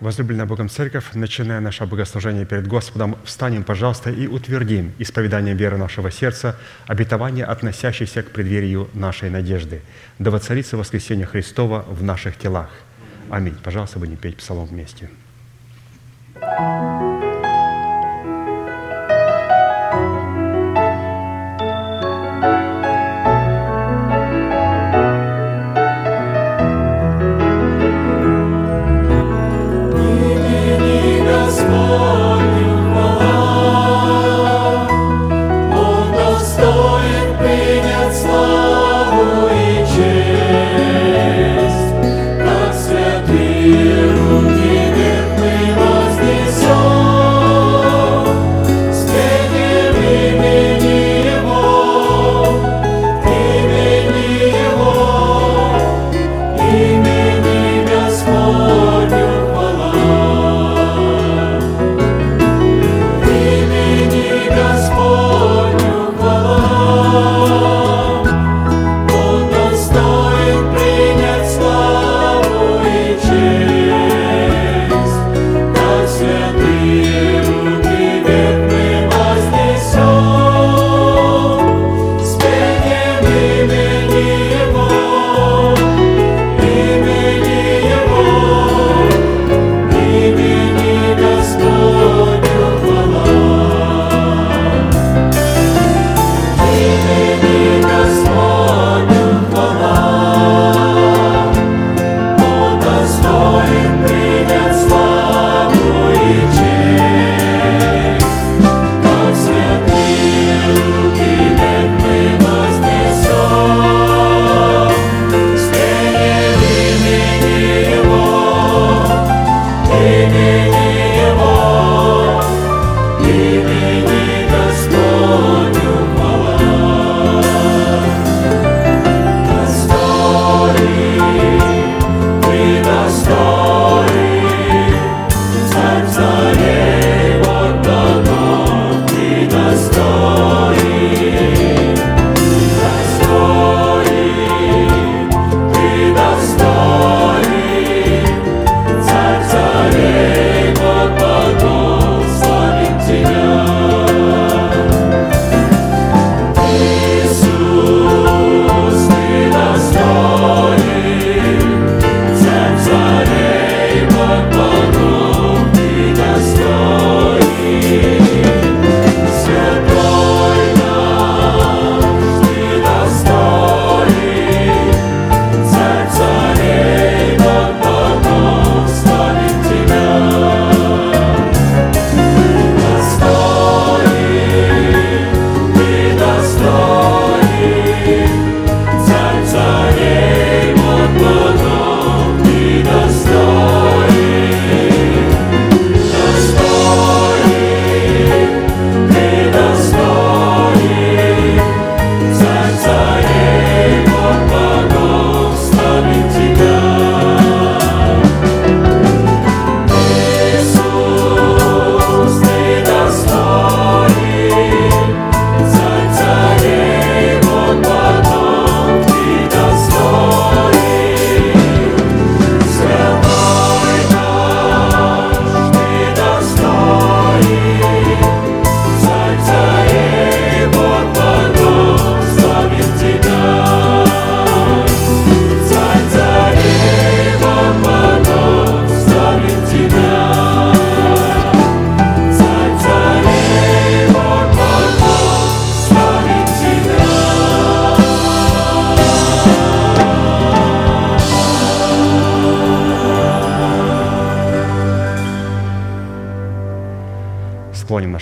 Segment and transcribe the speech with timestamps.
[0.00, 6.10] Возлюбленная Богом Церковь, начиная наше богослужение перед Господом, встанем, пожалуйста, и утвердим исповеданием веры нашего
[6.10, 9.80] сердца обетование, относящееся к преддверию нашей надежды.
[10.18, 12.68] Да воцарится воскресение Христова в наших телах.
[13.30, 13.56] Аминь.
[13.62, 15.08] Пожалуйста, будем петь псалом вместе.
[16.38, 17.05] thank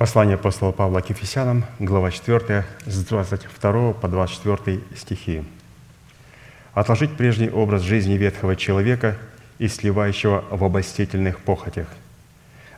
[0.00, 5.44] Послание апостола Павла к Ефесянам, глава 4, с 22 по 24 стихи.
[6.72, 9.18] «Отложить прежний образ жизни ветхого человека
[9.58, 11.86] и сливающего в обольстительных похотях,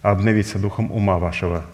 [0.02, 1.64] обновиться духом ума вашего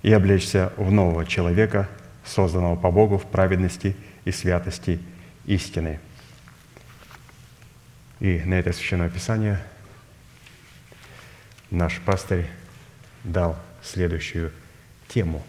[0.00, 1.86] и облечься в нового человека,
[2.24, 4.98] созданного по Богу в праведности и святости
[5.44, 6.00] истины».
[8.18, 9.62] И на это священное писание
[11.70, 12.46] наш пастырь
[13.24, 14.50] дал следующую
[15.08, 15.42] тему.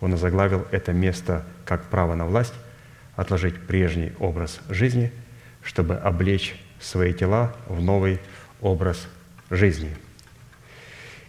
[0.00, 2.54] Он озаглавил это место как право на власть,
[3.16, 5.12] отложить прежний образ жизни,
[5.62, 8.18] чтобы облечь свои тела в новый
[8.60, 9.06] образ
[9.50, 9.94] жизни.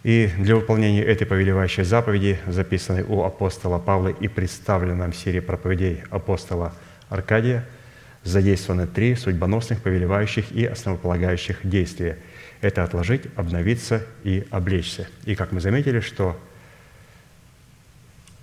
[0.02, 6.02] И для выполнения этой повелевающей заповеди, записанной у апостола Павла и представленной в серии проповедей
[6.10, 6.74] апостола
[7.08, 7.64] Аркадия,
[8.24, 12.18] задействованы три судьбоносных, повелевающих и основополагающих действия–
[12.62, 15.08] это отложить, обновиться и облечься.
[15.24, 16.40] И как мы заметили, что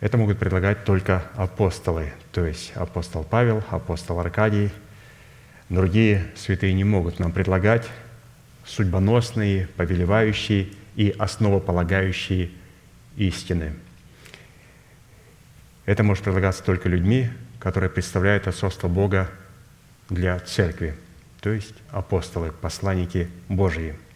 [0.01, 4.71] это могут предлагать только апостолы, то есть апостол Павел, апостол Аркадий.
[5.69, 7.88] Другие святые не могут нам предлагать
[8.65, 12.49] судьбоносные, повелевающие и основополагающие
[13.15, 13.73] истины.
[15.86, 17.29] Это может предлагаться только людьми,
[17.60, 19.29] которые представляют отцовство Бога
[20.10, 20.95] для церкви,
[21.39, 23.95] то есть апостолы, посланники Божьи–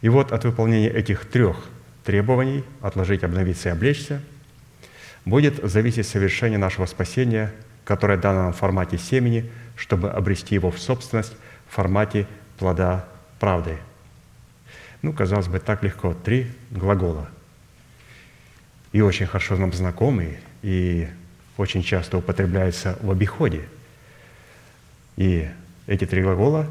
[0.00, 1.56] и вот от выполнения этих трех
[2.04, 4.22] требований– отложить, обновиться и облечься–
[5.24, 7.52] будет зависеть совершение нашего спасения,
[7.84, 11.34] которое дано нам в формате семени, чтобы обрести его в собственность
[11.68, 12.26] в формате
[12.58, 13.06] плода
[13.38, 13.78] правды.
[15.02, 16.14] Ну, казалось бы, так легко.
[16.14, 17.28] Три глагола.
[18.92, 21.08] И очень хорошо нам знакомые, и
[21.56, 23.68] очень часто употребляются в обиходе.
[25.16, 25.48] И
[25.86, 26.66] эти три глагола,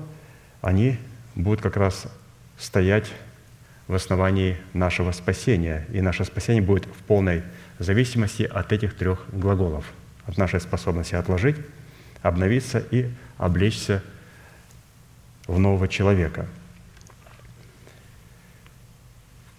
[0.62, 0.98] они
[1.36, 2.08] будут как раз
[2.60, 3.12] стоять
[3.88, 5.88] в основании нашего спасения.
[5.92, 7.42] И наше спасение будет в полной
[7.80, 9.86] зависимости от этих трех глаголов,
[10.26, 11.56] от нашей способности отложить,
[12.22, 14.04] обновиться и облечься
[15.48, 16.46] в нового человека.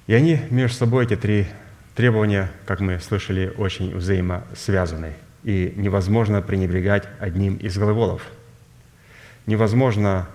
[0.07, 1.47] И они между собой, эти три
[1.95, 5.15] требования, как мы слышали, очень взаимосвязаны.
[5.43, 8.23] И невозможно пренебрегать одним из глаголов.
[9.47, 10.29] Невозможно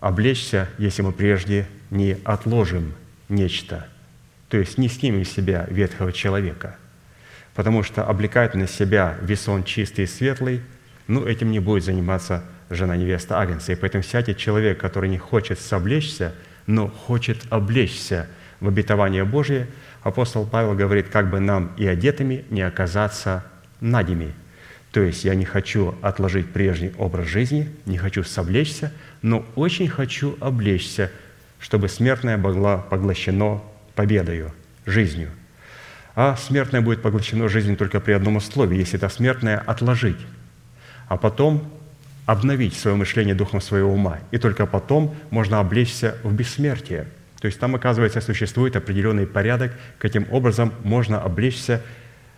[0.00, 2.92] облечься, если мы прежде не отложим
[3.28, 3.86] нечто,
[4.48, 6.76] то есть не снимем с себя ветхого человека,
[7.54, 10.60] потому что облекать на себя весон чистый и светлый,
[11.06, 13.72] ну, этим не будет заниматься жена невеста Агнца.
[13.72, 16.34] И поэтому всякий человек, который не хочет совлечься,
[16.66, 18.26] но хочет облечься
[18.60, 19.68] в обетование Божие,
[20.02, 23.44] апостол Павел говорит, как бы нам и одетыми не оказаться
[23.80, 24.32] надими–
[24.94, 30.36] то есть я не хочу отложить прежний образ жизни, не хочу совлечься, но очень хочу
[30.38, 31.10] облечься,
[31.64, 33.62] чтобы смертное было поглощено
[33.94, 34.52] победою,
[34.84, 35.30] жизнью.
[36.14, 40.18] А смертное будет поглощено жизнью только при одном условии, если это смертное отложить,
[41.08, 41.72] а потом
[42.26, 44.18] обновить свое мышление духом своего ума.
[44.30, 47.06] И только потом можно облечься в бессмертие.
[47.40, 51.80] То есть там, оказывается, существует определенный порядок, каким образом можно облечься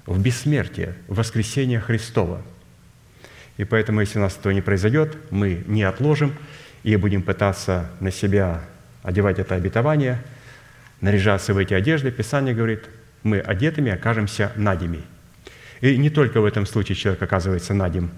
[0.06, 2.42] в бессмертие, в воскресение Христова.
[3.56, 6.32] И поэтому, если у нас этого не произойдет, мы не отложим
[6.84, 8.62] и будем пытаться на себя
[9.06, 10.22] одевать это обетование,
[11.00, 12.10] наряжаться в эти одежды.
[12.10, 12.84] Писание говорит,
[13.22, 15.00] мы одетыми окажемся надими.
[15.80, 18.10] И не только в этом случае человек оказывается надим.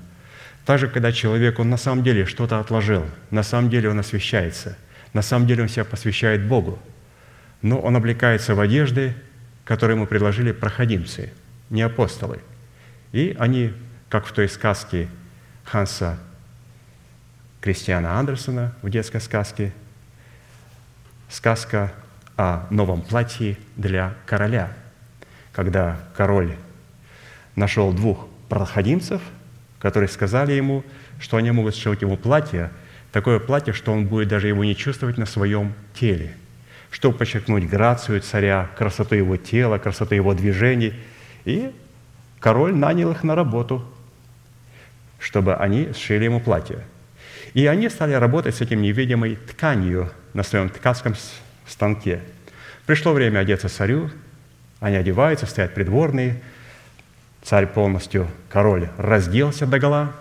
[0.64, 4.76] Также, когда человек, он на самом деле что-то отложил, на самом деле он освящается,
[5.12, 6.78] на самом деле он себя посвящает Богу,
[7.62, 9.14] но он облекается в одежды,
[9.64, 11.32] которые ему предложили проходимцы–
[11.70, 12.40] не апостолы.
[13.12, 13.72] И они,
[14.08, 15.08] как в той сказке
[15.64, 16.18] Ханса
[17.60, 19.72] Кристиана Андерсона в детской сказке,
[21.28, 21.92] сказка
[22.36, 24.72] о новом платье для короля,
[25.52, 26.54] когда король
[27.56, 29.20] нашел двух проходимцев,
[29.78, 30.84] которые сказали ему,
[31.20, 32.70] что они могут сшить ему платье,
[33.12, 36.34] такое платье, что он будет даже его не чувствовать на своем теле,
[36.90, 40.94] чтобы подчеркнуть грацию царя, красоту его тела, красоту его движений–
[41.48, 41.72] и
[42.40, 43.82] король нанял их на работу,
[45.18, 46.80] чтобы они сшили ему платье.
[47.54, 51.14] И они стали работать с этим невидимой тканью на своем ткацком
[51.66, 52.20] станке.
[52.86, 54.10] Пришло время одеться царю,
[54.80, 56.40] они одеваются, стоят придворные,
[57.42, 60.12] царь полностью, король, разделся догола,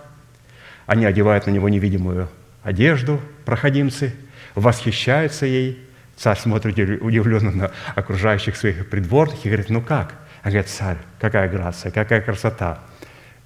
[0.86, 2.28] они одевают на него невидимую
[2.62, 4.14] одежду, проходимцы,
[4.54, 5.82] восхищаются ей.
[6.16, 11.48] Царь смотрит удивленно на окружающих своих придворных и говорит, ну как– а говорит, царь, какая
[11.48, 12.78] грация, какая красота,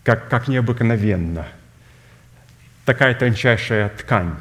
[0.05, 1.49] как, как необыкновенно.
[2.85, 4.35] Такая тончайшая ткань.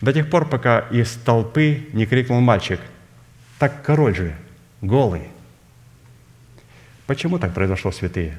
[0.00, 2.80] До тех пор, пока из толпы не крикнул мальчик,
[3.58, 4.36] так король же,
[4.80, 5.28] голый.
[7.06, 8.38] Почему так произошло, святые?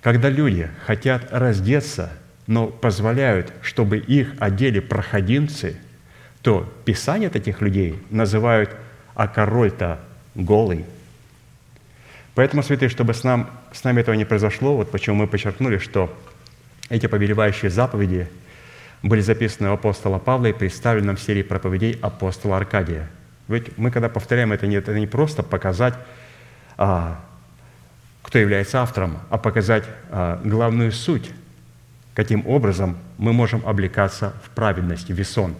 [0.00, 2.12] Когда люди хотят раздеться,
[2.46, 5.76] но позволяют, чтобы их одели проходимцы,
[6.40, 8.70] то Писание таких людей называют
[9.14, 10.00] «а король-то
[10.34, 10.84] голый».
[12.34, 16.16] Поэтому, святые, чтобы с, нам, с нами этого не произошло, вот почему мы подчеркнули, что
[16.88, 18.28] эти повелевающие заповеди
[19.02, 23.10] были записаны у апостола Павла и представлены нам в серии проповедей апостола Аркадия.
[23.48, 25.94] Ведь мы, когда повторяем это, это не просто показать,
[26.78, 27.20] а,
[28.22, 31.30] кто является автором, а показать а, главную суть,
[32.14, 35.56] каким образом мы можем облекаться в праведность, в весон.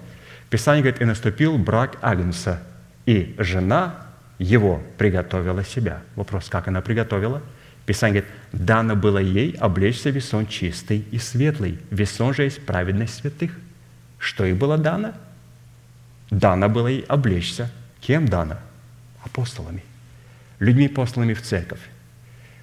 [0.49, 2.63] Писание говорит, «И наступил брак Агнца,
[3.07, 4.07] и жена
[4.39, 6.03] его приготовила себя».
[6.15, 7.43] Вопрос, как она приготовила?
[7.87, 11.79] Писание говорит, «Дано было ей облечься весон чистый и светлый».
[11.91, 13.59] Весон же есть праведность святых.
[14.19, 15.15] Что ей было дано?
[16.31, 17.71] Дано было ей облечься.
[18.01, 18.57] Кем дано?
[19.25, 19.83] Апостолами.
[20.61, 21.81] Людьми, посланными в церковь.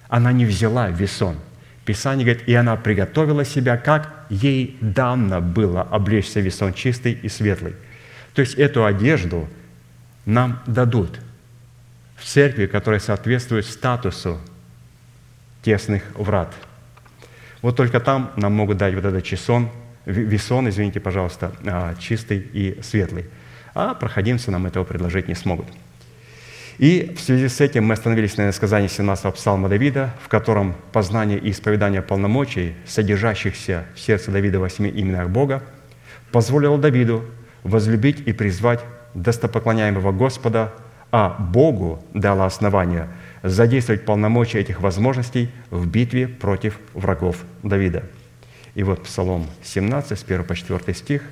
[0.08, 1.36] Она не взяла весон.
[1.84, 7.74] Писание говорит, и она приготовила себя, как ей дано было облечься весон чистый и светлый.
[8.34, 9.48] То есть эту одежду
[10.24, 11.20] нам дадут
[12.16, 14.40] в церкви, которая соответствует статусу
[15.62, 16.54] тесных врат.
[17.62, 19.68] Вот только там нам могут дать вот этот чесон,
[20.06, 23.26] весон, извините, пожалуйста, а, чистый и светлый.
[23.74, 25.66] А проходимцы нам этого предложить не смогут.
[26.78, 31.38] И в связи с этим мы остановились на сказании 17-го псалма Давида, в котором познание
[31.38, 35.62] и исповедание полномочий, содержащихся в сердце Давида в восьми именах Бога,
[36.32, 37.26] позволило Давиду
[37.64, 38.80] возлюбить и призвать
[39.12, 40.72] достопоклоняемого Господа,
[41.12, 43.08] а Богу дало основание–
[43.42, 48.04] задействовать полномочия этих возможностей в битве против врагов Давида.
[48.74, 51.22] И вот Псалом 17, с 1 по 4 стих.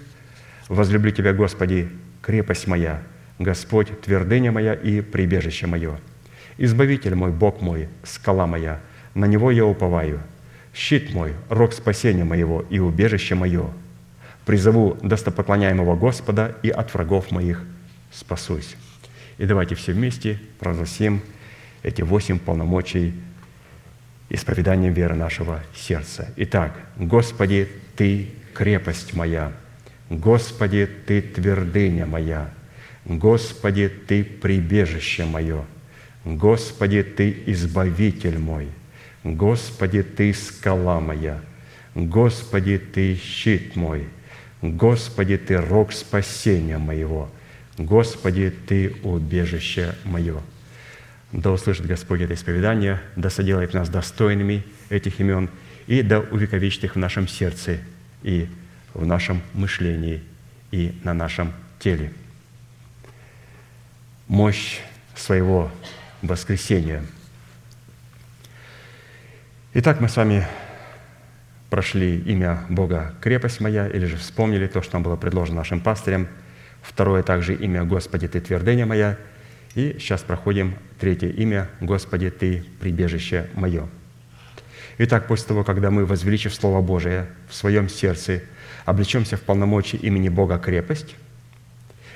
[0.68, 1.88] «Возлюблю Тебя, Господи,
[2.20, 3.02] крепость моя,
[3.38, 5.98] Господь, твердыня моя и прибежище мое.
[6.58, 8.80] Избавитель мой, Бог мой, скала моя,
[9.14, 10.20] на Него я уповаю.
[10.74, 13.70] Щит мой, рог спасения моего и убежище мое.
[14.44, 17.64] Призову достопоклоняемого Господа и от врагов моих
[18.10, 18.76] спасусь».
[19.38, 21.22] И давайте все вместе провозгласим
[21.82, 23.14] эти восемь полномочий
[24.30, 26.32] исповеданием веры нашего сердца.
[26.36, 29.52] Итак, Господи, Ты крепость моя,
[30.10, 32.50] Господи, Ты твердыня моя,
[33.04, 35.64] Господи, Ты прибежище мое,
[36.24, 38.68] Господи, Ты избавитель мой,
[39.24, 41.40] Господи, Ты скала моя,
[41.94, 44.08] Господи, Ты щит мой,
[44.60, 47.30] Господи, Ты рог спасения моего,
[47.78, 50.40] Господи, Ты убежище мое.
[51.32, 55.50] Да услышит Господь это исповедание, да соделает нас достойными этих имен
[55.86, 57.78] и да увековечит их в нашем сердце
[58.22, 58.48] и
[58.94, 60.22] в нашем мышлении
[60.70, 62.12] и на нашем теле.
[64.26, 64.80] Мощь
[65.14, 65.70] своего
[66.22, 67.04] воскресения.
[69.74, 70.46] Итак, мы с вами
[71.70, 76.28] прошли имя Бога «Крепость моя», или же вспомнили то, что нам было предложено нашим пастырем.
[76.82, 79.18] Второе также имя «Господи, Ты твердыня моя»,
[79.74, 83.88] и сейчас проходим третье имя «Господи, Ты– прибежище мое».
[84.98, 88.42] Итак, после того, когда мы, возвеличив Слово Божие в своем сердце,
[88.84, 91.14] облечемся в полномочии имени Бога крепость,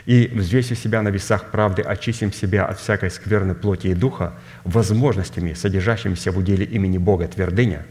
[0.05, 5.55] и, взвесив себя на весах правды, очистим себя от всякой скверной плоти и духа возможностями,
[5.55, 7.87] содержащимися в уделе имени Бога твердыня,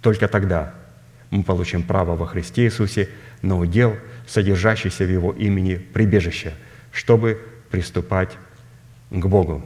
[0.00, 0.74] только тогда
[1.30, 3.08] мы получим право во Христе Иисусе
[3.42, 3.96] на удел,
[4.28, 6.52] содержащийся в Его имени прибежище,
[6.92, 7.40] чтобы
[7.70, 8.30] приступать
[9.10, 9.62] к Богу.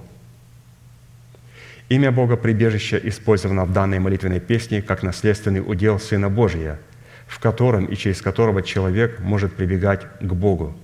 [1.88, 6.78] Имя Бога прибежище использовано в данной молитвенной песне как наследственный удел Сына Божия,
[7.26, 10.76] в котором и через которого человек может прибегать к Богу,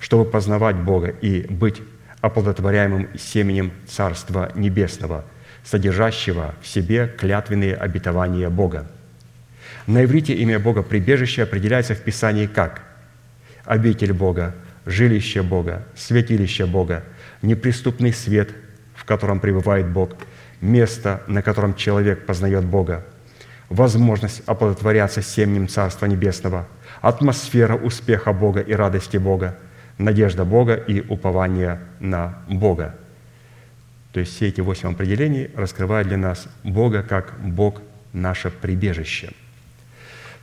[0.00, 1.80] чтобы познавать Бога и быть
[2.20, 5.24] оплодотворяемым семенем Царства Небесного,
[5.62, 8.90] содержащего в себе клятвенные обетования Бога.
[9.86, 12.82] На иврите имя Бога прибежище определяется в Писании как
[13.64, 14.54] обитель Бога,
[14.86, 17.04] жилище Бога, святилище Бога,
[17.42, 18.50] неприступный свет,
[18.94, 20.10] в котором пребывает Бог,
[20.60, 23.04] место, на котором человек познает Бога,
[23.68, 26.66] возможность оплодотворяться семенем Царства Небесного,
[27.00, 29.56] атмосфера успеха Бога и радости Бога,
[29.98, 32.96] надежда Бога и упование на Бога.
[34.12, 37.82] То есть все эти восемь определений раскрывают для нас Бога как Бог
[38.12, 39.32] наше прибежище.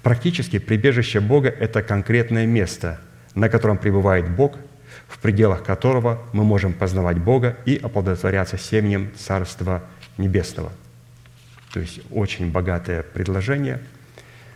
[0.04, 3.00] Практически прибежище Бога– это конкретное место–
[3.36, 4.56] на котором пребывает Бог,
[5.16, 9.82] в пределах которого мы можем познавать Бога и оплодотворяться семенем Царства
[10.18, 10.74] Небесного.
[11.72, 13.80] То есть очень богатое предложение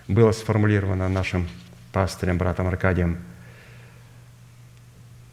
[0.09, 1.47] было сформулировано нашим
[1.93, 3.19] пастырем, братом Аркадием.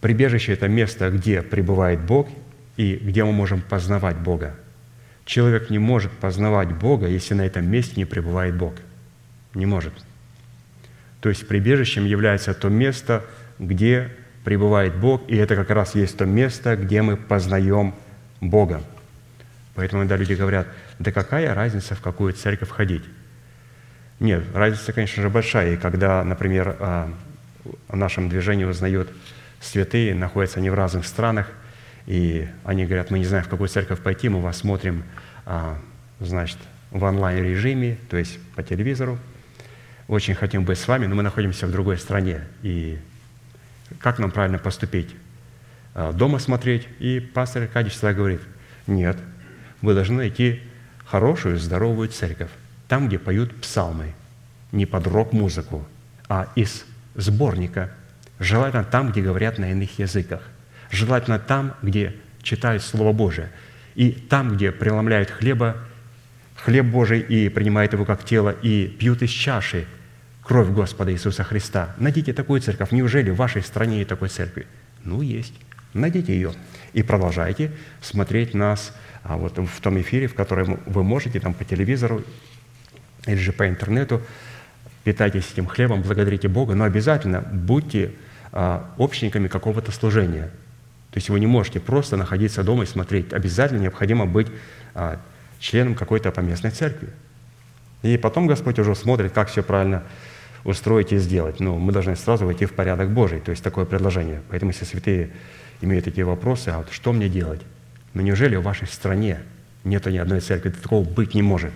[0.00, 2.28] Прибежище– это место, где пребывает Бог
[2.76, 4.54] и где мы можем познавать Бога.
[5.24, 8.74] Человек не может познавать Бога, если на этом месте не пребывает Бог.
[9.54, 9.92] Не может.
[11.20, 13.24] То есть прибежищем является то место,
[13.58, 14.12] где
[14.46, 17.94] пребывает Бог, и это как раз есть то место, где мы познаем
[18.40, 18.80] Бога.
[19.74, 20.66] Поэтому, когда люди говорят,
[20.98, 23.02] да какая разница, в какую церковь ходить?
[24.20, 25.74] Нет, разница, конечно же, большая.
[25.74, 27.12] И когда, например, а,
[27.88, 29.10] в нашем движении узнают
[29.60, 31.50] святые, находятся они в разных странах–
[32.06, 35.02] и они говорят, мы не знаем, в какую церковь пойти, мы вас смотрим,
[35.44, 35.76] а,
[36.20, 36.58] значит,
[36.92, 39.18] в онлайн-режиме, то есть по телевизору.
[40.06, 42.42] Очень хотим быть с вами, но мы находимся в другой стране.
[42.62, 42.98] И
[44.00, 45.14] как нам правильно поступить?
[45.94, 46.88] А, дома смотреть?
[46.98, 48.40] И пастор Аркадьевич всегда говорит,
[48.86, 49.16] нет,
[49.82, 50.62] вы должны найти
[51.04, 52.50] хорошую, здоровую церковь,
[52.88, 54.14] там, где поют псалмы,
[54.72, 55.86] не под рок-музыку,
[56.28, 56.84] а из
[57.14, 57.90] сборника,
[58.38, 60.42] желательно там, где говорят на иных языках.
[60.90, 63.50] Желательно там, где читают Слово Божие,
[63.94, 65.76] и там, где преломляют хлеба,
[66.56, 69.86] хлеб Божий и принимают его как тело, и пьют из чаши
[70.46, 71.94] кровь Господа Иисуса Христа.
[71.98, 72.92] Найдите такую церковь.
[72.92, 74.66] Неужели в вашей стране есть такой церкви?
[75.04, 75.54] Ну, есть.
[75.92, 76.52] Найдите ее.
[76.92, 78.92] И продолжайте смотреть нас
[79.22, 82.22] а вот в том эфире, в котором вы можете, там по телевизору
[83.26, 84.22] или же по интернету,
[85.02, 88.12] питайтесь этим хлебом, благодарите Бога, но обязательно будьте
[88.52, 90.50] а, общниками какого-то служения–
[91.16, 93.32] то есть вы не можете просто находиться дома и смотреть.
[93.32, 94.48] Обязательно необходимо быть
[94.94, 95.18] а,
[95.58, 97.08] членом какой-то поместной церкви.
[98.02, 100.02] И потом Господь уже смотрит, как все правильно
[100.66, 101.60] устроить и сделать.
[101.60, 104.42] Но мы должны сразу войти в порядок Божий, то есть такое предложение.
[104.50, 105.30] Поэтому, если святые
[105.80, 107.60] имеют такие вопросы, а вот что мне делать?
[108.12, 109.38] Но ну, неужели в вашей стране
[109.84, 110.70] нет ни одной церкви?
[110.70, 111.72] Такого быть не может.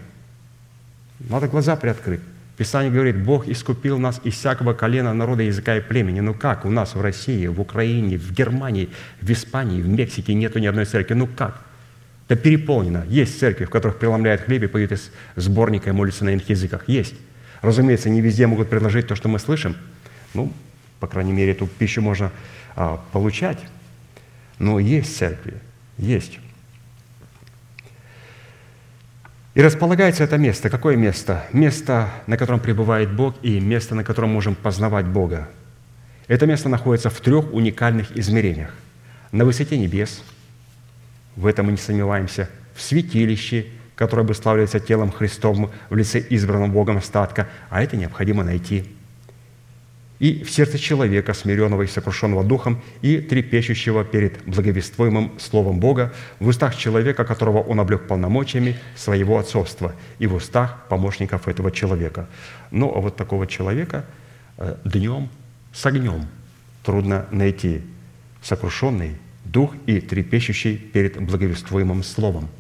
[1.21, 2.21] Надо глаза приоткрыть.
[2.57, 6.21] Писание говорит, Бог искупил нас из всякого колена, народа, языка и племени.
[6.21, 6.65] Ну как?
[6.65, 8.91] У нас в России, в Украине, в Германии,
[9.23, 11.15] в Испании, в Мексике нету ни одной церкви.
[11.15, 11.61] Ну как?
[12.29, 13.05] Это переполнено.
[13.09, 16.83] Есть церкви, в которых преломляют хлеб и поют из сборника и молятся на иных языках.
[16.87, 17.15] Есть.
[17.63, 19.77] Разумеется, не везде могут предложить то, что мы слышим.
[20.35, 20.53] Ну,
[20.99, 22.31] по крайней мере, эту пищу можно
[22.77, 23.59] а, получать.
[24.59, 25.55] Но есть церкви.
[25.99, 26.39] Есть.
[29.55, 30.71] И располагается это место.
[30.71, 31.45] Какое место?
[31.53, 35.49] Место, на котором пребывает Бог, и место, на котором можем познавать Бога.
[36.29, 38.73] Это место находится в трех уникальных измерениях.
[39.33, 40.23] На высоте небес,
[41.35, 43.67] в этом мы не сомневаемся, в святилище,
[44.01, 48.85] которое обуславливается телом Христовым в лице избранного Богом остатка, а это необходимо найти–
[50.21, 56.47] и в сердце человека, смиренного и сокрушенного духом, и трепещущего перед благовествуемым Словом Бога, в
[56.47, 62.29] устах человека, которого Он облег полномочиями своего отцовства, и в устах помощников этого человека.
[62.71, 64.05] Ну, а вот такого человека
[64.59, 65.31] э, днем
[65.73, 66.29] с огнем
[66.85, 67.81] трудно найти.
[68.43, 72.51] Сокрушенный дух и трепещущий перед благовествуемым Словом.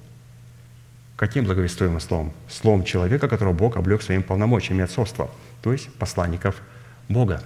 [1.21, 2.33] Каким благовествуемым Словом?
[2.49, 6.63] Словом человека, которого Бог облег своим полномочиями отцовства, то есть посланников
[7.11, 7.43] Бога.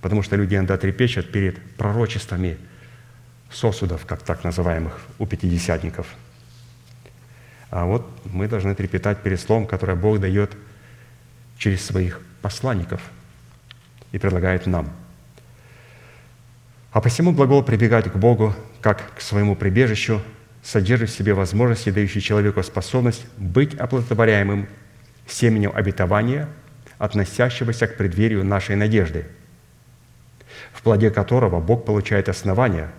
[0.00, 2.56] Потому что люди иногда трепещут перед пророчествами
[3.52, 6.06] сосудов, как так называемых, у пятидесятников.
[7.68, 10.56] А вот мы должны трепетать перед Словом, которое Бог дает
[11.58, 13.02] через своих посланников
[14.12, 14.90] и предлагает нам.
[16.92, 20.22] А посему глагол «прибегать к Богу» как к своему прибежищу
[20.66, 24.68] содержит в себе возможности, дающие человеку способность быть оплодотворяемым
[25.26, 26.48] семенем обетования–
[26.98, 29.26] относящегося к преддверию нашей надежды,
[30.72, 32.90] в плоде которого Бог получает основания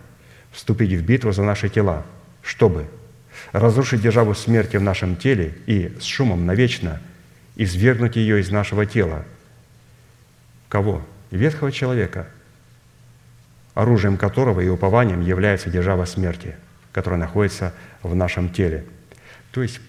[0.51, 2.05] вступить в битву за наши тела,
[2.41, 2.88] чтобы
[3.51, 7.01] разрушить державу смерти в нашем теле и с шумом навечно
[7.55, 9.26] извергнуть ее из нашего тела.
[10.70, 11.05] Кого?
[11.32, 12.28] Ветхого человека,
[13.74, 16.55] оружием которого и упованием является держава смерти,
[16.98, 18.84] которая находится в нашем теле.
[19.52, 19.80] То есть,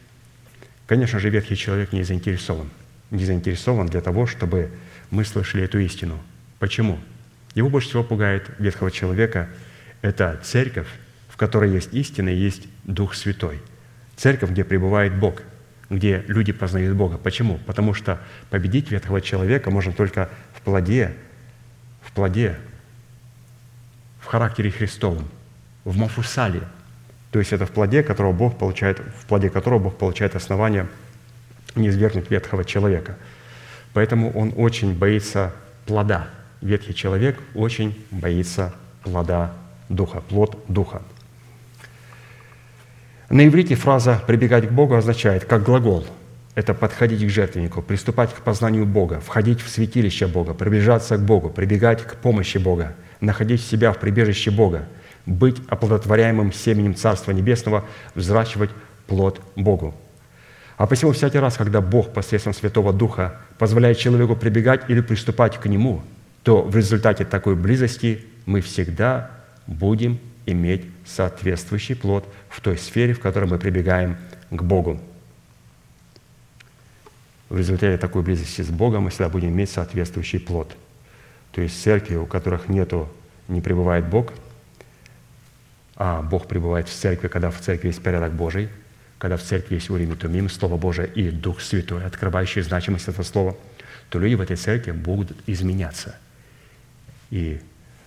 [0.86, 2.68] конечно же, ветхий человек не заинтересован–
[3.10, 4.70] не заинтересован для того, чтобы
[5.10, 6.18] мы слышали эту истину.
[6.58, 6.98] Почему?
[7.54, 9.48] Его больше всего пугает ветхого человека–
[10.02, 10.88] это церковь,
[11.30, 13.62] в которой есть истина и есть Дух Святой.
[14.16, 15.40] Церковь, где пребывает Бог,
[15.88, 17.16] где люди познают Бога.
[17.16, 17.58] Почему?
[17.64, 21.14] Потому что победить ветхого человека можно только в плоде,
[22.02, 22.56] в плоде,
[24.20, 25.26] в характере Христовом,
[25.84, 26.62] в Мафусале.
[27.30, 30.86] То есть это в плоде, которого Бог получает, в плоде которого Бог получает основание–
[31.78, 33.16] не свергнуть ветхого человека.
[33.92, 35.52] Поэтому он очень боится
[35.86, 36.28] плода.
[36.60, 39.52] Ветхий человек очень боится плода
[39.88, 41.02] Духа, плод Духа.
[43.30, 46.06] На иврите фраза «прибегать к Богу» означает как глагол.
[46.54, 51.50] Это подходить к жертвеннику, приступать к познанию Бога, входить в святилище Бога, приближаться к Богу,
[51.50, 54.88] прибегать к помощи Бога, находить себя в прибежище Бога,
[55.28, 58.70] быть оплодотворяемым семенем Царства Небесного, взращивать
[59.06, 59.94] плод Богу.
[60.76, 65.66] А посему всякий раз, когда Бог посредством Святого Духа позволяет человеку прибегать или приступать к
[65.66, 66.02] Нему,
[66.44, 69.30] то в результате такой близости мы всегда
[69.66, 74.16] будем иметь соответствующий плод в той сфере, в которой мы прибегаем
[74.50, 75.00] к Богу.
[77.50, 80.74] В результате такой близости с Богом мы всегда будем иметь соответствующий плод.
[81.52, 83.08] То есть церкви, у которых нету,
[83.48, 84.32] не пребывает Бог,
[85.98, 88.70] а Бог пребывает в церкви, когда в церкви есть порядок Божий–
[89.18, 93.24] когда в церкви есть Урим и Тумим, Слово Божие и Дух Святой, открывающий значимость этого
[93.24, 93.56] слова,
[94.10, 96.16] то люди в этой церкви будут изменяться.
[97.30, 97.60] И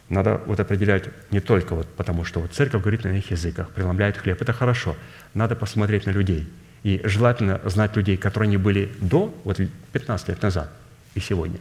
[0.09, 4.17] надо вот определять не только вот потому, что вот церковь говорит на их языках, преломляет
[4.17, 4.41] хлеб.
[4.41, 4.95] Это хорошо.
[5.33, 6.49] Надо посмотреть на людей.
[6.83, 9.59] И желательно знать людей, которые не были до, вот
[9.91, 10.71] 15 лет назад
[11.13, 11.59] и сегодня.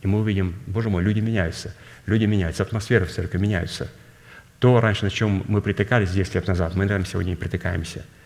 [0.00, 1.74] И мы увидим, Боже мой, люди меняются.
[2.06, 3.90] Люди меняются, атмосфера в церкви меняется.
[4.58, 8.04] То раньше, на чем мы притыкались 10 лет назад, мы, наверное, сегодня не притыкаемся–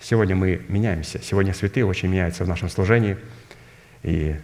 [0.00, 1.20] Сегодня мы меняемся.
[1.22, 3.16] Сегодня святые очень меняются в нашем служении.
[4.02, 4.36] И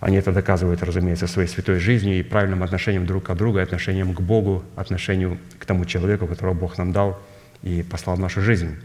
[0.00, 4.20] они это доказывают, разумеется, своей святой жизнью и правильным отношением друг к другу, отношением к
[4.20, 7.20] Богу, отношению к тому человеку, которого Бог нам дал
[7.62, 8.76] и послал в нашу жизнь.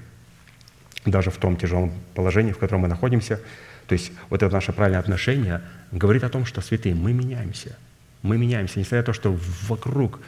[1.06, 3.40] Даже в том тяжелом положении, в котором мы находимся.
[3.88, 5.62] То есть вот это наше правильное отношение
[5.92, 7.76] говорит о том, что святые, мы меняемся.
[8.22, 10.20] Мы меняемся, несмотря на то, что вокруг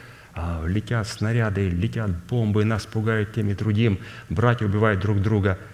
[0.66, 5.58] летят снаряды, летят бомбы, нас пугают тем и другим, братья убивают друг друга–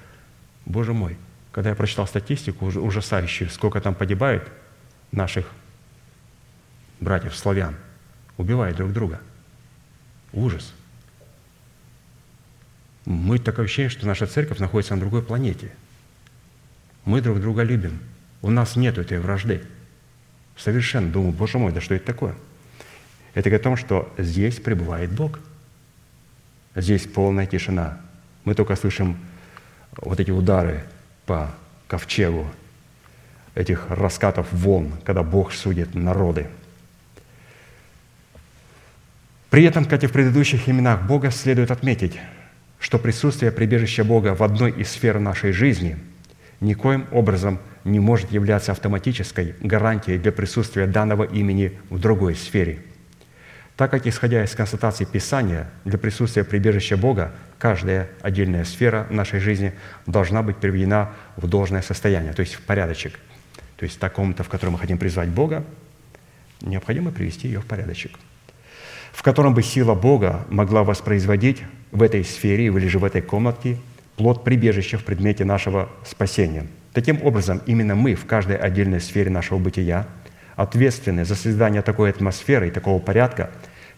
[0.66, 1.16] Боже мой,
[1.50, 4.48] когда я прочитал статистику ужасающую, сколько там погибает
[5.10, 5.46] наших
[7.00, 7.74] братьев славян,
[8.36, 9.20] убивают друг друга.
[10.32, 10.72] Ужас.
[13.04, 15.72] Мы такое ощущение, что наша церковь находится на другой планете.
[17.04, 17.98] Мы друг друга любим.
[18.42, 19.64] У нас нет этой вражды.
[20.56, 21.10] Совершенно.
[21.10, 22.36] Думаю, Боже мой, да что это такое?
[23.34, 25.40] Это говорит о том, что здесь пребывает Бог.
[26.74, 28.00] Здесь полная тишина.
[28.44, 29.16] Мы только слышим
[29.96, 30.84] вот эти удары
[31.26, 31.50] по
[31.86, 32.46] ковчегу,
[33.54, 36.46] этих раскатов волн, когда Бог судит народы.
[39.50, 42.18] При этом, как и в предыдущих именах Бога, следует отметить,
[42.78, 45.98] что присутствие прибежища Бога в одной из сфер нашей жизни
[46.60, 52.80] никоим образом не может являться автоматической гарантией для присутствия данного имени в другой сфере–
[53.82, 59.72] так как, исходя из констатации Писания, для присутствия прибежища Бога каждая отдельная сфера нашей жизни
[60.06, 63.18] должна быть приведена в должное состояние, то есть в порядочек.
[63.76, 65.64] То есть в таком-то, в котором мы хотим призвать Бога,
[66.60, 68.12] необходимо привести ее в порядочек,
[69.10, 73.78] в котором бы сила Бога могла воспроизводить в этой сфере или же в этой комнатке
[74.14, 76.68] плод прибежища в предмете нашего спасения.
[76.92, 80.06] Таким образом, именно мы в каждой отдельной сфере нашего бытия–
[80.56, 83.50] ответственны за создание такой атмосферы и такого порядка,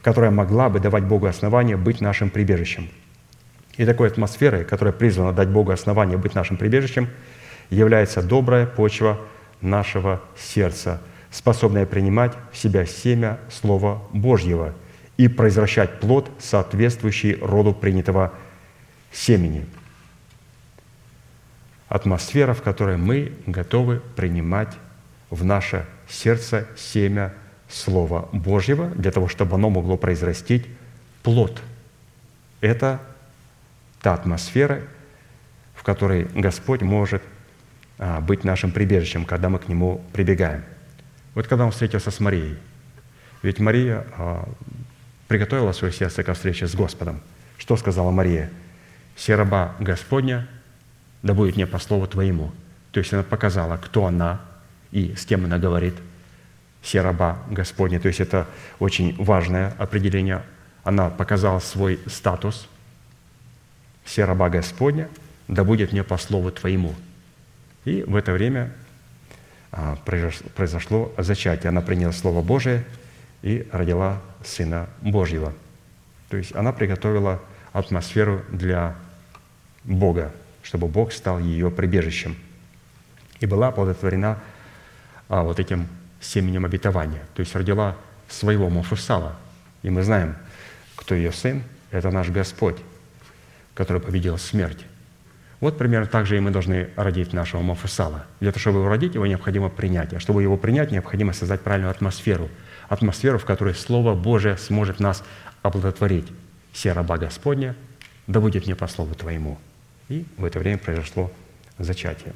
[0.05, 2.91] которая могла бы давать Богу основание быть нашим прибежищем.
[3.79, 7.09] И такой атмосферой, которая призвана дать Богу основание быть нашим прибежищем,
[7.71, 9.19] является добрая почва
[9.63, 11.01] нашего сердца,
[11.31, 14.75] способная принимать в себя семя Слова Божьего
[15.17, 18.35] и произвращать плод, соответствующий роду принятого
[19.11, 19.65] семени.
[21.89, 24.75] Атмосфера, в которой мы готовы принимать
[25.31, 27.33] в наше сердце семя
[27.75, 30.65] Слова Божьего, для того, чтобы оно могло произрастить
[31.25, 31.61] плод.
[32.61, 33.01] Это
[34.01, 34.83] та атмосфера,
[35.75, 37.23] в которой Господь может
[37.99, 40.63] а, быть нашим прибежищем, когда мы к Нему прибегаем.
[41.35, 42.57] Вот когда он встретился с Марией,
[43.43, 44.49] ведь Мария а,
[45.27, 47.21] приготовила свое сердце ко встрече с Господом.
[47.59, 48.51] Что сказала Мария?
[49.17, 50.49] «Се раба Господня,
[51.23, 52.53] да будет мне по слову Твоему».
[52.93, 54.41] То есть она показала, кто она,
[54.93, 55.95] и с кем она говорит.
[56.85, 57.99] Все раба Господня.
[57.99, 58.47] То есть это
[58.79, 60.43] очень важное определение.
[60.85, 62.69] Она показала свой статус.
[64.05, 65.09] Все раба Господня,
[65.49, 66.95] да будет мне по слову Твоему.
[67.87, 68.71] И в это время
[69.73, 71.71] а, произошло зачатие.
[71.71, 72.85] Она приняла Слово Божие
[73.41, 75.55] и родила Сына Божьего.
[76.29, 77.41] То есть она приготовила
[77.73, 78.95] атмосферу для
[79.85, 82.37] Бога, чтобы Бог стал ее прибежищем.
[83.41, 84.39] И была оплодотворена
[85.31, 85.89] а, вот этим
[86.25, 87.23] семенем обетования.
[87.35, 87.97] То есть родила
[88.29, 89.37] своего Мафусала.
[89.83, 90.37] И мы знаем,
[90.97, 91.63] кто ее сын.
[91.91, 92.77] Это наш Господь,
[93.75, 94.85] который победил смерть.
[95.61, 98.27] Вот примерно так же и мы должны родить нашего Мафусала.
[98.41, 100.13] Для того, чтобы его родить, его необходимо принять.
[100.13, 102.51] А чтобы его принять, необходимо создать правильную атмосферу.
[102.89, 105.23] Атмосферу, в которой Слово Божие сможет нас
[105.63, 106.27] оплодотворить.
[106.73, 107.77] «Се раба Господня,
[108.27, 109.59] да будет мне по слову Твоему».
[110.09, 111.31] И в это время произошло
[111.79, 112.35] зачатие.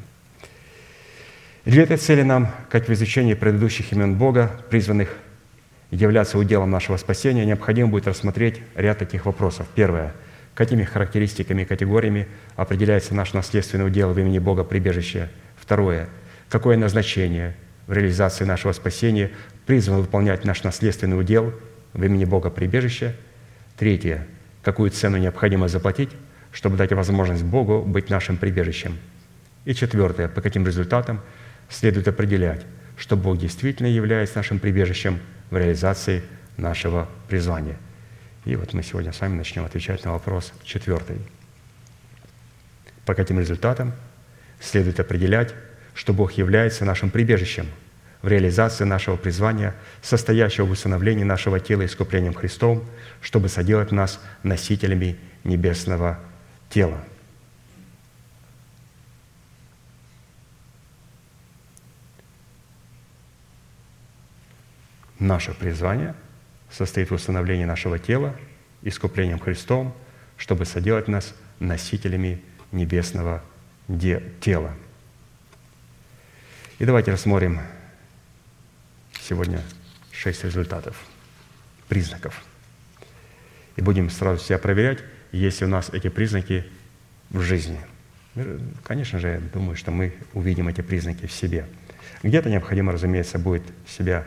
[1.69, 5.14] Для этой цели нам, как в изучении предыдущих имен Бога, призванных
[5.91, 9.66] являться уделом нашего спасения, необходимо будет рассмотреть ряд таких вопросов.
[9.75, 10.14] Первое.
[10.55, 15.29] какими характеристиками и категориями определяется наш наследственный удел в имени Бога прибежище.
[15.57, 16.09] Второе.
[16.49, 17.55] Какое назначение
[17.87, 19.31] в реализации нашего спасения
[19.66, 21.53] призван выполнять наш наследственный удел
[21.93, 23.14] в имени Бога прибежище.
[23.77, 24.27] Третье.
[24.62, 26.09] Какую цену необходимо заплатить,
[26.51, 28.97] чтобы дать возможность Богу быть нашим прибежищем.
[29.66, 30.29] И четвертое.
[30.29, 31.21] По каким результатам
[31.69, 32.64] следует определять,
[32.97, 36.23] что Бог действительно является нашим прибежищем в реализации
[36.57, 37.77] нашего призвания–
[38.49, 41.19] и вот мы сегодня с вами начнем отвечать на вопрос четвертый.
[43.05, 43.93] По каким результатам
[44.59, 45.55] следует определять,
[45.93, 47.66] что Бог является нашим прибежищем
[48.23, 52.89] в реализации нашего призвания, состоящего в установлении нашего тела искуплением Христом,
[53.21, 56.19] чтобы соделать нас носителями небесного
[56.71, 57.05] тела.
[65.19, 66.14] Наше призвание–
[66.71, 68.37] состоит в установлении нашего тела
[68.83, 69.95] искуплением Христом,
[70.37, 72.43] чтобы соделать нас носителями
[72.73, 73.43] небесного
[74.41, 74.75] тела.
[76.79, 77.61] И давайте рассмотрим
[79.21, 79.62] сегодня
[80.12, 80.97] шесть результатов,
[81.89, 82.41] признаков.
[83.77, 84.99] И будем сразу себя проверять,
[85.33, 86.64] есть ли у нас эти признаки
[87.31, 87.81] в жизни.
[88.85, 91.66] Конечно же, я думаю, что мы увидим эти признаки в себе.
[92.23, 94.25] Где-то необходимо, разумеется, будет себя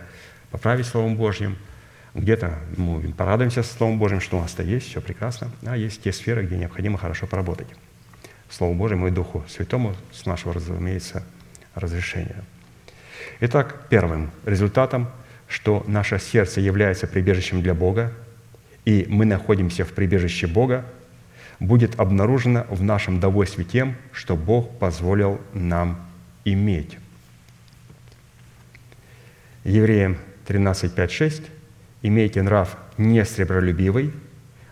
[0.51, 1.57] поправить Словом Божьим–
[2.13, 6.45] где-то мы порадуемся Словом Божьим, что у нас-то есть, все прекрасно, а есть те сферы,
[6.45, 7.67] где необходимо хорошо поработать.
[8.49, 11.23] Слову Божьему и Духу Святому с нашего, разумеется,
[11.73, 12.43] разрешения.
[13.39, 15.09] Итак, первым результатом,
[15.47, 18.11] что наше сердце является прибежищем для Бога,
[18.83, 20.85] и мы находимся в прибежище Бога,
[21.61, 26.05] будет обнаружено в нашем довольстве тем, что Бог позволил нам
[26.43, 26.97] иметь.
[29.63, 30.17] Евреям
[30.51, 31.43] 13, 5, 6
[32.01, 34.11] имейте нрав не сребролюбивый,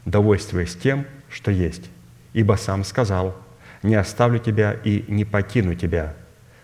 [0.03, 1.89] довольствуясь тем, что есть.
[2.33, 3.33] Ибо сам сказал,
[3.81, 6.15] не оставлю тебя и не покину тебя.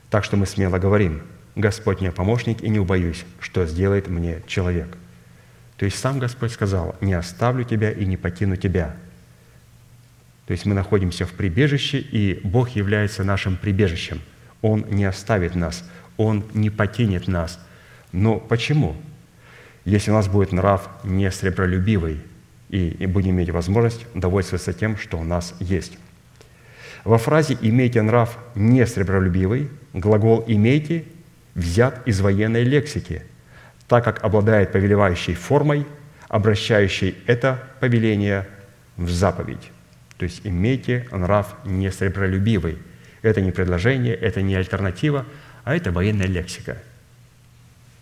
[0.09, 1.21] Так что мы смело говорим,
[1.55, 4.97] Господь мне помощник и не убоюсь, что сделает мне человек.
[5.77, 8.97] То есть сам Господь сказал, не оставлю тебя и не покину тебя.
[10.45, 14.19] То есть мы находимся в прибежище, и Бог является нашим прибежищем.
[14.61, 17.61] Он не оставит нас, Он не покинет нас.
[18.15, 18.95] Но почему?
[19.85, 22.19] Если у нас будет нрав не сребролюбивый,
[22.69, 25.97] и, и будем иметь возможность довольствоваться тем, что у нас есть.
[27.03, 31.05] Во фразе «имейте нрав не сребролюбивый» глагол «имейте»
[31.53, 33.21] взят из военной лексики,
[33.87, 35.85] так как обладает повелевающей формой,
[36.27, 38.47] обращающей это повеление
[38.97, 39.71] в заповедь.
[40.17, 42.79] То есть имейте нрав не сребролюбивый.
[43.21, 45.25] Это не предложение, это не альтернатива,
[45.63, 46.77] а это военная лексика–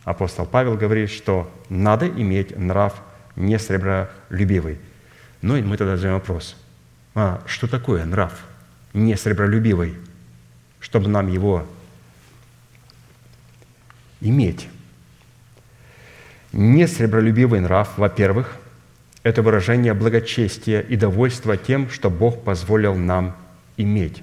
[0.04, 3.01] Апостол Павел говорит, что надо иметь нрав
[3.36, 4.80] не сребролюбивый.
[5.41, 6.56] Ну и мы тогда задаем вопрос,
[7.16, 8.34] а что такое нрав
[8.93, 9.95] не сребролюбивый,
[10.80, 11.66] чтобы нам его
[14.20, 14.68] иметь?
[16.51, 18.58] Не сребролюбивый нрав, во-первых,
[19.24, 23.36] это выражение благочестия и довольства тем, что Бог позволил нам
[23.78, 24.22] иметь.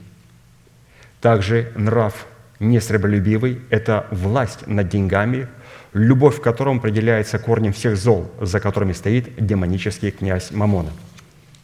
[1.22, 2.26] Также нрав
[2.60, 5.48] не сребролюбивый– это власть над деньгами–
[5.92, 10.90] любовь в котором определяется корнем всех зол, за которыми стоит демонический князь Мамона.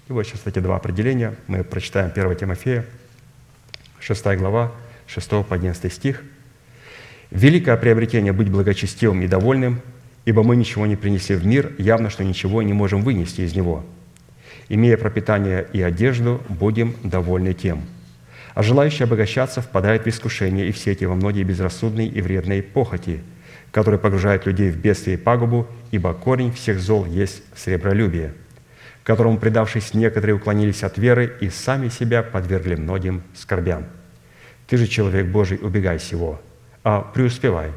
[0.09, 1.35] И вот сейчас эти два определения.
[1.47, 2.85] Мы прочитаем 1 Тимофея,
[4.01, 4.72] 6 глава,
[5.07, 6.22] 6 по 11 стих.
[7.31, 9.81] «Великое приобретение быть благочестивым и довольным,
[10.24, 13.85] ибо мы ничего не принесли в мир, явно, что ничего не можем вынести из него.
[14.68, 17.83] Имея пропитание и одежду, будем довольны тем.
[18.55, 23.20] А желающий обогащаться впадает в искушение и в сети во многие безрассудные и вредные похоти–
[23.77, 28.33] который погружает людей в бедствие и пагубу, ибо корень всех зол есть сребролюбие,
[29.05, 33.85] которому, предавшись, некоторые уклонились от веры и сами себя подвергли многим скорбям.
[34.66, 36.41] Ты же, человек Божий, убегай сего,
[36.85, 37.70] а преуспевай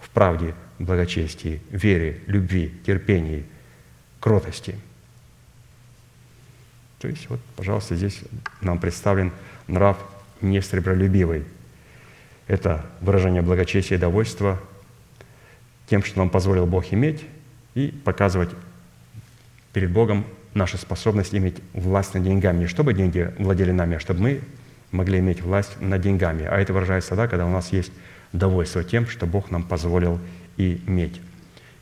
[0.00, 3.44] в правде, благочестии, вере, любви, терпении,
[4.18, 4.74] кротости.
[6.98, 8.22] То есть, вот, пожалуйста, здесь
[8.60, 9.30] нам представлен
[9.68, 9.98] нрав
[10.40, 11.44] несребролюбивый.
[12.48, 14.60] Это выражение благочестия и довольства–
[15.86, 17.24] тем, что нам позволил Бог иметь,
[17.74, 18.50] и показывать
[19.72, 20.24] перед Богом
[20.54, 22.60] нашу способность иметь власть над деньгами.
[22.60, 24.40] Не чтобы деньги владели нами, а чтобы мы
[24.92, 26.44] могли иметь власть над деньгами.
[26.44, 27.92] А это выражается тогда, когда у нас есть
[28.32, 30.20] довольство тем, что Бог нам позволил
[30.56, 31.20] иметь.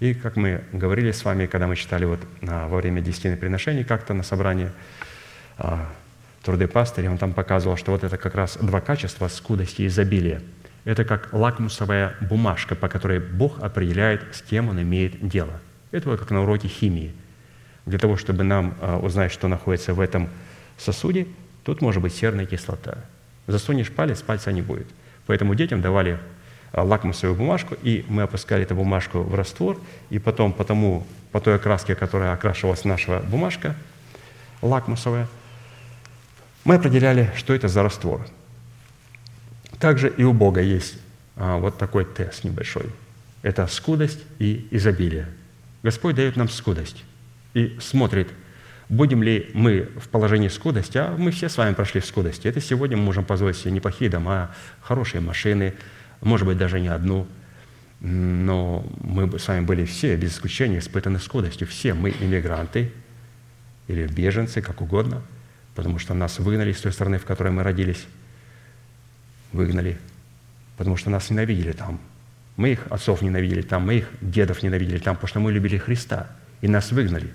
[0.00, 3.84] И как мы говорили с вами, когда мы читали вот на, во время десятины приношений
[3.84, 4.70] как-то на собрании
[5.58, 5.86] а,
[6.42, 10.40] труды пастыря, он там показывал, что вот это как раз два качества скудости и изобилия–
[10.84, 15.60] это как лакмусовая бумажка, по которой Бог определяет, с кем Он имеет дело.
[15.90, 17.12] Это вот как на уроке химии.
[17.86, 20.28] Для того, чтобы нам а, узнать, что находится в этом
[20.78, 21.26] сосуде,
[21.64, 22.98] тут может быть серная кислота.
[23.46, 24.86] Засунешь палец, пальца не будет.
[25.26, 26.18] Поэтому детям давали
[26.72, 29.80] а, лакмусовую бумажку, и мы опускали эту бумажку в раствор,
[30.10, 33.76] и потом по, тому, по той окраске, которая окрашивалась наша бумажка
[34.62, 35.28] лакмусовая,
[36.64, 38.24] мы определяли, что это за раствор.
[39.82, 40.94] Также и у Бога есть
[41.34, 42.86] а, вот такой тест небольшой.
[43.42, 45.26] Это скудость и изобилие.
[45.82, 47.02] Господь дает нам скудость
[47.52, 48.28] и смотрит,
[48.88, 52.46] будем ли мы в положении скудости, а мы все с вами прошли в скудости.
[52.46, 55.74] Это сегодня мы можем позволить себе неплохие дома, хорошие машины,
[56.20, 57.26] может быть, даже не одну,
[57.98, 61.66] но мы с вами были все, без исключения, испытаны скудостью.
[61.66, 62.92] Все мы иммигранты
[63.88, 65.22] или беженцы, как угодно,
[65.74, 68.06] потому что нас выгнали с той стороны, в которой мы родились.
[69.52, 69.98] Выгнали,
[70.76, 72.00] потому что нас ненавидели там.
[72.56, 76.28] Мы их отцов ненавидели там, мы их дедов ненавидели там, потому что мы любили Христа,
[76.60, 77.32] и нас выгнали.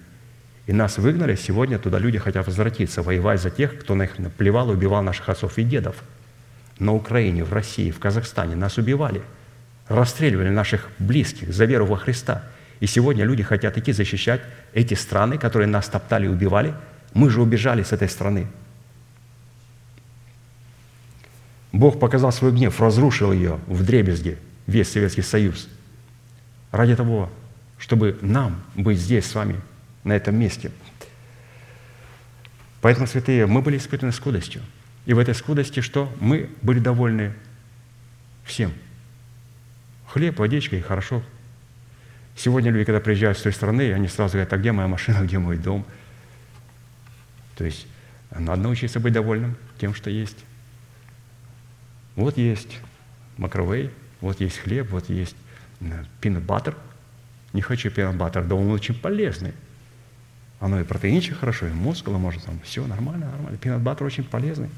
[0.67, 4.71] И нас выгнали, сегодня туда люди хотят возвратиться, воевать за тех, кто на их наплевал
[4.71, 5.95] и убивал наших отцов и дедов–
[6.79, 9.21] на Украине, в России, в Казахстане нас убивали,
[9.87, 12.43] расстреливали наших близких за веру во Христа.
[12.79, 14.41] И сегодня люди хотят идти защищать
[14.73, 16.73] эти страны, которые нас топтали и убивали.
[17.13, 18.47] Мы же убежали с этой страны.
[21.77, 25.67] Бог показал свой гнев, разрушил ее в дребезге, весь Советский Союз,
[26.71, 27.29] ради того,
[27.77, 29.61] чтобы нам быть здесь с вами,
[30.03, 30.71] на этом месте.
[32.81, 34.61] Поэтому, святые, мы были испытаны скудостью–
[35.07, 36.13] и в этой скудости что?
[36.19, 37.33] Мы были довольны
[38.43, 38.73] всем.
[40.05, 41.23] Хлеб, водичка и хорошо.
[42.35, 45.39] Сегодня люди, когда приезжают с той страны, они сразу говорят, а где моя машина, где
[45.39, 45.85] мой дом?
[47.55, 47.87] То есть
[48.31, 50.43] надо научиться быть довольным тем, что есть.
[52.17, 52.79] Вот есть
[53.37, 55.37] макровей, вот есть хлеб, вот есть
[56.19, 56.75] пинат баттер.
[57.53, 59.53] Не хочу пинат баттер, да он очень полезный.
[60.59, 63.57] Оно и протеинчик хорошо, и мускулы может там, все нормально, нормально.
[63.57, 64.69] Пинат баттер очень полезный.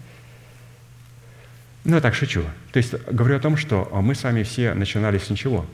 [1.85, 2.43] Ну, я так шучу.
[2.73, 5.65] То есть говорю о том, что мы с вами все начинали с ничего.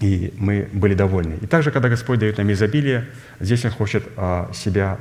[0.00, 1.38] И мы были довольны.
[1.40, 3.08] И также, когда Господь дает нам изобилие,
[3.40, 4.04] здесь Он хочет
[4.54, 5.00] себя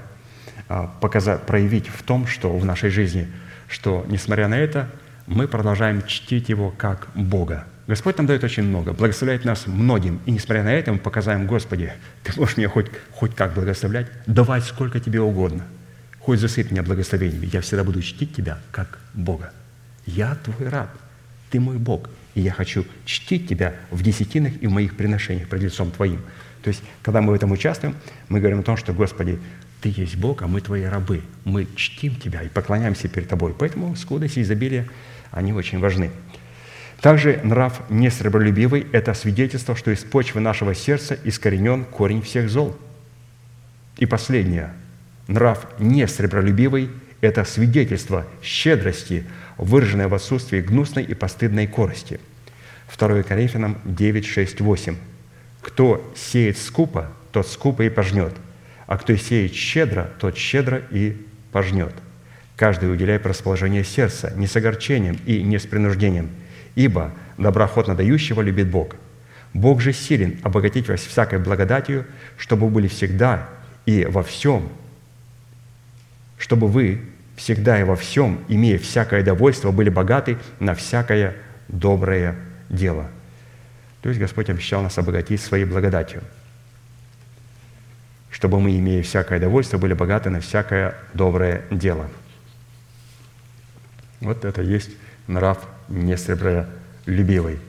[1.02, 3.28] показать, проявить в том, что в нашей жизни,
[3.68, 4.90] что, несмотря на это,
[5.26, 7.66] мы продолжаем чтить Его как Бога.
[7.88, 10.20] Господь нам дает очень много, благословляет нас многим.
[10.26, 11.94] И несмотря на это, мы показываем, Господи,
[12.24, 15.66] Ты можешь меня хоть, хоть как благословлять, давать сколько Тебе угодно–
[16.28, 19.54] Хоть засыпь меня благословениями, я всегда буду чтить Тебя как Бога.
[20.06, 20.90] Я Твой раб,
[21.50, 25.62] Ты мой Бог, и я хочу чтить Тебя в десятинах и в моих приношениях пред
[25.62, 26.22] лицом Твоим.
[26.64, 27.96] То есть, когда мы в этом участвуем,
[28.28, 29.40] мы говорим о том, что, Господи,
[29.88, 31.22] Ты есть Бог, а мы Твои рабы.
[31.46, 33.56] Мы чтим Тебя и поклоняемся перед Тобой.
[33.58, 34.90] Поэтому скудость и изобилие,
[35.32, 36.12] они очень важны.
[37.00, 42.78] Также нрав несребролюбивый– это свидетельство, что из почвы нашего сердца искоренен корень всех зол.
[43.98, 44.74] И последнее–
[45.28, 46.90] Нрав не сребролюбивый–
[47.22, 49.26] это свидетельство щедрости,
[49.58, 52.20] выраженное в отсутствии гнусной и постыдной корости.
[52.98, 54.96] 2 Коринфянам 9, 6, 8.
[55.62, 58.34] «Кто сеет скупо, тот скупо и пожнет,
[58.88, 61.16] а кто сеет щедро, тот щедро и
[61.52, 61.94] пожнет.
[62.56, 66.32] Каждый уделяет расположение сердца, не с огорчением и не с принуждением,
[66.74, 68.96] ибо доброохотно дающего любит Бог.
[69.54, 72.06] Бог же силен обогатить вас всякой благодатью,
[72.38, 73.48] чтобы были всегда
[73.86, 74.70] и во всем
[76.38, 77.02] чтобы вы
[77.36, 81.36] всегда и во всем, имея всякое довольство, были богаты на всякое
[81.68, 82.36] доброе
[82.70, 83.10] дело.
[84.02, 86.22] То есть Господь обещал нас обогатить своей благодатью,
[88.38, 92.08] чтобы мы, имея всякое довольство, были богаты на всякое доброе дело.
[94.22, 94.92] Вот это есть
[95.28, 95.60] нрав
[95.90, 97.60] несребролюбивый.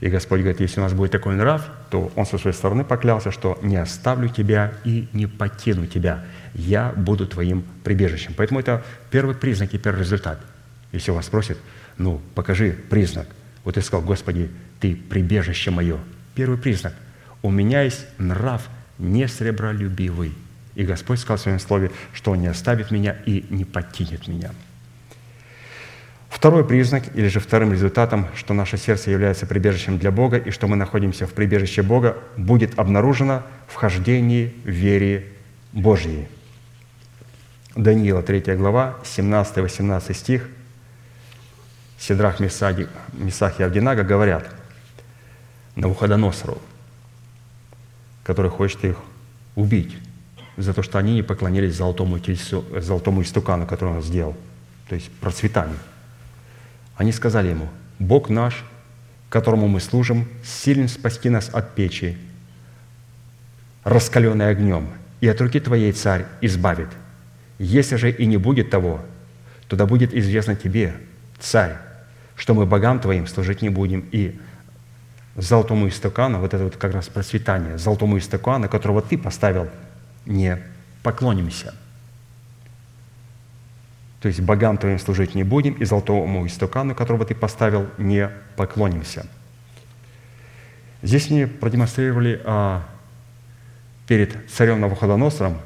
[0.00, 3.32] И Господь говорит, если у нас будет такой нрав, то Он со своей стороны поклялся,
[3.32, 6.24] что не оставлю тебя и не покину тебя–
[6.58, 8.34] я буду твоим прибежищем.
[8.36, 10.40] Поэтому это первый признак и первый результат.
[10.92, 11.58] Если вас спросят,
[11.96, 13.28] ну, покажи признак.
[13.64, 14.50] Вот ты сказал, Господи,
[14.80, 15.98] ты прибежище мое.
[16.34, 16.94] Первый признак.
[17.42, 20.34] У меня есть нрав не сребролюбивый.
[20.74, 24.50] И Господь сказал в своем слове, что Он не оставит меня и не покинет меня.
[26.28, 30.68] Второй признак, или же вторым результатом, что наше сердце является прибежищем для Бога и что
[30.68, 35.26] мы находимся в прибежище Бога, будет обнаружено в хождении в вере
[35.72, 36.28] Божьей.
[37.74, 40.48] Даниила, 3 глава, 17-18 стих,
[41.98, 44.48] Сидрах, Месаги, Месах и Авдинага говорят
[45.74, 46.60] Навуходоносору,
[48.28, 48.96] который хочет их
[49.56, 49.96] убить
[50.58, 54.36] за то, что они не поклонились золотому, тельцу, золотому истукану, который он сделал,
[54.86, 55.78] то есть процветанию.
[56.94, 58.66] Они сказали ему, «Бог наш,
[59.30, 62.18] которому мы служим, силен спасти нас от печи,
[63.84, 64.88] раскаленной огнем,
[65.22, 66.90] и от руки Твоей, Царь, избавит,
[67.58, 69.00] Если же и не будет того,
[69.68, 70.92] то да будет известно тебе,
[71.38, 71.78] царь,
[72.36, 74.38] что мы богам твоим служить не будем, и
[75.38, 79.68] золотому истукану, вот это вот как раз процветание, золотому истукану, которого ты поставил,
[80.26, 80.58] не
[81.02, 81.74] поклонимся.
[84.20, 89.26] То есть богам твоим служить не будем, и золотому истукану, которого ты поставил, не поклонимся.
[91.02, 92.82] Здесь мне продемонстрировали а,
[94.08, 95.58] перед царем Навуходоносором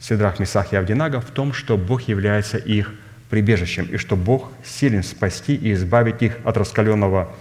[0.00, 2.92] Седрах, Месах и Авдинага в том, что Бог является их
[3.30, 7.32] прибежищем, и что Бог силен спасти и избавить их от раскаленного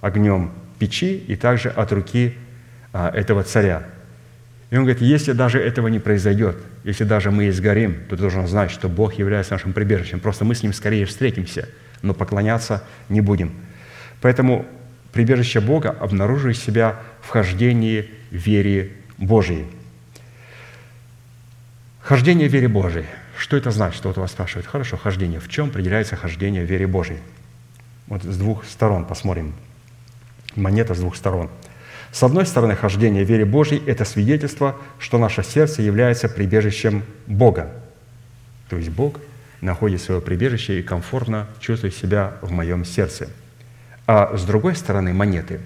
[0.00, 0.50] огнем
[0.80, 2.34] печи и также от руки
[2.92, 3.84] а, этого царя.
[4.70, 8.46] И он говорит, если даже этого не произойдет, если даже мы изгорим, то ты должен
[8.48, 10.20] знать, что Бог является нашим прибежищем.
[10.20, 11.68] Просто мы с Ним скорее встретимся,
[12.02, 13.52] но поклоняться не будем.
[14.20, 14.64] Поэтому
[15.12, 19.66] прибежище Бога обнаруживает себя в хождении вере Божией.
[22.00, 23.06] Хождение вере Божией.
[23.36, 23.98] Что это значит?
[23.98, 24.66] Что вот вас спрашивают.
[24.66, 25.40] Хорошо, хождение.
[25.40, 27.18] В чем определяется хождение вере Божией?
[28.06, 29.54] Вот с двух сторон посмотрим
[30.56, 31.50] монета с двух сторон.
[32.12, 37.70] С одной стороны, хождение в вере Божьей– это свидетельство, что наше сердце является прибежищем Бога.
[38.68, 39.20] То есть Бог
[39.60, 43.28] находит свое прибежище и комфортно чувствует себя в моем сердце.
[44.06, 45.60] А с другой стороны монеты,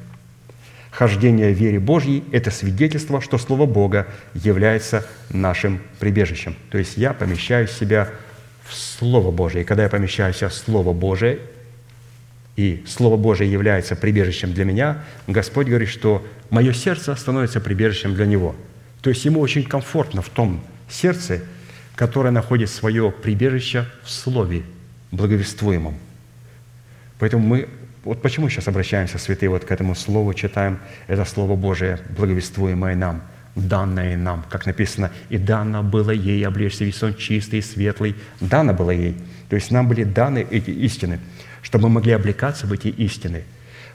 [0.90, 6.56] хождение в вере Божьей– это свидетельство, что Слово Бога является нашим прибежищем.
[6.70, 8.10] То есть я помещаю себя
[8.64, 9.62] в Слово Божие.
[9.62, 11.38] И когда я помещаю себя в Слово Божие,
[12.56, 18.26] и Слово Божие является прибежищем для меня, Господь говорит, что мое сердце становится прибежищем для
[18.26, 18.54] Него.
[19.02, 21.42] То есть Ему очень комфортно в том сердце,
[21.96, 24.62] которое находит свое прибежище в Слове
[25.10, 25.94] благовествуемом.
[27.18, 27.68] Поэтому мы,
[28.04, 30.78] вот почему сейчас обращаемся, святые, вот к этому Слову, читаем
[31.08, 33.22] это Слово Божие, благовествуемое нам,
[33.56, 38.16] данное нам, как написано, «И дано было ей облечься весь сон чистый и светлый».
[38.40, 39.16] Дано было ей.
[39.48, 41.18] То есть нам были даны эти истины–
[41.74, 43.42] чтобы мы могли облекаться в эти истины.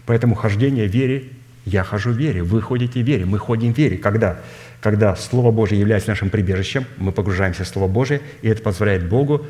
[0.06, 1.30] Поэтому хождение в вере,
[1.64, 3.98] я хожу в вере, вы ходите в вере, мы ходим в вере.
[3.98, 4.42] Когда?
[4.82, 9.46] Когда Слово Божие является нашим прибежищем, мы погружаемся в Слово Божие, и это позволяет Богу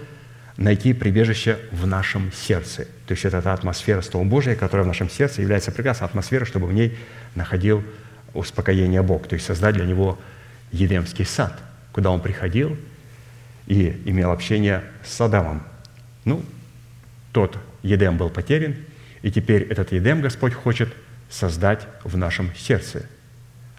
[0.57, 2.85] найти прибежище в нашем сердце.
[3.07, 6.67] То есть это та атмосфера Слова Божия, которая в нашем сердце является прекрасной атмосферой, чтобы
[6.67, 6.99] в ней
[7.33, 7.83] находил
[8.35, 10.19] успокоение Бог, то есть создать для него
[10.71, 11.57] Едемский сад,
[11.93, 12.77] куда он приходил
[13.65, 15.63] и имел общение с Адамом.
[16.25, 16.43] Ну,
[17.31, 18.75] тот Едем был потерян,
[19.21, 20.93] и теперь этот Едем Господь хочет
[21.29, 23.05] создать в нашем сердце.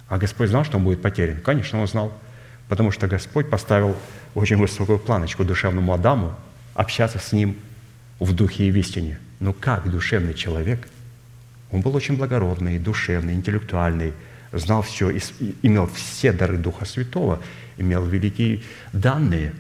[0.09, 1.41] А Господь знал, что он будет потерян?
[1.41, 2.13] Конечно, он знал,
[2.69, 3.97] потому что Господь поставил
[4.35, 6.35] очень высокую планочку душевному Адаму
[6.75, 7.57] общаться с ним
[8.19, 9.19] в духе и в истине.
[9.39, 10.89] Но как душевный человек,
[11.71, 14.13] он был очень благородный, душевный, интеллектуальный,
[14.53, 15.11] знал все,
[15.63, 17.41] имел все дары Духа Святого,
[17.77, 19.53] имел великие данные,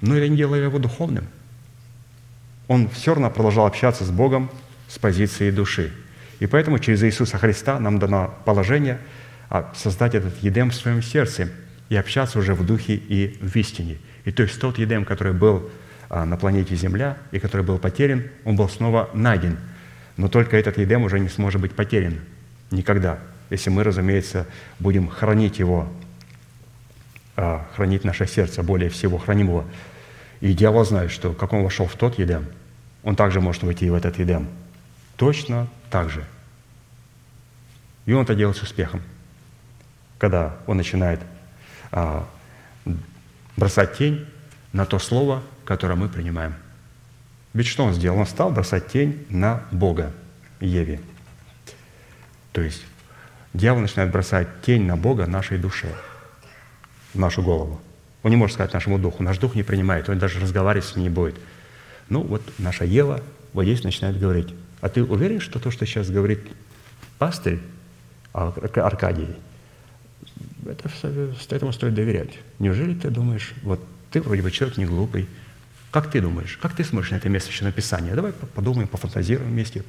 [0.00, 1.26] но это не делало его духовным
[2.68, 4.50] он все равно продолжал общаться с Богом
[4.88, 5.92] с позиции души.
[6.40, 8.98] И поэтому через Иисуса Христа нам дано положение
[9.48, 11.48] а, создать этот едем в своем сердце
[11.88, 13.98] и общаться уже в духе и в истине.
[14.24, 15.70] И то есть тот едем, который был
[16.08, 19.58] а, на планете Земля и который был потерян, он был снова найден.
[20.16, 22.18] Но только этот едем уже не сможет быть потерян
[22.70, 23.18] никогда,
[23.50, 24.46] если мы, разумеется,
[24.78, 25.88] будем хранить его,
[27.36, 29.64] а, хранить наше сердце, более всего храним его
[30.40, 32.46] и дьявол знает, что как он вошел в тот Едем,
[33.02, 34.48] он также может войти в этот Едем.
[35.16, 36.24] Точно так же.
[38.04, 39.02] И он это делает с успехом.
[40.18, 41.20] Когда он начинает
[41.90, 42.26] а,
[43.56, 44.26] бросать тень
[44.72, 46.54] на то слово, которое мы принимаем.
[47.52, 48.18] Ведь что он сделал?
[48.18, 50.12] Он стал бросать тень на Бога,
[50.60, 51.00] Еве.
[52.52, 52.84] То есть
[53.54, 55.94] дьявол начинает бросать тень на Бога нашей душе,
[57.14, 57.80] в нашу голову.
[58.26, 59.22] Он не может сказать нашему духу.
[59.22, 61.36] Наш дух не принимает, он даже разговаривать с ним не будет.
[62.08, 63.22] Ну, вот наша Ева
[63.52, 64.48] вот здесь начинает говорить.
[64.80, 66.40] А ты уверен, что то, что сейчас говорит
[67.18, 67.60] пастырь
[68.32, 69.28] Аркадий,
[70.68, 70.90] это,
[71.50, 72.30] этому стоит доверять.
[72.58, 75.28] Неужели ты думаешь, вот ты вроде бы человек не глупый,
[75.92, 78.12] как ты думаешь, как ты смотришь на это место еще написания?
[78.12, 79.84] Давай подумаем, пофантазируем вместе.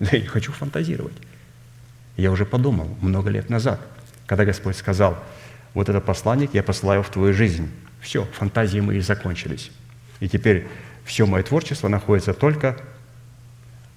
[0.00, 1.14] Да я не хочу фантазировать.
[2.16, 3.80] Я уже подумал много лет назад,
[4.26, 5.16] когда Господь сказал–
[5.76, 7.70] вот этот посланник я посылаю в твою жизнь.
[8.00, 9.70] Все, фантазии мои закончились.
[10.20, 10.66] И теперь
[11.04, 12.78] все мое творчество находится только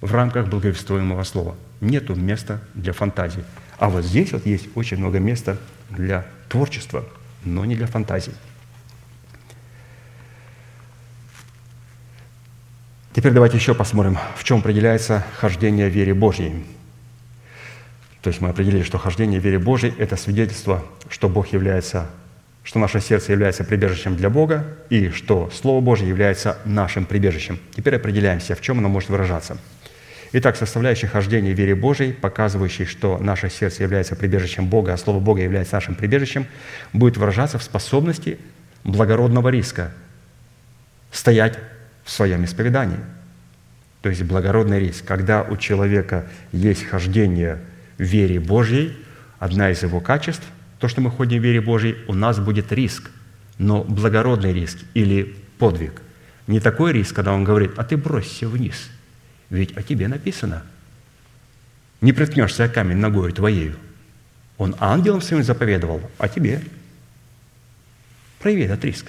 [0.02, 1.56] в рамках благовествуемого слова.
[1.80, 3.42] Нету места для фантазии.
[3.78, 5.56] А вот здесь вот есть очень много места
[5.88, 7.02] для творчества,
[7.46, 8.34] но не для фантазий.
[13.14, 16.62] Теперь давайте еще посмотрим, в чем определяется хождение в вере Божьей.
[18.22, 22.08] То есть мы определили, что хождение в вере Божьей– это свидетельство, что Бог является
[22.62, 27.58] что наше сердце является прибежищем для Бога и что Слово Божье является нашим прибежищем.
[27.74, 29.56] Теперь определяемся, в чем оно может выражаться.
[30.32, 35.18] Итак, составляющая хождения в вере Божией, показывающей, что наше сердце является прибежищем Бога, а Слово
[35.18, 36.46] Бога является нашим прибежищем,
[36.92, 38.38] будет выражаться в способности
[38.84, 39.90] благородного риска
[41.10, 41.58] стоять
[42.04, 43.00] в своем исповедании.
[44.02, 45.04] То есть благородный риск.
[45.04, 47.58] Когда у человека есть хождение
[48.02, 48.96] вере Божьей,
[49.38, 50.44] одна из его качеств–
[50.80, 53.10] то, что мы ходим в вере Божьей, у нас будет риск,
[53.58, 56.00] но благородный риск или подвиг.
[56.46, 58.88] Не такой риск, когда он говорит, а ты бросься вниз,
[59.50, 60.62] ведь о тебе написано.
[62.00, 63.76] Не приткнешься камень ногой твоею.
[64.56, 66.62] Он ангелом своим заповедовал, а тебе.
[68.38, 69.06] Прояви этот риск.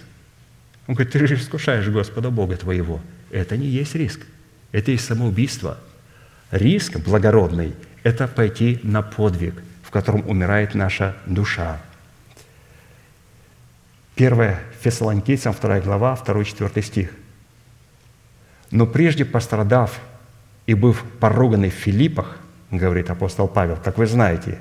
[0.88, 3.02] Он говорит, ты же искушаешь Господа Бога твоего.
[3.32, 4.20] Это не есть риск.
[4.74, 5.80] Это и самоубийство.
[6.52, 7.74] Риск благородный–
[8.04, 11.82] это пойти на подвиг– в котором умирает наша душа.
[14.16, 17.10] 1 Фессалоникийцам, 2 глава, 2-4 стих.
[18.72, 19.99] «Но прежде пострадав
[20.66, 22.38] и быв поруганный в Филиппах,
[22.72, 24.60] говорит апостол Павел, как вы знаете,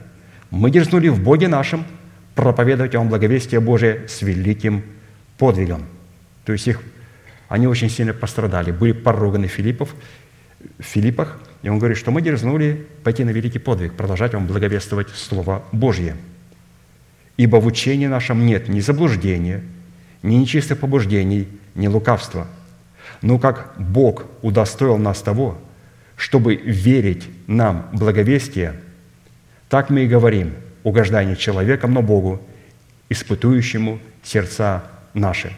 [0.50, 1.84] мы дерзнули в Боге нашем
[2.34, 4.82] проповедовать вам благовестие Божие с великим
[5.38, 5.86] подвигом».
[6.44, 6.82] То есть их,
[7.48, 9.94] они очень сильно пострадали, были поруганы в Филиппов,
[10.80, 15.10] в Филиппах, и он говорит, что мы дерзнули пойти на великий подвиг, продолжать вам благовествовать
[15.10, 16.16] Слово Божье.
[17.36, 19.62] Ибо в учении нашем нет ни заблуждения,
[20.22, 22.46] ни нечистых побуждений, ни лукавства.
[23.22, 25.58] Но как Бог удостоил нас того,
[26.16, 28.74] чтобы верить нам благовестие,
[29.68, 32.40] так мы и говорим, угождая не человеком, но Богу,
[33.10, 35.52] испытующему сердца наши.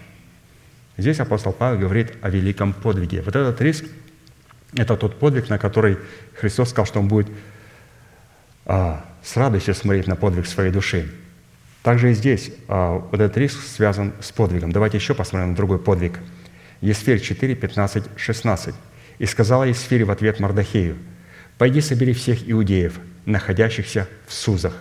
[0.97, 3.23] Здесь апостол Павел говорит о великом подвиге.
[3.23, 3.85] Вот этот риск–
[4.75, 5.99] это тот подвиг, на который
[6.35, 7.29] Христос сказал, что Он будет
[8.65, 11.11] а, с радостью смотреть на подвиг своей души.
[11.83, 14.73] Также и здесь а, вот этот риск связан с подвигом.
[14.73, 16.19] Давайте еще посмотрим на другой подвиг.
[16.81, 18.75] Есфирь 4, 15, 16.
[19.19, 20.97] «И сказала Есфирь в ответ Мардахею,
[21.59, 24.75] «Пойди собери всех иудеев, находящихся в Сузах,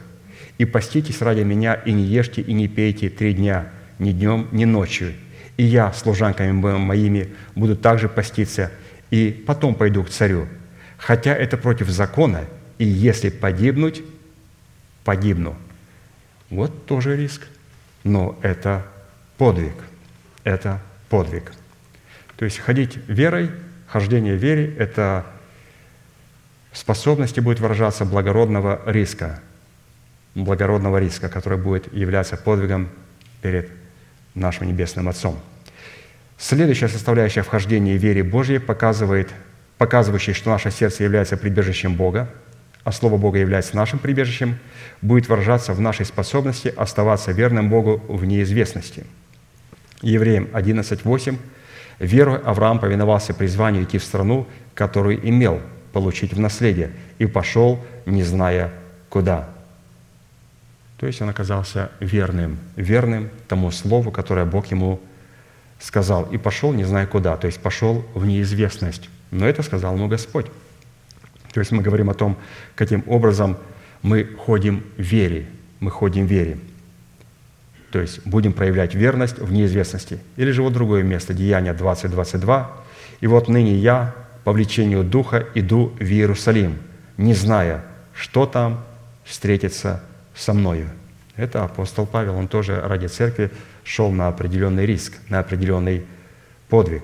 [0.57, 3.69] и поститесь ради меня, и не ешьте, и не пейте три дня,
[3.99, 5.13] ни днем, ни ночью.
[5.57, 8.71] И я, служанками моими, буду также поститься,
[9.11, 10.47] и потом пойду к царю.
[10.97, 12.45] Хотя это против закона,
[12.79, 14.01] и если погибнуть,
[15.03, 15.55] погибну.
[16.49, 17.47] Вот тоже риск.
[18.03, 18.85] Но это
[19.37, 19.75] подвиг.
[20.43, 21.51] Это подвиг.
[22.37, 23.51] То есть ходить верой,
[23.85, 25.25] хождение в это
[26.73, 29.41] способности будет выражаться благородного риска,
[30.33, 32.89] благородного риска, который будет являться подвигом
[33.41, 33.69] перед
[34.33, 35.39] нашим Небесным Отцом–
[36.41, 39.29] Следующая составляющая вхождения в вере Божьей показывает,
[39.77, 42.29] показывающая, что наше сердце является прибежищем Бога,
[42.83, 44.57] а Слово Бога является нашим прибежищем,
[45.03, 49.05] будет выражаться в нашей способности оставаться верным Богу в неизвестности.
[50.01, 51.37] Евреям 11.8
[51.99, 55.61] «Верой Авраам повиновался призванию идти в страну, которую имел
[55.93, 56.89] получить в наследие,
[57.19, 58.73] и пошел, не зная
[59.09, 59.47] куда».
[60.97, 64.99] То есть он оказался верным, верным тому слову, которое Бог ему
[65.81, 69.09] сказал, и пошел не зная куда, то есть пошел в неизвестность.
[69.31, 70.45] Но это сказал ему Господь.
[71.53, 72.37] То есть мы говорим о том,
[72.75, 73.57] каким образом
[74.01, 75.47] мы ходим в вере,
[75.79, 76.59] мы ходим в вере.
[77.91, 80.19] То есть будем проявлять верность в неизвестности.
[80.37, 82.71] Или же вот другое место, Деяние 20, 22.
[83.19, 86.77] «И вот ныне я по влечению Духа иду в Иерусалим,
[87.17, 88.83] не зная, что там
[89.25, 90.01] встретится
[90.33, 90.89] со мною».
[91.35, 93.51] Это апостол Павел, он тоже ради церкви
[93.83, 96.05] шел на определенный риск, на определенный
[96.69, 97.03] подвиг.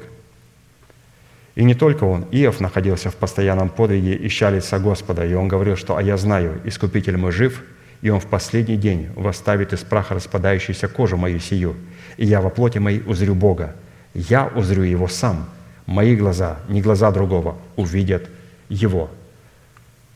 [1.56, 5.76] И не только он, Иов находился в постоянном подвиге, ища лица Господа, и он говорил,
[5.76, 7.64] что «А я знаю, Искупитель мой жив,
[8.02, 11.76] и он в последний день восставит из праха распадающуюся кожу мою сию,
[12.18, 13.76] и я во плоти моей узрю Бога.
[14.14, 15.50] Я узрю Его сам,
[15.88, 18.30] мои глаза, не глаза другого, увидят
[18.70, 19.10] Его».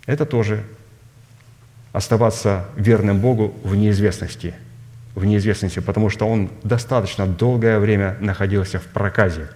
[0.05, 0.63] Это тоже
[1.91, 4.53] оставаться верным Богу в неизвестности–
[5.15, 9.49] в неизвестности, потому что он достаточно долгое время находился в проказе.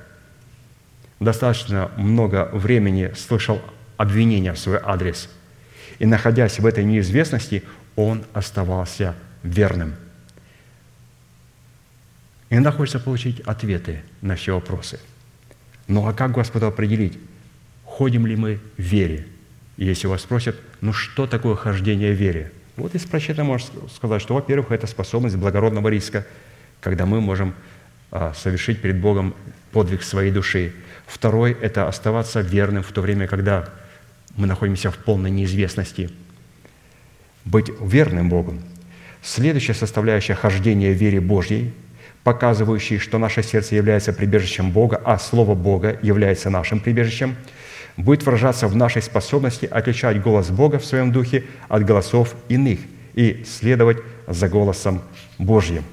[1.19, 3.61] Достаточно много времени слышал
[3.97, 5.29] обвинения в свой адрес.
[5.99, 7.63] И находясь в этой неизвестности,
[7.95, 9.95] он оставался верным.
[12.49, 14.99] Иногда хочется получить ответы на все вопросы.
[15.87, 17.17] Ну а как Господу определить,
[17.83, 19.27] ходим ли мы в вере?
[19.77, 22.51] Если вас спросят, ну что такое хождение в вере?
[22.77, 26.25] Вот из прочитанного можно сказать, что, во-первых, это способность благородного риска,
[26.81, 27.55] когда мы можем
[28.11, 29.33] а, совершить перед Богом
[29.71, 30.73] подвиг своей души.
[31.07, 33.69] Второй– это оставаться верным в то время, когда
[34.35, 36.09] мы находимся в полной неизвестности.
[37.45, 38.55] Быть верным Богу.
[39.21, 41.73] Следующая составляющая хождения в вере Божьей,
[42.23, 47.35] показывающей, что наше сердце является прибежищем Бога, а Слово Бога является нашим прибежищем,
[47.97, 52.79] будет выражаться в нашей способности отличать голос Бога в своем духе от голосов иных
[53.13, 55.01] и следовать за голосом
[55.37, 55.83] Божьим.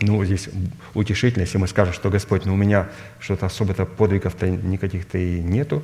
[0.00, 0.48] Ну, здесь
[0.94, 5.82] утешительно, если мы скажем, что Господь, ну, у меня что-то особо-то подвигов-то никаких-то и нету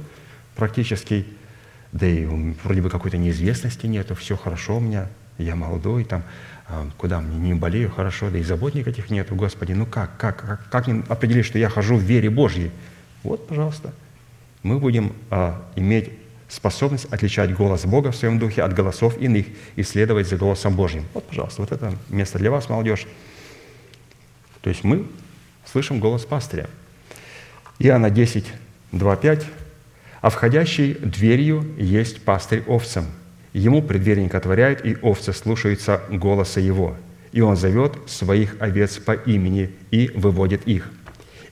[0.55, 1.27] практически,
[1.93, 2.27] да и
[2.63, 6.25] вроде бы какой-то неизвестности нету, все хорошо у меня, я молодой, там,
[6.69, 10.45] а, куда мне не болею, хорошо, да и забот никаких нету, Господи, ну как, как,
[10.45, 12.71] как, как мне определить, что я хожу в вере Божьей?
[13.23, 13.95] Вот, пожалуйста,
[14.63, 16.11] мы будем а, иметь
[16.49, 21.05] способность отличать голос Бога в своем духе от голосов иных и следовать за голосом Божьим.
[21.15, 23.07] Вот, пожалуйста, вот это место для вас, молодежь.
[24.61, 25.07] То есть мы
[25.65, 26.69] слышим голос пастыря.
[27.79, 28.47] Иоанна 10,
[28.93, 29.47] 2, 5.
[30.21, 33.07] «А входящий дверью есть пастырь овцам.
[33.53, 36.97] Ему предверник отворяет, и овцы слушаются голоса его.
[37.33, 40.91] И он зовет своих овец по имени и выводит их.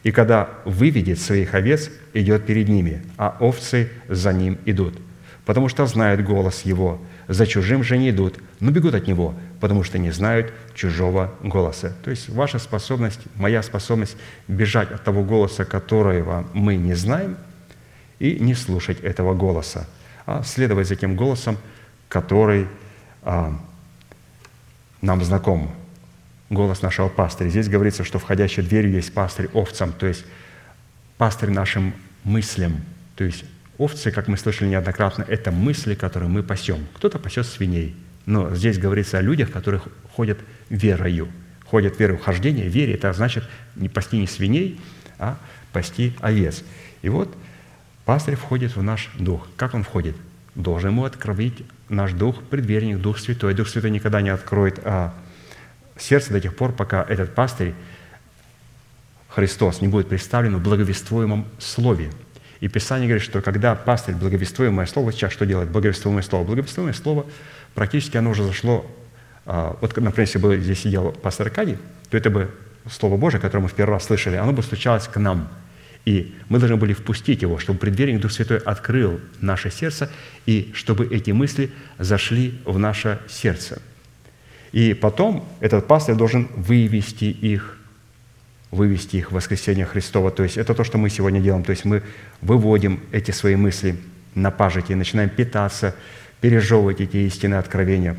[0.02, 4.98] И когда выведет своих овец, идет перед ними, а овцы за ним идут,
[5.44, 7.00] потому что знают голос его.
[7.28, 11.94] За чужим же не идут, но бегут от него, потому что не знают чужого голоса.
[12.02, 14.16] То есть ваша способность, моя способность
[14.48, 17.36] бежать от того голоса, которого мы не знаем,
[18.18, 19.86] и не слушать этого голоса,
[20.26, 21.56] а следовать за тем голосом,
[22.08, 22.68] который
[23.22, 23.58] а,
[25.00, 25.70] нам знаком.
[26.50, 27.48] Голос нашего пастыря.
[27.48, 30.24] Здесь говорится, что входящей дверью есть пастырь овцам, то есть
[31.16, 31.94] пастырь нашим
[32.24, 32.80] мыслям.
[33.14, 33.44] То есть
[33.78, 36.86] овцы, как мы слышали неоднократно, это мысли, которые мы пасем.
[36.94, 37.94] Кто-то пасет свиней,
[38.26, 39.80] но здесь говорится о людях, которые
[40.14, 41.28] ходят верою.
[41.64, 42.68] Ходят верою хождение.
[42.68, 43.44] Вере– это значит
[43.76, 44.80] не пасти не свиней,
[45.18, 45.38] а
[45.72, 46.64] пасти овец.
[47.02, 47.32] И вот
[48.04, 49.46] пастырь входит в наш дух.
[49.56, 50.16] Как он входит?
[50.56, 53.54] Должен ему открыть наш дух, предверник, Дух Святой.
[53.54, 55.14] Дух Святой никогда не откроет а,
[56.02, 57.74] сердце до тех пор, пока этот пастырь,
[59.28, 62.10] Христос, не будет представлен в благовествуемом слове.
[62.60, 66.44] И Писание говорит, что когда пастырь благовествуемое слово, сейчас что делает благовествуемое слово?
[66.44, 67.26] Благовествуемое слово,
[67.74, 68.84] практически оно уже зашло,
[69.46, 71.78] а, вот, например, если бы здесь сидел пастор Аркадий,
[72.10, 72.50] то это бы
[72.90, 75.48] Слово Божие, которое мы в первый раз слышали, оно бы стучалось к нам–
[76.04, 80.10] и мы должны были впустить его, чтобы предверник Дух Святой открыл наше сердце,
[80.46, 83.82] и чтобы эти мысли зашли в наше сердце.
[84.72, 87.78] И потом этот пастырь должен вывести их,
[88.70, 90.30] вывести их в воскресение Христова.
[90.30, 91.64] То есть это то, что мы сегодня делаем.
[91.64, 92.02] То есть мы
[92.40, 93.96] выводим эти свои мысли
[94.34, 95.94] на пажити, начинаем питаться,
[96.40, 98.16] пережевывать эти истинные откровения.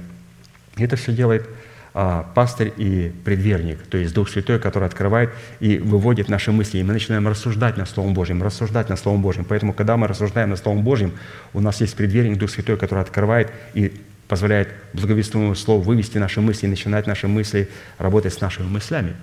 [0.78, 1.48] И это все делает
[1.94, 6.78] а, пастырь и предверник, то есть Дух Святой, который открывает и выводит наши мысли.
[6.78, 9.44] И мы начинаем рассуждать над Словом Божьим, рассуждать над Словом Божьим.
[9.44, 11.12] Поэтому, когда мы рассуждаем над Словом Божьим,
[11.54, 13.94] у нас есть предверник, Дух Святой, который открывает и
[14.32, 17.68] позволяет благовествуемому Слову вывести наши мысли и начинать наши мысли
[17.98, 19.14] работать с нашими мыслями,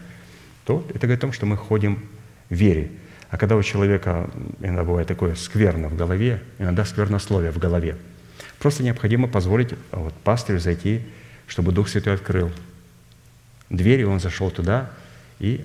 [0.67, 2.05] то это говорит о том, что мы ходим
[2.51, 2.91] в вере.
[3.31, 4.29] А когда у человека
[4.61, 7.97] иногда бывает такое скверно в голове, иногда сквернословие в голове,
[8.59, 11.03] просто необходимо позволить вот, пастырю зайти
[11.49, 12.51] чтобы Дух Святой открыл
[13.71, 14.91] двери, он зашел туда,
[15.41, 15.65] и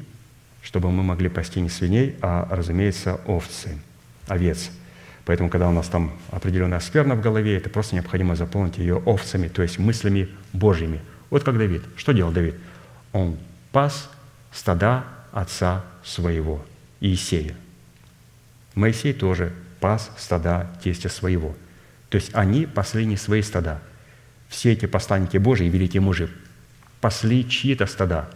[0.62, 3.78] чтобы мы могли пасти не свиней, а, разумеется, овцы,
[4.28, 4.72] овец.
[5.26, 9.48] Поэтому, когда у нас там определенная скверна в голове, это просто необходимо заполнить ее овцами,
[9.48, 11.02] то есть мыслями Божьими.
[11.30, 11.84] Вот как Давид.
[11.96, 12.56] Что делал Давид?
[13.14, 13.38] Он
[13.72, 14.10] пас
[14.52, 16.64] стада отца своего,
[17.00, 17.56] Иисея.
[18.76, 21.56] Моисей тоже пас стада тестя своего.
[22.10, 23.82] То есть они пасли не свои стада–
[24.54, 26.30] все эти посланники Божии, великие мужи,
[27.02, 28.30] пасли чьи-то стада.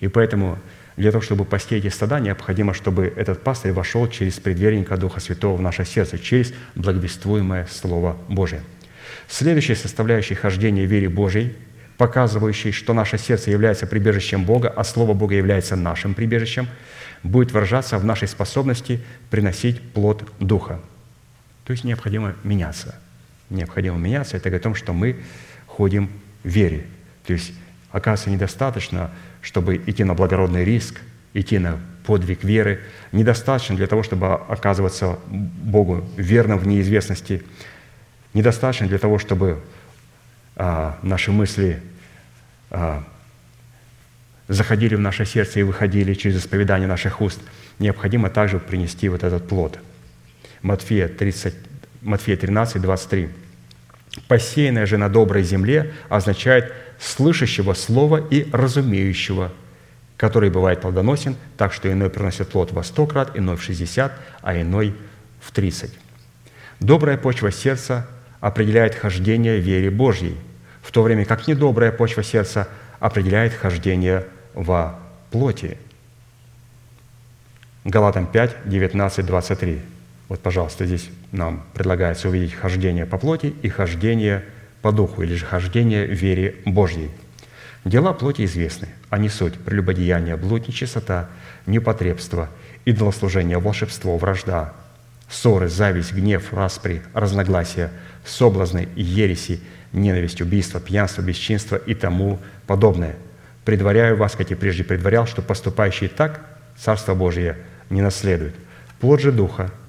[0.00, 0.58] И поэтому
[0.96, 5.56] для того, чтобы пасти эти стада, необходимо, чтобы этот пастырь вошел через предверника Духа Святого
[5.56, 8.62] в наше сердце, через благовествуемое Слово Божие.
[9.28, 11.54] Следующая составляющая хождения в вере Божией,
[11.98, 16.68] показывающей, что наше сердце является прибежищем Бога, а Слово Бога является нашим прибежищем,
[17.22, 19.00] будет выражаться в нашей способности
[19.30, 20.80] приносить плод Духа.
[21.64, 22.94] То есть необходимо меняться.
[23.50, 24.36] Необходимо меняться.
[24.36, 25.16] Это о том, что мы
[25.66, 26.10] ходим
[26.44, 26.86] в вере.
[27.26, 27.52] То есть,
[27.90, 29.10] оказывается, недостаточно,
[29.46, 31.00] чтобы идти на благородный риск,
[31.32, 32.80] идти на подвиг веры.
[33.12, 37.44] Недостаточно для того, чтобы оказываться Богу верным в неизвестности.
[38.34, 39.62] Недостаточно для того, чтобы
[40.56, 41.80] а, наши мысли
[42.70, 43.04] а,
[44.48, 47.40] заходили в наше сердце и выходили через исповедание наших уст.
[47.78, 49.78] Необходимо также принести вот этот плод.
[50.62, 51.54] Матфея, 30,
[52.02, 53.28] Матфея 13, 23.
[54.28, 59.52] Посеянное же на доброй земле означает слышащего слова и разумеющего,
[60.16, 64.12] который бывает плодоносен, так что иной приносит плод во сто крат, иной в шестьдесят,
[64.42, 64.94] а иной
[65.40, 65.94] в тридцать.
[66.80, 68.06] Добрая почва сердца
[68.40, 70.36] определяет хождение вере Божьей,
[70.82, 72.68] в то время как недобрая почва сердца
[73.00, 74.98] определяет хождение во
[75.30, 75.78] плоти.
[77.84, 79.95] Галатам 5, 19, 23.
[80.28, 84.44] Вот, пожалуйста, здесь нам предлагается увидеть хождение по плоти и хождение
[84.82, 87.10] по духу, или же хождение в вере Божьей.
[87.84, 88.88] Дела плоти известны.
[89.08, 91.28] Они суть– прелюбодеяние, блудничестота,
[91.66, 92.48] непотребство,
[92.84, 94.72] идолослужение, волшебство, вражда,
[95.28, 97.92] ссоры, зависть, гнев, распри, разногласия,
[98.24, 99.60] соблазны, ереси,
[99.92, 103.14] ненависть, убийство, пьянство, бесчинство и тому подобное.
[103.64, 106.40] Предваряю вас, как и прежде предварял, что поступающие так
[106.76, 107.56] Царство Божие
[107.88, 108.54] не наследует.
[108.98, 109.70] Плод же Духа–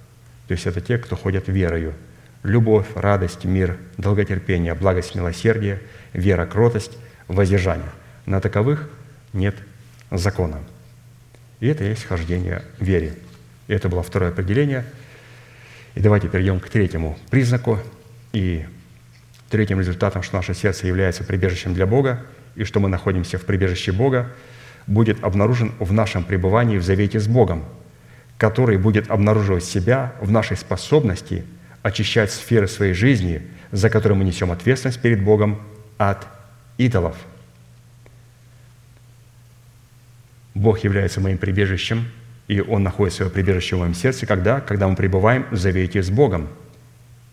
[0.48, 1.94] то есть это те, кто ходят верою.
[2.44, 5.82] Любовь, радость, мир, долготерпение, благость, милосердие,
[6.14, 6.98] вера, кротость,
[7.28, 7.90] воздержание.
[8.26, 8.90] На таковых
[9.34, 9.56] нет
[10.10, 10.60] закона.
[11.60, 13.16] И это есть хождение в вере.
[13.68, 14.86] И это было второе определение.
[15.96, 17.80] И давайте перейдем к третьему признаку.
[18.32, 18.66] И
[19.50, 22.26] третьим результатом, что наше сердце является прибежищем для Бога,
[22.56, 24.30] и что мы находимся в прибежище Бога,
[24.86, 27.66] будет обнаружен в нашем пребывании в завете с Богом–
[28.38, 31.44] который будет обнаруживать себя в нашей способности
[31.82, 33.42] очищать сферы своей жизни,
[33.72, 35.62] за которые мы несем ответственность перед Богом
[35.98, 36.28] от
[36.78, 37.16] идолов.
[40.54, 42.10] Бог является моим прибежищем,
[42.48, 44.60] и Он находит свое прибежище в моем сердце, когда?
[44.60, 46.48] Когда мы пребываем в завете с Богом.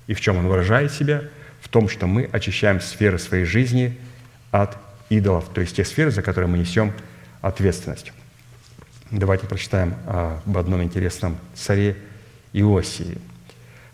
[0.07, 1.23] И в чем Он выражает себя?
[1.61, 3.99] В том, что мы очищаем сферы своей жизни
[4.51, 4.77] от
[5.09, 6.93] идолов, то есть те сферы, за которые мы несем
[7.41, 8.13] ответственность.
[9.17, 11.97] Давайте прочитаем об одном интересном царе
[12.53, 13.17] Иосии.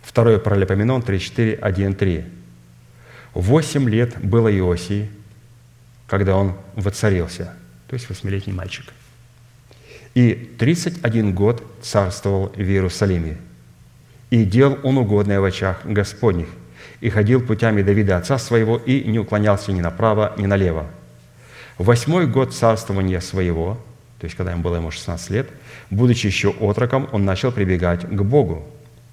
[0.01, 2.25] Второе Паралипоменон 34, 1, 3.
[3.35, 5.11] «Восемь лет было Иосии,
[6.07, 7.53] когда он воцарился».
[7.87, 8.87] То есть восьмилетний мальчик.
[10.15, 13.37] «И тридцать один год царствовал в Иерусалиме.
[14.31, 16.49] И делал он угодное в очах Господних,
[17.03, 20.87] и ходил путями Давида, отца своего, и не уклонялся ни направо, ни налево.
[21.77, 23.79] Восьмой год царствования своего–
[24.21, 25.49] то есть когда ему было ему 16 лет,
[25.91, 28.67] будучи еще отроком, он начал прибегать к Богу,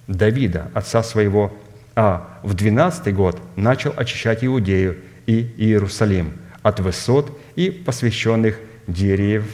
[0.08, 1.56] Давида, отца своего,
[1.96, 9.50] а в 12 год начал очищать Иудею и Иерусалим от высот и посвященных деревьев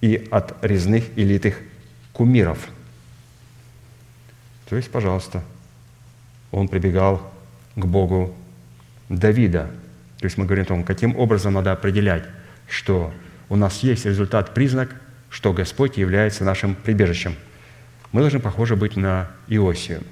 [0.00, 1.58] и от резных и литых
[2.12, 2.58] кумиров.
[4.68, 5.42] То есть, пожалуйста,
[6.50, 7.22] он прибегал
[7.74, 8.34] к Богу
[9.08, 9.70] Давида.
[10.18, 12.24] То есть мы говорим о том, каким образом надо определять,
[12.68, 13.12] что
[13.48, 14.94] у нас есть результат, признак,
[15.30, 17.34] что Господь является нашим прибежищем.
[18.12, 20.02] Мы должны, похоже, быть на Иосию.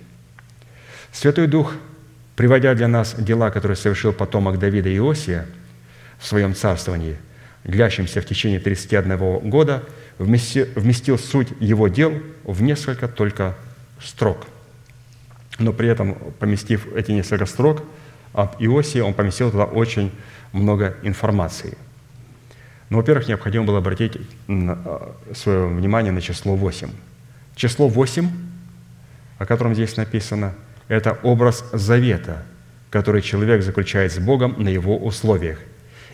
[1.12, 1.74] Святой Дух,
[2.36, 5.46] приводя для нас дела, которые совершил потомок Давида Иосия
[6.18, 7.16] в своем царствовании,
[7.64, 9.82] длящемся в течение 31 года,
[10.18, 13.56] вместил суть его дел в несколько только
[14.02, 14.46] строк.
[15.58, 17.82] Но при этом, поместив эти несколько строк
[18.32, 20.12] об Иосии, он поместил туда очень
[20.52, 21.76] много информации–
[22.90, 26.88] ну, во-первых, необходимо было обратить а, свое внимание на число 8.
[27.56, 28.28] Число 8,
[29.38, 30.54] о котором здесь написано,
[30.88, 32.42] это образ завета,
[32.90, 35.58] который человек заключает с Богом на его условиях.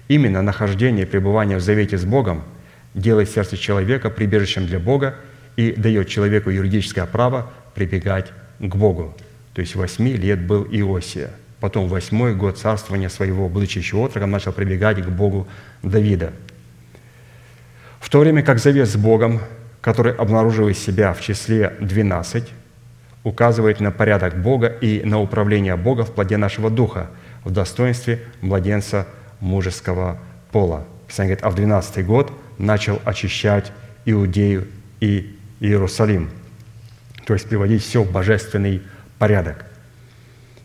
[0.08, 2.42] Именно нахождение и пребывание в завете с Богом
[2.94, 5.16] делает сердце человека прибежищем для Бога
[5.56, 9.16] и дает человеку юридическое право прибегать к Богу.
[9.54, 11.30] То есть восьми лет был Иосия.
[11.58, 15.48] Потом восьмой год царствования своего, будучи еще отроком, начал прибегать к Богу
[15.82, 16.32] Давида–
[18.00, 19.40] в то время как завет с Богом,
[19.80, 22.48] который обнаруживает себя в числе 12,
[23.22, 27.10] указывает на порядок Бога и на управление Бога в плоде нашего духа,
[27.44, 29.06] в достоинстве младенца
[29.40, 30.18] мужеского
[30.50, 30.86] пола.
[31.06, 33.70] Писание говорит, а в 12 год начал очищать
[34.06, 34.66] Иудею
[35.00, 36.30] и Иерусалим.
[37.26, 38.82] То есть приводить все в божественный
[39.18, 39.66] порядок.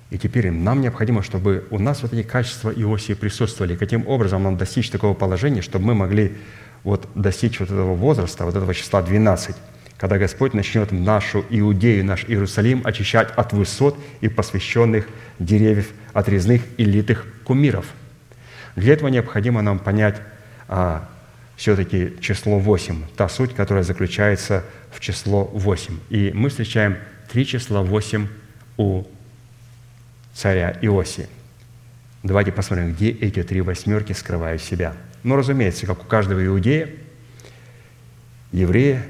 [0.10, 3.76] И теперь нам необходимо, чтобы у нас вот эти качества Иосии присутствовали.
[3.76, 6.34] Каким образом нам достичь такого положения, чтобы мы могли
[6.86, 9.56] вот достичь вот этого возраста, вот этого числа 12,
[9.98, 15.10] когда Господь начнет нашу Иудею, наш Иерусалим очищать от высот и посвященных
[15.40, 17.88] деревьев, от резных и литых кумиров.
[18.76, 20.22] Для этого необходимо нам понять
[20.68, 21.10] а,
[21.56, 25.99] все-таки число 8, та суть, которая заключается в число 8.
[26.10, 26.98] И мы встречаем
[27.32, 28.28] три числа 8
[28.78, 29.06] у
[30.36, 31.28] царя Иосии.
[32.22, 34.94] Давайте посмотрим, где эти три восьмерки скрывают себя–
[35.26, 36.88] но, разумеется, как у каждого иудея,
[38.52, 39.03] еврея,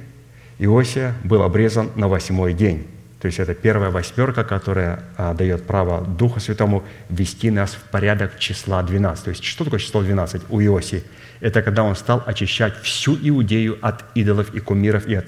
[0.60, 2.88] Иосия был обрезан на восьмой день.
[3.20, 8.40] То есть это первая восьмерка, которая а, дает право Духу Святому ввести нас в порядок
[8.40, 9.26] числа 12.
[9.26, 11.04] То есть что такое число 12 у Иосии?
[11.42, 15.26] Это когда он стал очищать всю Иудею от идолов и кумиров и от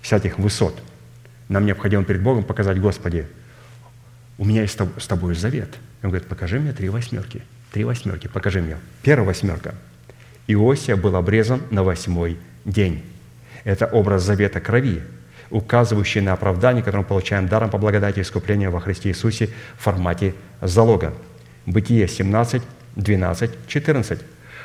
[0.00, 0.74] всяких высот.
[1.50, 3.26] Нам необходимо перед Богом показать, Господи,
[4.38, 5.74] у меня есть с тобой завет.
[6.02, 7.42] Он говорит, покажи мне три восьмерки.
[7.72, 8.78] Три восьмерки, покажи мне.
[9.02, 9.74] Первая восьмерка–
[10.46, 13.02] Иосия был обрезан на восьмой день.
[13.64, 15.02] Это образ завета крови,
[15.50, 19.48] указывающий на оправдание, которое мы получаем даром по благодати искупления во Христе Иисусе
[19.78, 21.14] в формате залога.
[21.64, 22.62] Бытие 17,
[22.96, 24.20] 12, 14.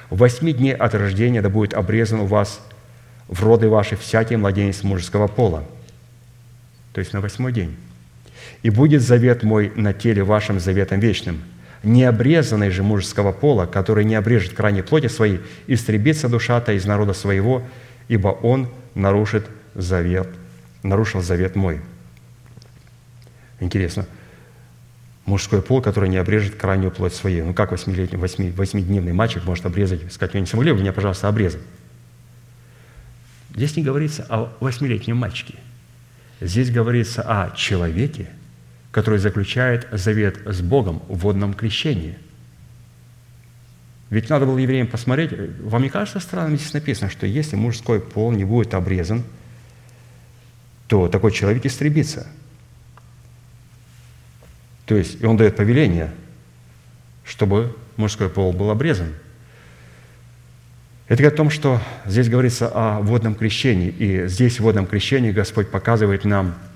[0.10, 2.60] «В восьми дней от рождения да будет обрезан у вас
[3.28, 5.64] в роды ваши всякий младенец мужеского пола».
[6.94, 7.78] То есть на восьмой день.
[8.64, 11.42] «И будет завет мой на теле вашим заветом вечным,
[11.84, 17.64] необрезанный же мужеского пола, который не обрежет крайней плоти своей, истребится душа-то из народа своего,
[18.08, 20.28] ибо он нарушит завет,
[20.84, 21.82] нарушил завет мой».
[23.60, 24.06] Интересно.
[25.26, 27.42] Мужской пол, который не обрежет крайнюю плоть своей.
[27.42, 31.28] Ну как восьмилетний, восьми, восьмидневный мальчик может обрезать, сказать, вы не смогли бы меня, пожалуйста,
[31.28, 31.62] обрезать?
[33.56, 35.56] Здесь не говорится о восьмилетнем мальчике.
[36.42, 38.30] Здесь говорится о человеке,
[38.92, 42.18] который заключает завет с Богом в водном крещении.
[44.10, 48.32] Ведь надо было евреям посмотреть, вам не кажется странным, здесь написано, что если мужской пол
[48.32, 49.24] не будет обрезан,
[50.88, 52.26] то такой человек истребится.
[54.88, 56.12] То есть, и он дает повеление,
[57.24, 59.14] чтобы мужской пол был обрезан.
[61.08, 65.32] Это говорит о том, что здесь говорится о водном крещении, и здесь в водном крещении
[65.32, 66.56] Господь показывает нам–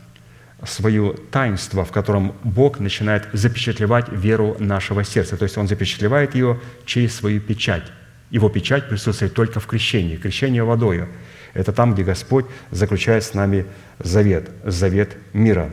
[0.65, 5.37] свое таинство, в котором Бог начинает запечатлевать веру нашего сердца.
[5.37, 7.83] То есть Он запечатлевает ее через свою печать.
[8.29, 10.17] Его печать присутствует только в крещении.
[10.17, 11.07] Крещение водою–
[11.53, 13.65] это там, где Господь заключает с нами
[13.99, 15.69] завет, завет мира.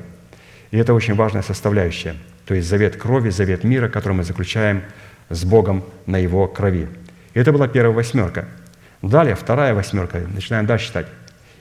[0.71, 2.17] И это очень важная составляющая.
[2.45, 4.83] То есть завет крови, завет мира, который мы заключаем
[5.31, 6.89] с Богом на Его крови.
[7.33, 8.49] И это была первая восьмерка.
[9.03, 11.07] Далее, вторая восьмерка, начинаем дальше читать.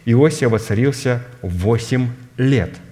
[0.06, 2.72] Иосия воцарился восемь лет–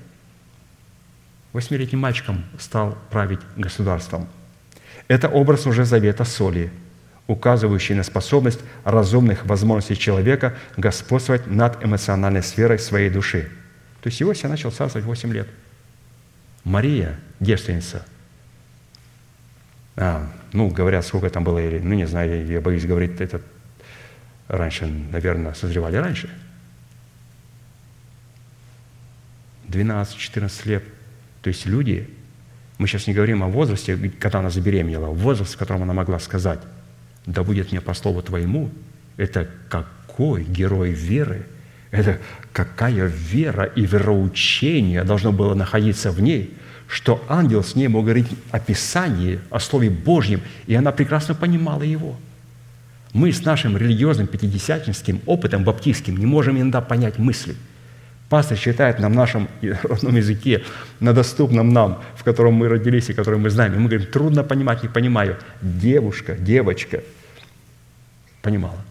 [1.58, 4.28] восьмилетним мальчиком стал править государством.
[5.08, 6.72] Это образ уже завета соли,
[7.26, 13.50] указывающий на способность разумных возможностей человека господствовать над эмоциональной сферой своей души.
[14.02, 15.48] То есть Иосия начал царствовать 8 лет.
[16.64, 18.06] Мария, девственница,
[19.96, 23.42] а, ну, говорят, сколько там было, ну, не знаю, я боюсь говорить, это
[24.48, 26.30] раньше, наверное, созревали раньше.
[29.70, 30.84] 12-14 лет–
[31.48, 32.10] то есть люди,
[32.78, 36.60] мы сейчас не говорим о возрасте, когда она забеременела, возраст, в котором она могла сказать,
[37.26, 38.70] да будет мне по слову твоему,
[39.16, 41.46] это какой герой веры,
[41.90, 42.20] это
[42.52, 46.54] какая вера и вероучение должно было находиться в ней,
[46.86, 51.84] что ангел с ней мог говорить о Писании, о Слове Божьем, и она прекрасно понимала
[51.84, 52.18] его.
[53.14, 57.56] Мы с нашим религиозным пятидесятническим опытом баптистским не можем иногда понять мысли–
[58.30, 59.48] Пастор читает на нашем
[59.84, 60.64] родном языке,
[61.00, 63.74] на доступном нам, в котором мы родились и который мы знаем.
[63.76, 65.38] И мы говорим, трудно понимать, не понимаю.
[65.62, 67.04] Девушка, девочка
[68.42, 68.82] понимала.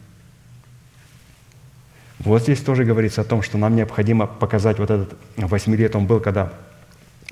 [2.19, 6.07] Вот здесь тоже говорится о том, что нам необходимо показать вот этот восьми лет он
[6.07, 6.53] был, когда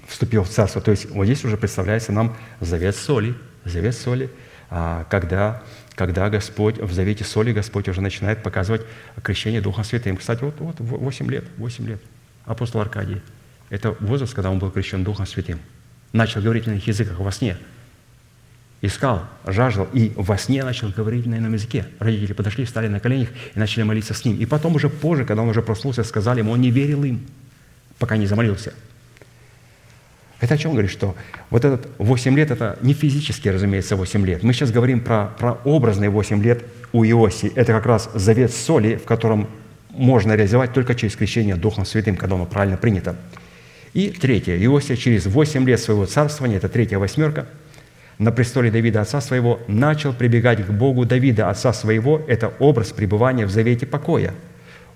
[0.06, 0.82] вступил в царство.
[0.82, 4.30] То есть вот здесь уже представляется нам завет соли, завет соли,
[4.70, 5.62] а, когда
[5.94, 8.82] когда Господь, в завете соли Господь уже начинает показывать
[9.22, 10.16] крещение Духом Святым.
[10.16, 12.00] Кстати, вот, вот 8 лет, 8 лет.
[12.44, 13.20] Апостол Аркадий.
[13.70, 15.60] Это возраст, когда он был крещен Духом Святым.
[16.12, 17.56] Начал говорить на иных языках во сне.
[18.82, 21.86] Искал, жаждал, и во сне начал говорить на ином языке.
[22.00, 24.36] Родители подошли, встали на коленях и начали молиться с ним.
[24.36, 27.26] И потом уже позже, когда он уже проснулся, сказали ему, он не верил им,
[27.98, 28.74] пока не замолился–
[30.44, 31.14] это о чем говорит, что
[31.50, 34.42] вот этот 8 лет, это не физически, разумеется, 8 лет.
[34.42, 36.62] Мы сейчас говорим про, про образные 8 лет
[36.92, 37.50] у Иосии.
[37.54, 39.48] Это как раз завет соли, в котором
[39.90, 43.16] можно реализовать только через крещение Духом Святым, когда оно правильно принято.
[43.94, 44.56] И третье.
[44.64, 47.46] Иосия через 8 лет своего царствования, это третья восьмерка,
[48.18, 52.22] на престоле Давида, отца своего, начал прибегать к Богу Давида, отца своего.
[52.28, 54.34] Это образ пребывания в завете покоя–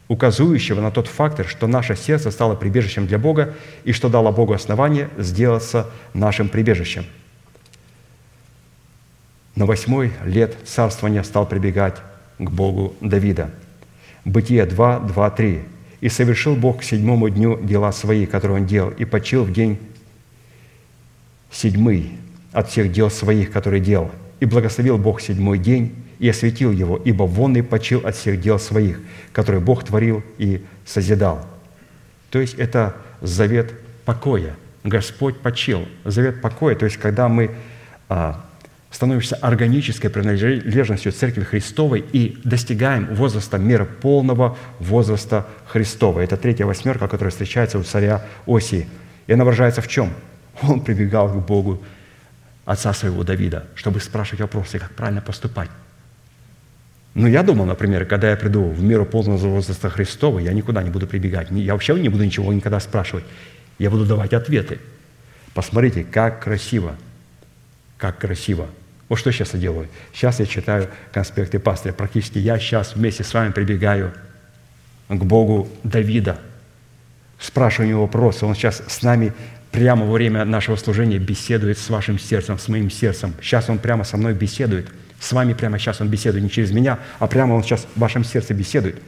[0.08, 3.54] указывающего на тот фактор, что наше сердце стало прибежищем для Бога
[3.84, 7.04] и что дало Богу основание сделаться нашим прибежищем.
[9.54, 11.96] На восьмой лет царствования стал прибегать
[12.38, 13.50] к Богу Давида.
[14.24, 15.62] Бытие 2, 2, 3.
[16.00, 19.78] «И совершил Бог к седьмому дню дела свои, которые Он делал, и почил в день
[21.50, 22.12] седьмый
[22.52, 24.10] от всех дел своих, которые делал.
[24.40, 28.58] И благословил Бог седьмой день, и осветил его, ибо вон и почил от всех дел
[28.58, 29.00] своих,
[29.32, 31.46] которые Бог творил и созидал».
[32.30, 33.72] То есть это завет
[34.04, 34.56] покоя.
[34.84, 35.88] Господь почил.
[36.04, 37.50] Завет покоя, то есть когда мы
[38.08, 38.44] а,
[38.90, 46.20] становимся органической принадлежностью Церкви Христовой и достигаем возраста мира полного возраста Христова.
[46.20, 48.88] Это третья восьмерка, которая встречается у царя Осии.
[49.26, 50.12] И она выражается в чем?
[50.62, 51.82] Он прибегал к Богу,
[52.64, 55.70] отца своего Давида, чтобы спрашивать вопросы, как правильно поступать
[57.18, 60.90] Но я думал, например, когда я приду в миру полного возраста Христова, я никуда не
[60.90, 61.48] буду прибегать.
[61.50, 63.24] Я вообще не буду ничего никогда спрашивать.
[63.80, 64.78] Я буду давать ответы.
[65.52, 66.94] Посмотрите, как красиво.
[67.96, 68.68] Как красиво.
[69.08, 69.88] Вот что сейчас я делаю.
[70.12, 71.92] Сейчас я читаю конспекты пастыря.
[71.92, 74.12] Практически я сейчас вместе с вами прибегаю
[75.08, 76.38] к Богу Давида.
[77.40, 78.46] Спрашиваю у него вопросы.
[78.46, 79.32] Он сейчас с нами
[79.72, 83.34] прямо во время нашего служения беседует с вашим сердцем, с моим сердцем.
[83.42, 84.86] Сейчас он прямо со мной беседует.
[85.20, 88.24] С вами прямо сейчас он беседует не через меня, а прямо он сейчас в вашем
[88.24, 89.02] сердце беседует.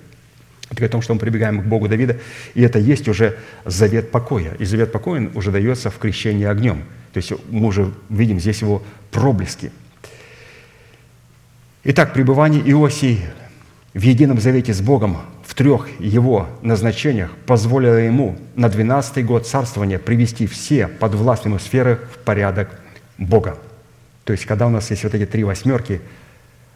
[0.70, 2.18] Это о том, что мы прибегаем к Богу Давида,
[2.54, 4.54] и это есть уже завет покоя.
[4.58, 6.84] И завет покоя уже дается в крещении огнем.
[7.12, 9.72] То есть мы уже видим здесь его проблески.
[11.82, 13.20] Итак, пребывание Иосии
[13.94, 19.98] в едином завете с Богом в трех его назначениях позволило ему на 12-й год царствования
[19.98, 22.80] привести все подвластные сферы в порядок
[23.18, 23.58] Бога.
[24.24, 26.00] То есть, когда у нас есть вот эти три восьмерки,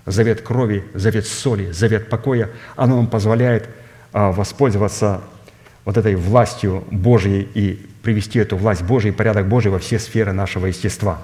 [0.07, 3.69] завет крови, завет соли, завет покоя, оно нам позволяет
[4.13, 5.23] а, воспользоваться
[5.85, 10.33] вот этой властью Божьей и привести эту власть Божию и порядок Божий во все сферы
[10.33, 11.23] нашего естества.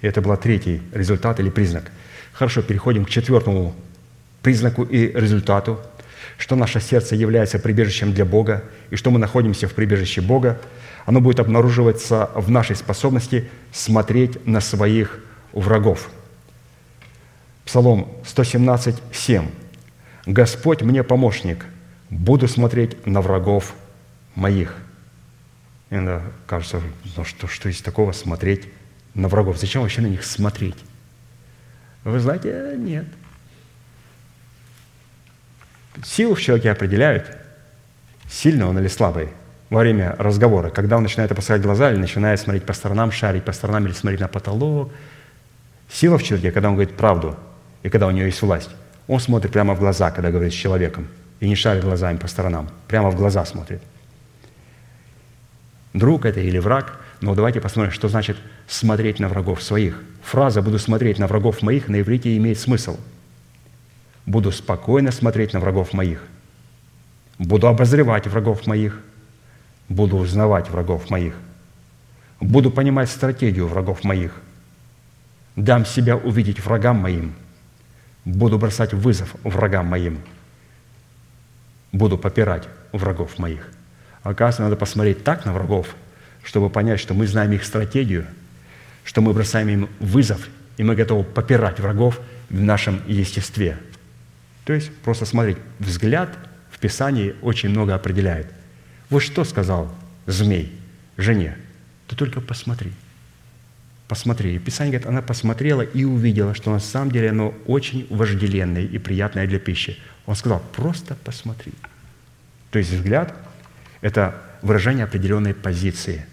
[0.00, 1.90] И это был третий результат или признак.
[2.32, 3.74] Хорошо, переходим к четвертому
[4.42, 5.78] признаку и результату,
[6.38, 10.58] что наше сердце является прибежищем для Бога, и что мы находимся в прибежище Бога,
[11.06, 15.20] оно будет обнаруживаться в нашей способности смотреть на своих
[15.52, 16.10] врагов.
[17.64, 19.48] Псалом 117, 7.
[20.26, 21.64] «Господь мне помощник,
[22.10, 23.74] буду смотреть на врагов
[24.34, 24.76] моих».
[25.90, 26.80] Иногда кажется,
[27.16, 28.68] ну что, что из такого смотреть
[29.14, 29.58] на врагов?
[29.58, 30.76] Зачем вообще на них смотреть?
[32.04, 33.06] Вы знаете, нет–
[36.04, 37.36] Силу в человеке определяют,
[38.28, 39.28] сильный он или слабый,
[39.70, 43.52] во время разговора, когда он начинает опускать глаза или начинает смотреть по сторонам, шарить по
[43.52, 44.90] сторонам или смотреть на потолок.
[45.88, 47.36] Сила в человеке, когда он говорит правду,
[47.82, 48.70] и когда у него есть власть,
[49.08, 51.08] он смотрит прямо в глаза, когда говорит с человеком,
[51.40, 53.82] и не шарит глазами по сторонам, прямо в глаза смотрит.
[55.94, 58.36] Друг это или враг, но давайте посмотрим, что значит
[58.68, 60.02] смотреть на врагов своих.
[60.22, 62.98] Фраза «буду смотреть на врагов моих» на иврите имеет смысл–
[64.26, 66.22] Буду спокойно смотреть на врагов моих.
[67.38, 69.00] Буду обозревать врагов моих.
[69.90, 71.34] Буду узнавать врагов моих.
[72.40, 74.32] Буду понимать стратегию врагов моих.
[75.56, 77.34] Дам себя увидеть врагам моим.
[78.24, 80.20] Буду бросать вызов врагам моим.
[81.92, 83.68] Буду попирать врагов моих.
[84.22, 85.94] Оказывается, надо посмотреть так на врагов,
[86.42, 88.24] чтобы понять, что мы знаем их стратегию,
[89.04, 90.48] что мы бросаем им вызов,
[90.78, 92.18] и мы готовы попирать врагов
[92.48, 93.76] в нашем естестве–
[94.70, 96.30] то есть просто смотреть, взгляд
[96.70, 98.46] в Писании очень много определяет.
[99.10, 99.92] Вот что сказал
[100.26, 100.72] змей
[101.16, 101.56] жене?
[102.08, 102.92] Ты только посмотри.
[104.08, 104.56] Посмотри.
[104.56, 108.98] И Писание говорит, она посмотрела и увидела, что на самом деле оно очень вожделенное и
[108.98, 109.98] приятное для пищи.
[110.26, 111.72] Он сказал, просто посмотри.
[112.70, 113.34] То есть взгляд–
[114.00, 116.24] это выражение определенной позиции.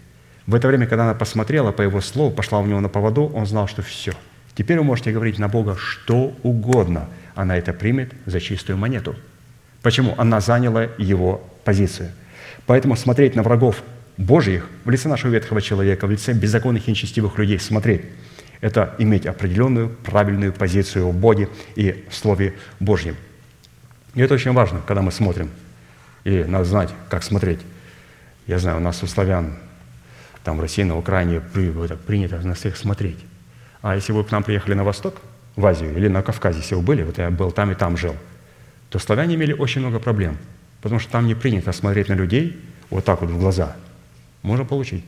[0.46, 3.46] В это время, когда она посмотрела по его слову, пошла у него на поводу, он
[3.46, 4.12] знал, что все.
[4.54, 9.14] Теперь вы можете говорить на Бога что угодно– она это примет за чистую монету.
[9.80, 10.16] Почему?
[10.18, 12.10] Она заняла его позицию.
[12.68, 13.82] Поэтому смотреть на врагов
[14.16, 18.02] Божьих в лице нашего ветхого человека, в лице беззаконных и нечестивых людей, смотреть–
[18.60, 23.16] это иметь определенную правильную позицию в Боге и в Слове Божьем.
[24.14, 25.50] И это очень важно, когда мы смотрим.
[26.24, 27.60] И надо знать, как смотреть.
[28.46, 29.54] Я знаю, у нас у славян,
[30.44, 33.18] там в России, на Украине принято на всех смотреть.
[33.80, 35.16] А если вы к нам приехали на восток–
[35.58, 38.14] в Азию или на Кавказе, если вы были, вот я был там и там жил,
[38.90, 40.38] то славяне имели очень много проблем,
[40.80, 42.60] потому что там не принято смотреть на людей
[42.90, 43.76] вот так вот в глаза.
[44.42, 45.04] Можно получить.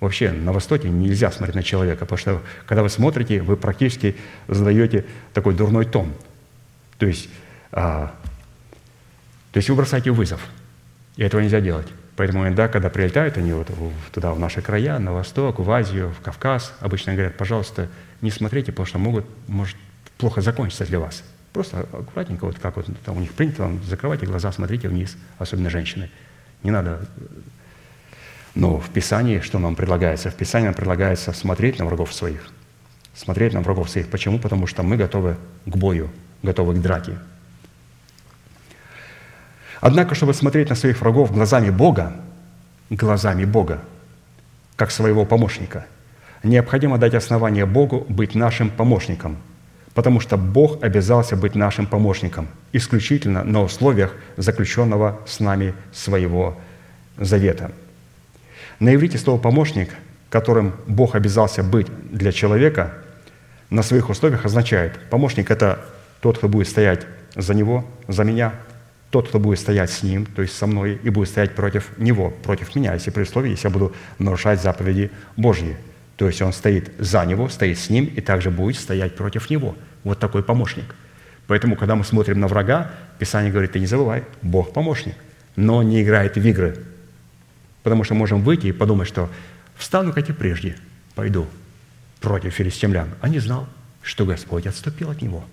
[0.00, 4.16] Вообще на Востоке нельзя смотреть на человека, потому что когда вы смотрите, вы практически
[4.48, 6.12] задаете такой дурной тон.
[6.98, 7.28] То есть,
[7.70, 8.12] а,
[9.52, 10.40] то есть вы бросаете вызов,
[11.16, 11.86] и этого нельзя делать.
[12.16, 13.70] Поэтому иногда, когда прилетают они вот
[14.12, 17.88] туда, в наши края, на восток, в Азию, в Кавказ, обычно говорят, пожалуйста,
[18.20, 19.76] не смотрите, потому что могут, может
[20.18, 21.22] плохо закончиться для вас.
[21.52, 25.70] Просто аккуратненько, вот как вот там у них принято, там, закрывайте глаза, смотрите вниз, особенно
[25.70, 26.10] женщины.
[26.62, 27.06] Не надо.
[28.54, 30.30] Но в Писании что нам предлагается?
[30.30, 32.50] В Писании нам предлагается смотреть на врагов своих.
[33.14, 34.08] Смотреть на врагов своих.
[34.08, 34.38] Почему?
[34.38, 36.10] Потому что мы готовы к бою,
[36.42, 37.18] готовы к драке.
[39.80, 42.16] Однако, чтобы смотреть на своих врагов глазами Бога,
[42.88, 43.82] глазами Бога,
[44.76, 45.86] как своего помощника–
[46.42, 49.36] необходимо дать основание Богу быть нашим помощником,
[49.94, 56.56] потому что Бог обязался быть нашим помощником исключительно на условиях заключенного с нами своего
[57.18, 57.72] завета.
[58.80, 59.90] На иврите слово «помощник»,
[60.30, 62.94] которым Бог обязался быть для человека,
[63.70, 65.84] на своих условиях означает, помощник– это
[66.20, 67.06] тот, кто будет стоять
[67.36, 68.52] за него, за меня,
[69.10, 72.30] тот, кто будет стоять с ним, то есть со мной, и будет стоять против него,
[72.30, 75.76] против меня, если при условии, если я буду нарушать заповеди Божьи.
[76.16, 79.76] То есть он стоит за него, стоит с ним, и также будет стоять против него.
[80.04, 80.94] Вот такой помощник.
[81.46, 85.14] Поэтому, когда мы смотрим на врага, Писание говорит, ты не забывай, Бог помощник,
[85.56, 86.76] но не играет в игры.
[87.82, 89.30] Потому что можем выйти и подумать, что
[89.76, 90.76] встану, как и прежде,
[91.14, 91.46] пойду
[92.20, 93.08] против филистимлян.
[93.20, 93.66] А не знал,
[94.02, 95.44] что Господь отступил от него.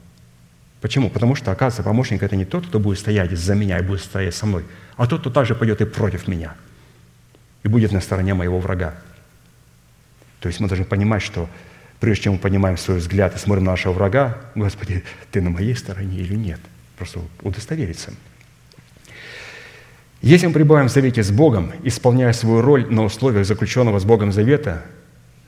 [0.81, 1.09] Почему?
[1.09, 4.35] Потому что, оказывается, помощник– это не тот, кто будет стоять за меня и будет стоять
[4.35, 4.63] со мной,
[4.95, 6.55] а тот, кто также пойдет и против меня,
[7.63, 8.95] и будет на стороне моего врага.
[10.39, 11.49] То есть мы должны понимать, что
[11.99, 15.75] прежде чем мы понимаем свой взгляд и смотрим на нашего врага, Господи, Ты на моей
[15.75, 16.59] стороне или нет?
[16.97, 18.11] Просто удостовериться.
[20.21, 24.33] Если мы пребываем в завете с Богом, исполняя свою роль на условиях заключенного с Богом
[24.33, 24.83] завета,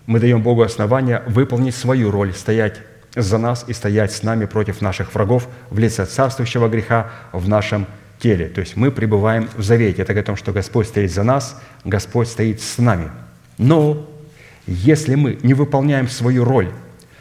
[0.06, 2.80] мы даем Богу основания выполнить свою роль, стоять
[3.16, 7.86] за нас и стоять с нами против наших врагов в лице царствующего греха в нашем
[8.20, 8.48] теле.
[8.48, 10.04] То есть мы пребываем в завете.
[10.04, 13.10] Это говорит о том, что Господь стоит за нас, Господь стоит с нами.
[13.58, 14.10] Но
[14.68, 16.72] если мы не выполняем свою роль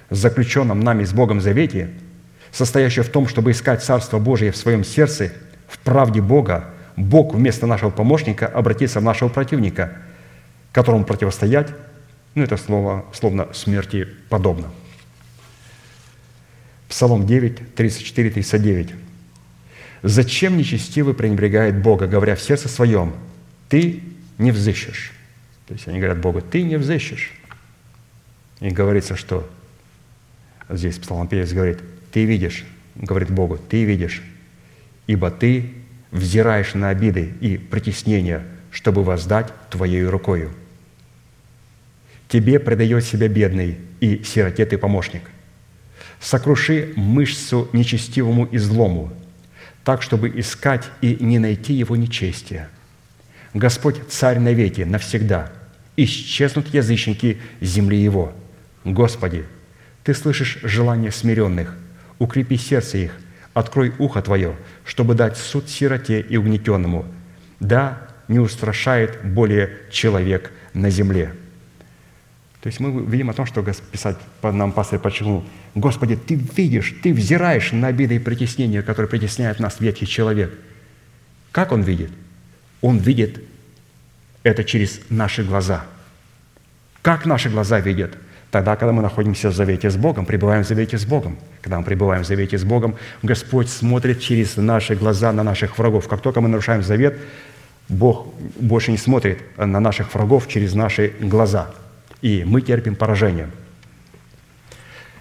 [0.09, 1.91] в заключенном нами с Богом завете,
[2.53, 5.33] состоящую в том, чтобы искать Царство Божие в своем сердце,
[5.69, 9.93] в правде Бога, Бог вместо нашего помощника обратится в нашего противника,
[10.73, 11.69] которому противостоять
[12.35, 14.71] ну, это слово, словно смерти подобно.
[16.89, 18.91] Псалом 9, 34, 39.
[20.03, 23.15] «Зачем нечестивый пренебрегает Бога, говоря в сердце своем,
[23.69, 24.03] ты
[24.39, 25.13] не взыщешь?»
[25.71, 27.31] То есть они говорят Богу, ты не взыщешь.
[28.59, 29.49] И говорится, что
[30.69, 31.79] здесь псалмопевец говорит,
[32.11, 32.65] ты видишь,
[32.97, 34.21] говорит Богу, ты видишь,
[35.07, 35.73] ибо ты
[36.11, 40.51] взираешь на обиды и притеснения, чтобы воздать Твоей рукою.
[42.29, 45.23] Тебе предает себя бедный и сироте ты помощник.
[46.19, 49.13] Сокруши мышцу нечестивому и злому,
[49.85, 52.69] так, чтобы искать и не найти его нечестие.
[53.55, 55.53] Господь царь навеки, навсегда.
[56.03, 58.33] Исчезнут язычники земли его.
[58.85, 59.45] Господи,
[60.03, 61.77] Ты слышишь желания смиренных,
[62.19, 63.13] укрепи сердце их,
[63.53, 64.57] открой ухо Твое,
[64.87, 67.05] чтобы дать суд сироте и угнетенному.
[67.61, 71.35] Да, не устрашает более человек на земле».
[72.63, 75.45] То есть мы видим о том, что писать нам пастырь подчеркнул,
[75.75, 80.51] «Господи, Ты видишь, Ты взираешь на обиды и притеснения, которые притесняют нас ветхий человек».
[81.53, 82.11] Как Он видит?
[82.81, 83.43] Он видит
[84.43, 85.85] это через наши глаза.
[87.03, 88.17] Как наши глаза видят?
[88.51, 91.39] Тогда, когда мы находимся в завете с Богом, пребываем в завете с Богом.
[91.63, 96.09] Когда мы пребываем в завете с Богом, Господь смотрит через наши глаза на наших врагов.
[96.09, 97.17] Как только мы нарушаем завет,
[97.89, 101.71] Бог больше не смотрит на наших врагов через наши глаза–
[102.23, 103.49] и мы терпим поражение.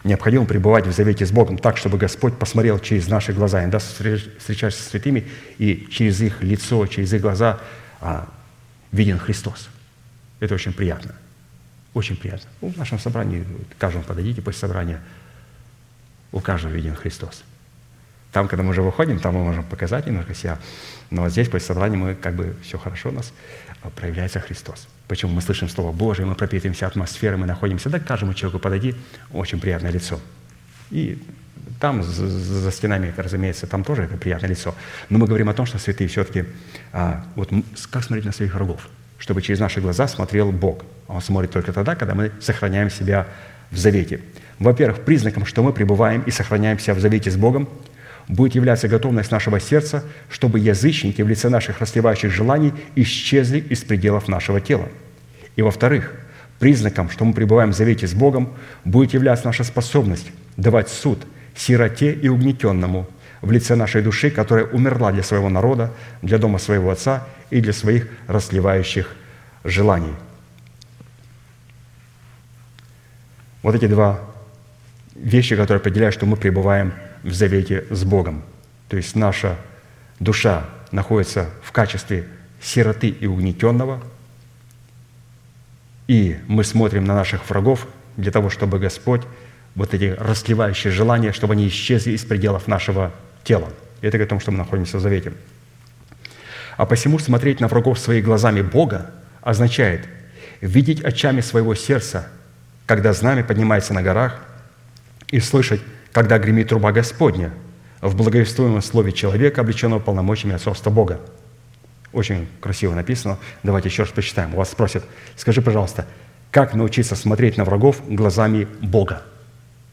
[0.04, 4.82] Необходимо пребывать в завете с Богом так, чтобы Господь посмотрел через наши глаза, иногда встречаешься
[4.82, 5.28] с святыми,
[5.58, 7.60] и через их лицо, через их глаза
[8.00, 8.28] а,
[8.92, 9.70] виден Христос.
[10.40, 11.16] Это очень приятно.
[11.94, 12.50] Очень приятно.
[12.62, 13.46] В нашем собрании,
[13.78, 15.02] каждому подойдите после собрания,
[16.32, 17.44] у каждого виден Христос.
[18.32, 20.60] Там, когда мы уже выходим, там мы можем показать немножко себя.
[21.10, 23.34] Но вот здесь, после собрания, мы как бы все хорошо у нас,
[23.82, 24.88] а, проявляется Христос.
[25.08, 28.94] Почему мы слышим Слово Божие, мы пропитываемся атмосферой, мы находимся, да каждому человеку подойди,
[29.32, 30.20] очень приятное лицо.
[30.92, 31.18] И
[31.80, 34.76] там, за стенами, разумеется, там тоже это приятное лицо.
[35.10, 36.46] Но мы говорим о том, что святые все-таки,
[36.92, 37.50] а, вот
[37.90, 38.88] как смотреть на своих врагов?
[39.18, 40.84] Чтобы через наши глаза смотрел Бог.
[41.08, 43.28] Он смотрит только тогда, когда мы сохраняем себя
[43.72, 44.20] в завете.
[44.60, 47.70] Во-первых, признаком, что мы пребываем и сохраняемся в завете с Богом,
[48.28, 54.28] будет являться готовность нашего сердца, чтобы язычники в лице наших расливающих желаний исчезли из пределов
[54.28, 54.90] нашего тела.
[55.56, 56.14] И во-вторых,
[56.60, 58.54] признаком, что мы пребываем в завете с Богом,
[58.84, 60.28] будет являться наша способность
[60.58, 63.08] давать суд сироте и угнетенному
[63.42, 67.74] в лице нашей души, которая умерла для своего народа, для дома своего Отца и для
[67.74, 69.16] своих расливающих
[69.64, 70.14] желаний.
[73.62, 74.20] Вот эти два
[75.16, 76.94] вещи, которые определяют, что мы пребываем
[77.24, 78.44] в завете с Богом.
[78.88, 79.58] То есть наша
[80.20, 82.26] душа находится в качестве
[82.62, 84.02] сироты и угнетенного,
[86.08, 89.22] и мы смотрим на наших врагов для того, чтобы Господь
[89.76, 93.12] вот эти расливающие желания, чтобы они исчезли из пределов нашего
[93.44, 93.70] тела.
[94.02, 95.34] Это говорит о том, что мы находимся в завете.
[96.78, 100.08] А посему смотреть на врагов своими глазами Бога означает
[100.62, 102.28] видеть очами своего сердца,
[102.86, 104.40] когда знамя поднимается на горах,
[105.30, 105.82] и слышать
[106.12, 107.52] когда гремит труба Господня
[108.02, 111.20] в благовествуемом слове человека, облеченного полномочиями отцовства Бога.
[112.12, 113.38] Очень красиво написано.
[113.62, 114.54] Давайте еще раз почитаем.
[114.54, 115.04] У вас спросят,
[115.36, 116.08] скажи, пожалуйста,
[116.52, 119.22] как научиться смотреть на врагов глазами Бога?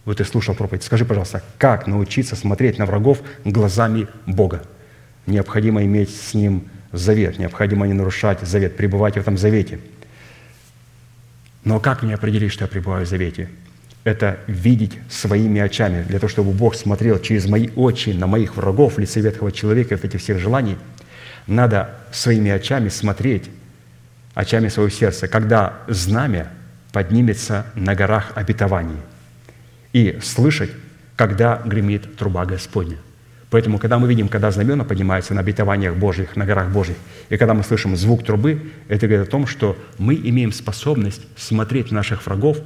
[0.07, 0.85] Вот ты слушал проповедь.
[0.85, 4.62] Скажи, пожалуйста, как научиться смотреть на врагов глазами Бога?
[5.27, 9.81] Необходимо иметь с Ним завет, необходимо не нарушать завет, пребывать в этом завете.
[11.65, 13.51] Но как мне определить, что я пребываю в завете?
[14.05, 18.99] Это видеть своими очами, для того, чтобы Бог смотрел через мои очи на моих врагов,
[18.99, 20.78] лице ветхого человека, вот этих всех желаний.
[21.49, 23.51] Надо своими очами смотреть,
[24.35, 26.53] очами своего сердца, когда знамя
[26.93, 29.01] поднимется на горах обетований–
[29.97, 30.68] и слышать,
[31.16, 32.98] когда гремит труба Господня.
[33.48, 36.97] Поэтому, когда мы видим, когда знамена поднимаются на обетованиях Божьих, на горах Божьих,
[37.31, 41.93] и когда мы слышим звук трубы, это говорит о том, что мы имеем способность смотреть
[41.93, 42.59] наших врагов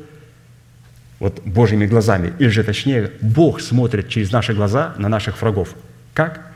[1.21, 2.33] вот Божьими глазами.
[2.41, 5.77] Или же, точнее, Бог смотрит через наши глаза на наших врагов.
[6.15, 6.51] Как?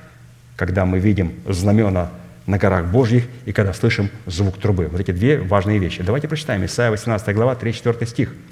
[0.57, 2.11] Когда мы видим знамена
[2.47, 4.89] на горах Божьих и когда слышим звук трубы.
[4.91, 6.03] Вот эти две важные вещи.
[6.03, 8.35] Давайте прочитаем Исайя 18 глава, 3-4 стих–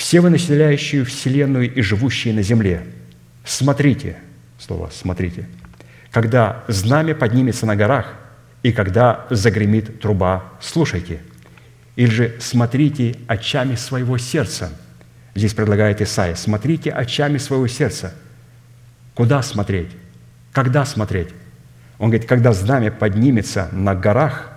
[0.00, 2.86] все вы, населяющие Вселенную и живущие на земле,
[3.44, 4.16] смотрите,
[4.58, 5.46] слово «смотрите»,
[6.10, 8.14] когда знамя поднимется на горах
[8.62, 11.20] и когда загремит труба, слушайте.
[11.96, 14.72] Или же смотрите очами своего сердца.
[15.34, 18.14] Здесь предлагает Исаия, смотрите очами своего сердца.
[19.14, 19.90] Куда смотреть?
[20.52, 21.28] Когда смотреть?
[21.98, 24.50] Он говорит, когда знамя поднимется на горах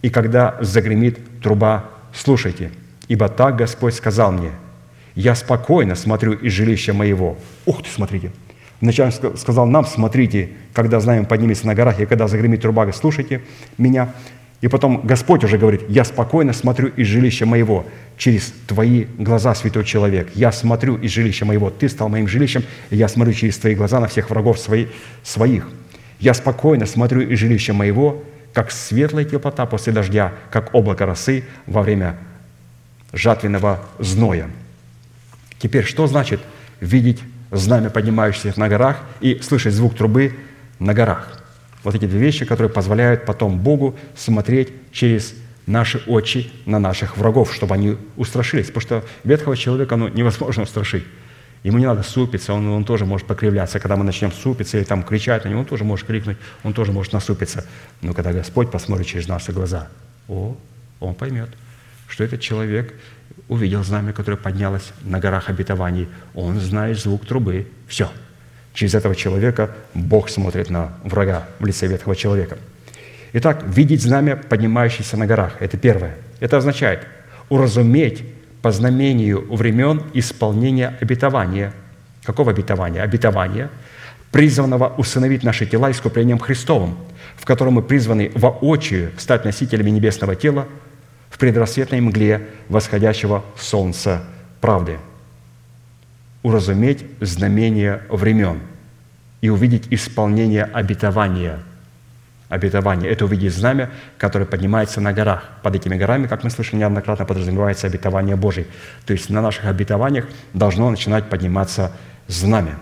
[0.00, 2.70] и когда загремит труба, слушайте–
[3.10, 4.52] Ибо так Господь сказал мне,
[5.16, 7.36] я спокойно смотрю из жилища моего.
[7.66, 8.30] Ух ты, смотрите.
[8.80, 13.42] Вначале сказал нам, смотрите, когда знаем поднимется на горах, и когда загремит труба, слушайте
[13.78, 14.14] меня.
[14.60, 17.84] И потом Господь уже говорит, я спокойно смотрю из жилища моего
[18.16, 20.30] через твои глаза, святой человек.
[20.36, 21.68] Я смотрю из жилища моего.
[21.68, 24.86] Ты стал моим жилищем, и я смотрю через твои глаза на всех врагов свои,
[25.24, 25.68] своих.
[26.20, 28.22] Я спокойно смотрю из жилища моего,
[28.52, 32.16] как светлая теплота после дождя, как облако росы во время
[33.12, 34.50] жатвенного зноя.
[35.58, 36.40] Теперь, что значит
[36.80, 37.20] видеть
[37.50, 40.34] знамя, поднимающееся на горах, и слышать звук трубы
[40.78, 41.42] на горах?
[41.82, 45.34] Вот эти две вещи, которые позволяют потом Богу смотреть через
[45.66, 48.66] наши очи на наших врагов, чтобы они устрашились.
[48.66, 51.04] Потому что ветхого человека ну, невозможно устрашить.
[51.62, 53.80] Ему не надо супиться, он, он тоже может покривляться.
[53.80, 56.92] Когда мы начнем супиться или там кричать на него, он тоже может крикнуть, он тоже
[56.92, 57.66] может насупиться.
[58.00, 59.88] Но когда Господь посмотрит через наши глаза,
[60.28, 60.56] о,
[61.00, 61.50] он поймет–
[62.10, 62.92] что этот человек
[63.48, 66.08] увидел знамя, которое поднялось на горах обетований.
[66.34, 67.66] Он знает звук трубы.
[67.88, 68.10] Все.
[68.74, 72.58] Через этого человека Бог смотрит на врага в лице ветхого человека.
[73.32, 76.16] Итак, видеть знамя, поднимающееся на горах– это первое.
[76.40, 77.06] Это означает
[77.48, 78.24] уразуметь
[78.60, 81.72] по знамению времен исполнения обетования.
[82.24, 83.02] Какого обетования?
[83.02, 83.70] Обетования,
[84.32, 86.96] призванного усыновить наши тела искуплением Христовым,
[87.36, 90.66] в котором мы призваны воочию стать носителями небесного тела–
[91.30, 94.22] в предрассветной мгле восходящего солнца
[94.60, 94.98] правды,
[96.42, 98.60] уразуметь знамение времен
[99.40, 101.60] и увидеть исполнение обетования.
[102.50, 105.44] Обетование– это увидеть знамя, которое поднимается на горах.
[105.62, 108.66] Под этими горами, как мы слышали неоднократно, подразумевается обетование Божие.
[109.06, 111.92] То есть на наших обетованиях должно начинать подниматься
[112.26, 112.76] знамя.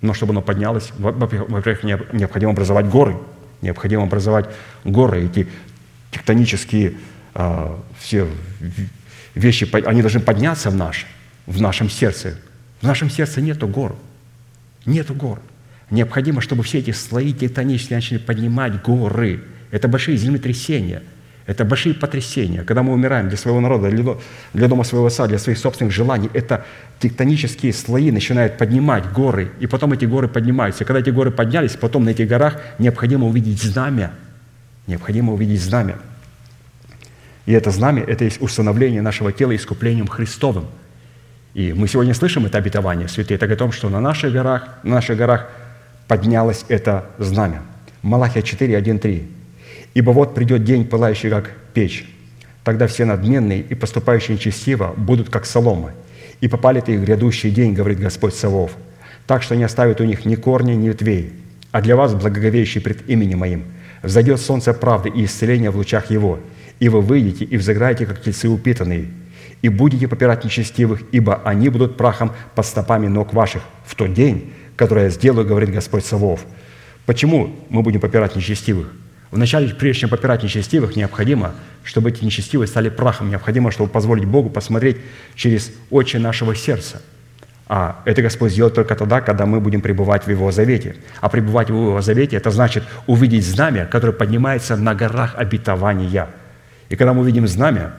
[0.00, 3.16] Но чтобы оно поднялось, во-первых, необходимо образовать горы,
[3.60, 4.46] необходимо образовать
[4.82, 5.48] горы, эти
[6.10, 6.94] тектонические
[7.34, 8.28] все
[9.34, 11.06] вещи, они должны подняться в, наш,
[11.46, 12.38] в нашем сердце.
[12.80, 13.96] В нашем сердце нету гор.
[14.84, 15.40] Нету гор.
[15.90, 19.44] Необходимо, чтобы все эти слои тектонические начали поднимать горы.
[19.70, 21.02] Это большие землетрясения.
[21.44, 22.62] Это большие потрясения.
[22.62, 26.64] Когда мы умираем для своего народа, для дома своего отца, для своих собственных желаний, это
[27.00, 30.84] тектонические слои начинают поднимать горы, и потом эти горы поднимаются.
[30.84, 34.12] Когда эти горы поднялись, потом на этих горах необходимо увидеть знамя.
[34.86, 35.96] Необходимо увидеть знамя–
[37.46, 40.66] и это знамя– это есть установление нашего тела искуплением Христовым.
[41.54, 44.96] И мы сегодня слышим это обетование, святые, так о том, что на наших горах, на
[44.96, 45.48] наших горах
[46.08, 47.62] поднялось это знамя.
[48.02, 49.28] Малахия 4, 1, 3.
[49.94, 52.06] «Ибо вот придет день, пылающий, как печь.
[52.64, 55.92] Тогда все надменные и поступающие нечестиво будут, как солома.
[56.40, 58.72] И попали их грядущий день, говорит Господь Савов,
[59.26, 61.32] так что не оставит у них ни корня, ни ветвей.
[61.70, 63.64] А для вас, благоговеющий пред именем Моим,
[64.02, 66.40] взойдет солнце правды и исцеления в лучах Его,
[66.82, 69.06] и вы выйдете и взыграете, как тельцы упитанные,
[69.62, 74.52] и будете попирать нечестивых, ибо они будут прахом под стопами ног ваших в тот день,
[74.74, 76.44] который я сделаю, говорит Господь Савов.
[77.06, 78.88] Почему мы будем попирать нечестивых?
[79.30, 81.54] Вначале, прежде чем попирать нечестивых, необходимо,
[81.84, 83.30] чтобы эти нечестивые стали прахом.
[83.30, 84.96] Необходимо, чтобы позволить Богу посмотреть
[85.36, 87.00] через очи нашего сердца.
[87.68, 90.96] А это Господь сделает только тогда, когда мы будем пребывать в Его завете.
[91.20, 96.26] А пребывать в Его завете– это значит увидеть знамя, которое поднимается на горах обетования–
[96.92, 97.94] и когда мы увидим знамя,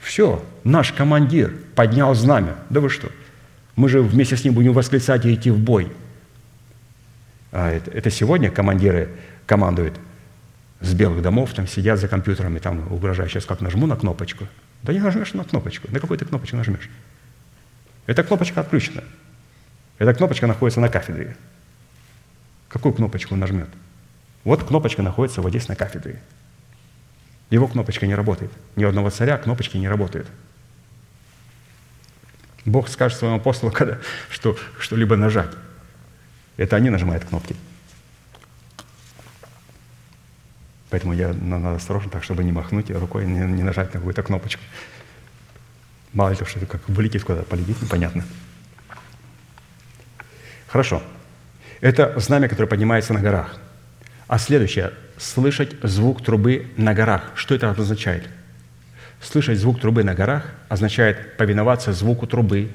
[0.00, 2.56] Все, наш командир поднял знамя.
[2.68, 3.08] Да вы что?
[3.76, 5.90] Мы же вместе с ним будем восклицать и идти в бой.
[7.52, 9.08] А это, это сегодня командиры
[9.46, 9.94] командуют
[10.80, 14.48] с белых домов, там сидят за компьютерами, там угрожают, сейчас как нажму на кнопочку.
[14.82, 15.86] Да не нажмешь на кнопочку.
[15.92, 16.90] На какую ты кнопочку нажмешь?
[18.06, 19.04] Эта кнопочка отключена.
[19.98, 21.36] Эта кнопочка находится на кафедре.
[22.68, 23.68] Какую кнопочку он нажмет?
[24.42, 26.20] Вот кнопочка находится вот здесь на кафедре.
[27.54, 28.50] Его кнопочка не работает.
[28.74, 30.26] Ни у одного царя кнопочки не работают.
[32.64, 33.98] Бог скажет своему апостолу, когда,
[34.28, 35.52] что что-либо нажать.
[36.56, 37.54] Это они нажимают кнопки.
[40.90, 44.62] Поэтому я надо осторожно, так, чтобы не махнуть рукой, не, не нажать на какую-то кнопочку.
[46.12, 48.24] Мало ли, что это как вылетит куда-то, полетит, непонятно.
[50.66, 51.04] Хорошо.
[51.80, 53.60] Это знамя, которое поднимается на горах.
[54.26, 57.32] А следующее– слышать звук трубы на горах.
[57.34, 58.28] Что это означает?
[59.20, 62.70] Слышать звук трубы на горах означает повиноваться звуку трубы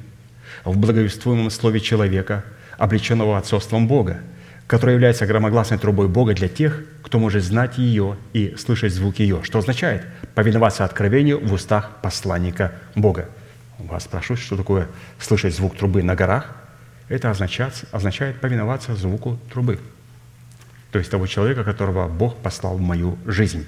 [0.63, 2.43] в благовествуемом слове человека,
[2.77, 4.19] облеченного отцовством Бога,
[4.65, 9.41] которая является громогласной трубой Бога для тех, кто может знать ее и слышать звук ее,
[9.43, 13.29] что означает повиноваться откровению в устах посланника Бога.
[13.77, 14.87] Вас спрашивают, что такое
[15.19, 16.55] слышать звук трубы на горах?
[17.09, 19.79] Это означает, означает повиноваться звуку трубы.
[20.91, 23.65] То есть того человека, которого Бог послал в мою жизнь.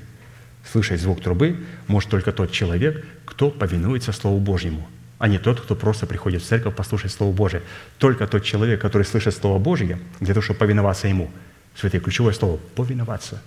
[0.71, 1.57] Слышать звук трубы
[1.87, 4.87] может только тот человек, кто повинуется Слову Божьему,
[5.17, 7.63] а не тот, кто просто приходит в церковь послушать Слово Божие.
[7.97, 11.31] Только тот человек, который слышит Слово Божье, для того, чтобы повиноваться Ему.
[11.75, 13.41] Святое ключевое слово– повиноваться,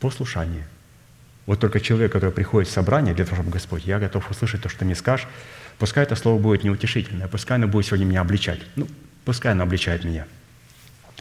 [0.00, 0.66] послушание.
[1.46, 4.68] Вот только человек, который приходит в собрание для того, чтобы Господь, я готов услышать то,
[4.68, 5.26] что ты мне скажешь,
[5.78, 8.60] пускай это слово будет неутешительное, пускай оно будет сегодня меня обличать.
[8.76, 8.86] Ну,
[9.24, 10.26] пускай оно обличает меня.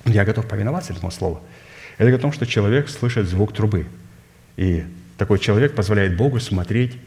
[0.04, 1.41] Я готов повиноваться этому слову.
[1.98, 3.86] Это о том, что человек слышит звук трубы.
[4.56, 4.84] И
[5.18, 6.98] такой человек позволяет Богу смотреть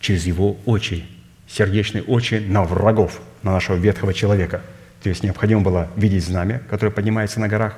[0.00, 1.04] через его очи,
[1.46, 4.62] сердечные очи на врагов, на нашего ветхого человека.
[5.02, 7.76] То есть необходимо было видеть знамя, которое поднимается на горах,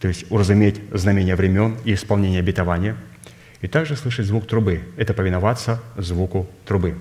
[0.00, 2.96] то есть уразуметь знамение времен и исполнение обетования,
[3.60, 4.82] и также слышать звук трубы.
[4.96, 6.94] Это повиноваться звуку трубы.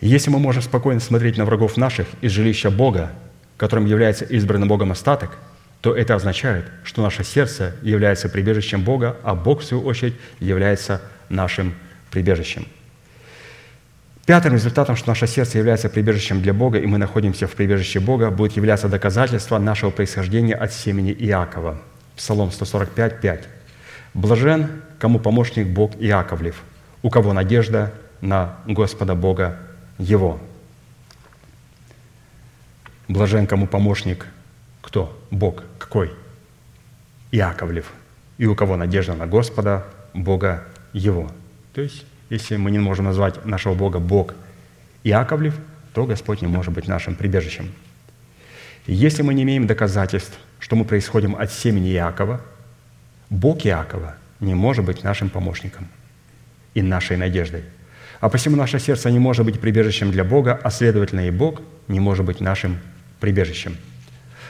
[0.00, 3.12] если мы можем спокойно смотреть на врагов наших из жилища Бога,
[3.56, 5.38] которым является избранный Богом остаток–
[5.80, 11.00] то это означает, что наше сердце является прибежищем Бога, а Бог, в свою очередь, является
[11.28, 11.74] нашим
[12.10, 12.66] прибежищем.
[14.26, 18.30] Пятым результатом, что наше сердце является прибежищем для Бога, и мы находимся в прибежище Бога,
[18.30, 21.80] будет являться доказательство нашего происхождения от семени Иакова.
[22.16, 23.48] Псалом 145, 5.
[24.14, 26.62] «Блажен, кому помощник Бог Иаковлев,
[27.02, 29.56] у кого надежда на Господа Бога
[29.98, 30.40] Его».
[33.06, 34.26] Блажен, кому помощник
[34.88, 35.14] кто?
[35.30, 35.64] Бог.
[35.78, 36.10] Какой?
[37.30, 37.92] Иаковлев.
[38.38, 39.84] И у кого надежда на Господа,
[40.14, 41.30] Бога Его.
[41.74, 44.32] То есть, если мы не можем назвать нашего Бога Бог
[45.04, 45.54] Иаковлев,
[45.92, 47.70] то Господь не может быть нашим прибежищем.
[48.86, 52.40] если мы не имеем доказательств, что мы происходим от семени Иакова,
[53.28, 55.86] Бог Иакова не может быть нашим помощником
[56.72, 57.64] и нашей надеждой.
[58.20, 62.00] А посему наше сердце не может быть прибежищем для Бога, а следовательно и Бог не
[62.00, 62.78] может быть нашим
[63.20, 63.76] прибежищем–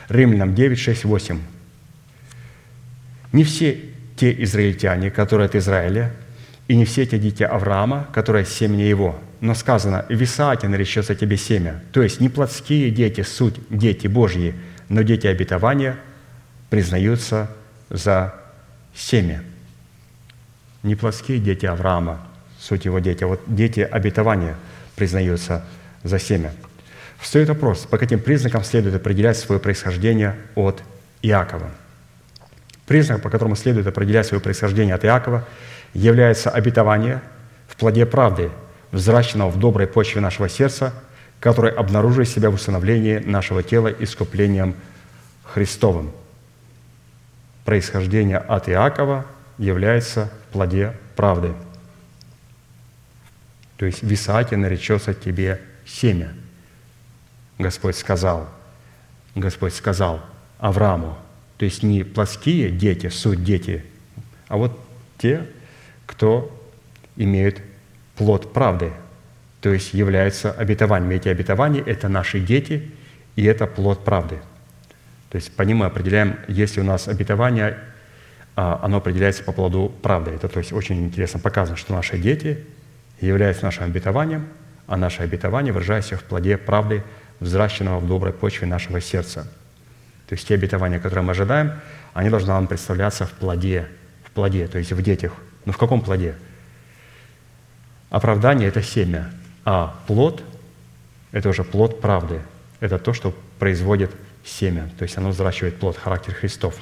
[0.08, 1.40] Римлянам 9, 6, 8.
[3.32, 3.78] Не все
[4.16, 6.12] те израильтяне, которые от Израиля,
[6.66, 9.18] и не все те дети Авраама, которые семя его.
[9.40, 11.82] Но сказано, в Исааке наречется тебе семя.
[11.92, 14.54] То есть не плотские дети, суть дети Божьи,
[14.88, 15.96] но дети обетования
[16.70, 17.50] признаются
[17.90, 18.34] за
[18.94, 19.42] семя.
[20.82, 22.20] Не плотские дети Авраама,
[22.58, 24.56] суть его дети, а вот дети обетования
[24.96, 25.64] признаются
[26.02, 26.52] за семя.
[27.18, 30.82] Встает вопрос, по каким признакам следует определять свое происхождение от
[31.22, 31.70] Иакова.
[32.86, 35.46] Признак, по которому следует определять свое происхождение от Иакова,
[35.94, 37.20] является обетование
[37.66, 38.50] в плоде правды,
[38.92, 40.94] взращенного в доброй почве нашего сердца,
[41.40, 44.74] которое обнаруживает себя в установлении нашего тела искуплением
[45.44, 46.12] Христовым.
[47.64, 49.26] Происхождение от Иакова
[49.58, 51.52] является в плоде правды.
[53.76, 56.32] То есть в Исааке наречется тебе семя–
[57.58, 58.48] Господь сказал,
[59.34, 60.20] Господь сказал
[60.58, 61.18] Аврааму,
[61.58, 63.84] то есть не плоские дети, суть дети,
[64.46, 64.78] а вот
[65.18, 65.44] те,
[66.06, 66.50] кто
[67.16, 67.60] имеют
[68.16, 68.92] плод правды,
[69.60, 71.16] то есть являются обетованиями.
[71.16, 72.90] Эти обетования– это наши дети,
[73.34, 74.38] и это плод правды.
[75.30, 77.76] То есть по ним мы определяем, если у нас обетование,
[78.54, 80.30] а, оно определяется по плоду правды.
[80.30, 82.64] Это то есть очень интересно показано, что наши дети
[83.20, 84.46] являются нашим обетованием,
[84.86, 87.02] а наше обетование выражается в плоде правды–
[87.40, 89.50] взращенного в доброй почве нашего сердца.
[90.28, 91.72] То есть те обетования, которые мы ожидаем,
[92.14, 93.88] они должны нам представляться в плоде,
[94.24, 95.32] в плоде, то есть в детях.
[95.64, 96.34] Но в каком плоде?
[98.10, 99.30] Оправдание– это семя,
[99.64, 100.42] а плод–
[101.32, 102.40] это уже плод правды.
[102.80, 104.10] Это то, что производит
[104.44, 106.74] семя, то есть оно взращивает плод, характер Христов.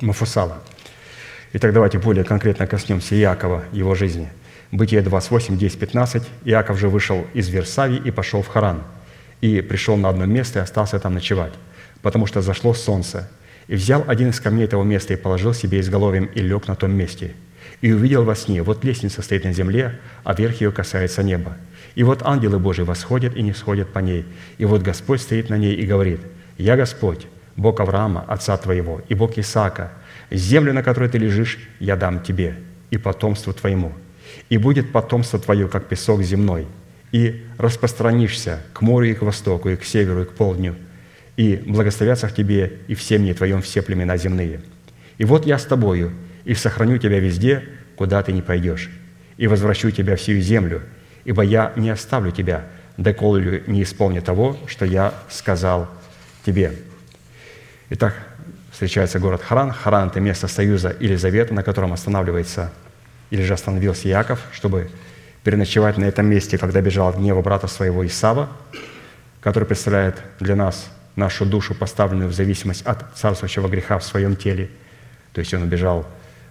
[0.00, 0.58] Мафусала.
[1.52, 4.28] Итак, давайте более конкретно коснемся Иакова, его жизни.
[4.72, 6.22] Бытие 28, 10, 15.
[6.44, 8.82] Иаков же вышел из Версавии и пошел в Харан.
[9.44, 11.52] И пришел на одно место и остался там ночевать,
[12.00, 13.28] потому что зашло солнце.
[13.66, 16.92] И взял один из камней этого места и положил себе изголовьем и лег на том
[16.92, 17.34] месте.
[17.82, 21.58] И увидел во сне, вот лестница стоит на земле, а верх ее касается неба.
[21.94, 24.24] И вот ангелы Божии восходят и не сходят по ней.
[24.56, 26.20] И вот Господь стоит на ней и говорит,
[26.56, 29.92] «Я Господь, Бог Авраама, отца твоего, и Бог Исаака,
[30.30, 32.56] землю, на которой ты лежишь, я дам тебе
[32.90, 33.92] и потомству твоему.
[34.48, 36.66] И будет потомство твое, как песок земной,
[37.14, 40.74] и распространишься к морю и к востоку, и к северу, и к полдню,
[41.36, 44.62] и благословятся в тебе и в семье твоем все племена земные.
[45.18, 46.10] И вот я с тобою,
[46.44, 47.62] и сохраню тебя везде,
[47.94, 48.90] куда ты не пойдешь,
[49.36, 50.82] и возвращу тебя в сию землю,
[51.24, 52.66] ибо я не оставлю тебя,
[52.96, 55.88] доколе не исполню того, что я сказал
[56.44, 56.72] тебе».
[57.90, 58.16] Итак,
[58.72, 59.70] встречается город Харан.
[59.70, 62.72] Харан– это место союза или завета, на котором останавливается
[63.30, 64.90] или же остановился Яков, чтобы
[65.44, 68.48] переночевать на этом месте, когда бежал от гнева брата своего Исава,
[69.40, 74.70] который представляет для нас нашу душу, поставленную в зависимость от царствующего греха в своем теле.
[75.32, 76.06] То есть он убежал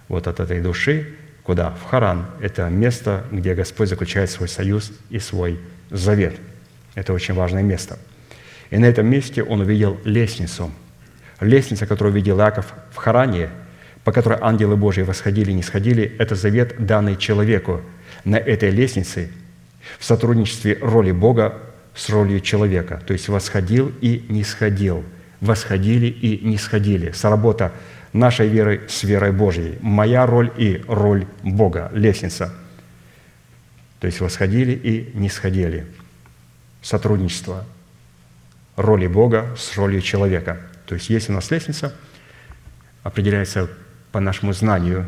[0.08, 1.08] вот от этой души,
[1.42, 1.70] куда?
[1.70, 2.26] В Харан.
[2.40, 5.60] Это место, где Господь заключает свой союз и свой
[5.90, 6.36] завет.
[6.94, 7.98] Это очень важное место.
[8.70, 10.70] И на этом месте он увидел лестницу.
[11.40, 13.50] Лестница, которую увидел Иаков в Харане,
[14.04, 17.82] по которой ангелы Божьи восходили и не сходили, это завет, данный человеку.
[18.24, 19.30] На этой лестнице
[19.98, 21.60] в сотрудничестве роли Бога
[21.94, 23.02] с ролью человека.
[23.06, 25.04] То есть восходил и не сходил.
[25.40, 27.12] Восходили и не сходили.
[27.12, 27.72] Сработа
[28.12, 29.78] нашей веры с верой Божьей.
[29.82, 32.54] Моя роль и роль Бога, лестница.
[34.00, 35.86] То есть восходили и не сходили.
[36.82, 37.64] Сотрудничество
[38.76, 40.60] роли Бога с ролью человека.
[40.86, 41.94] То есть есть у нас лестница,
[43.02, 43.68] определяется
[44.12, 45.06] по нашему знанию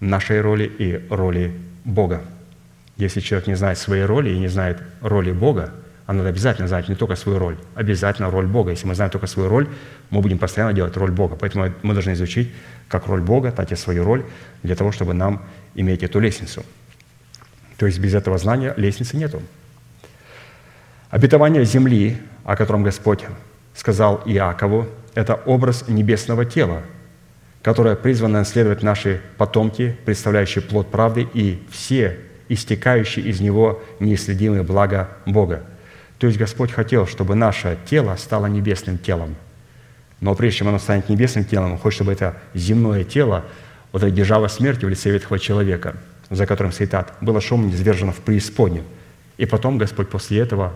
[0.00, 1.54] нашей роли и роли
[1.84, 2.22] Бога.
[2.96, 5.72] Если человек не знает своей роли и не знает роли Бога,
[6.06, 8.72] а надо обязательно знать не только свою роль, обязательно роль Бога.
[8.72, 9.68] Если мы знаем только свою роль,
[10.10, 11.36] мы будем постоянно делать роль Бога.
[11.36, 12.50] Поэтому мы должны изучить
[12.88, 14.24] как роль Бога, так и свою роль,
[14.64, 15.44] для того, чтобы нам
[15.76, 16.64] иметь эту лестницу.
[17.76, 19.40] То есть без этого знания лестницы нету.
[21.10, 23.24] Обетование земли, о котором Господь
[23.74, 26.82] сказал Иакову, это образ небесного тела,
[27.62, 32.18] которое призвано наследовать наши потомки, представляющие плод правды и все
[32.48, 35.62] истекающие из него неисследимые блага Бога.
[36.18, 39.36] То есть Господь хотел, чтобы наше тело стало небесным телом.
[40.20, 43.44] Но прежде чем оно станет небесным телом, Он хочет, чтобы это земное тело,
[43.92, 45.96] вот эта держава смерти в лице ветхого человека,
[46.28, 48.84] за которым стоит ад, было шумом низвержено в преисподнюю.
[49.38, 50.74] И потом Господь после этого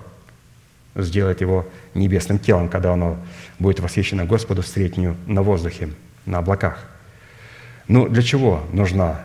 [0.94, 3.19] сделает его небесным телом, когда оно
[3.59, 5.90] будет восхищено Господу встретнюю на воздухе,
[6.26, 6.78] на облаках.
[7.88, 9.20] Ну, для чего нужна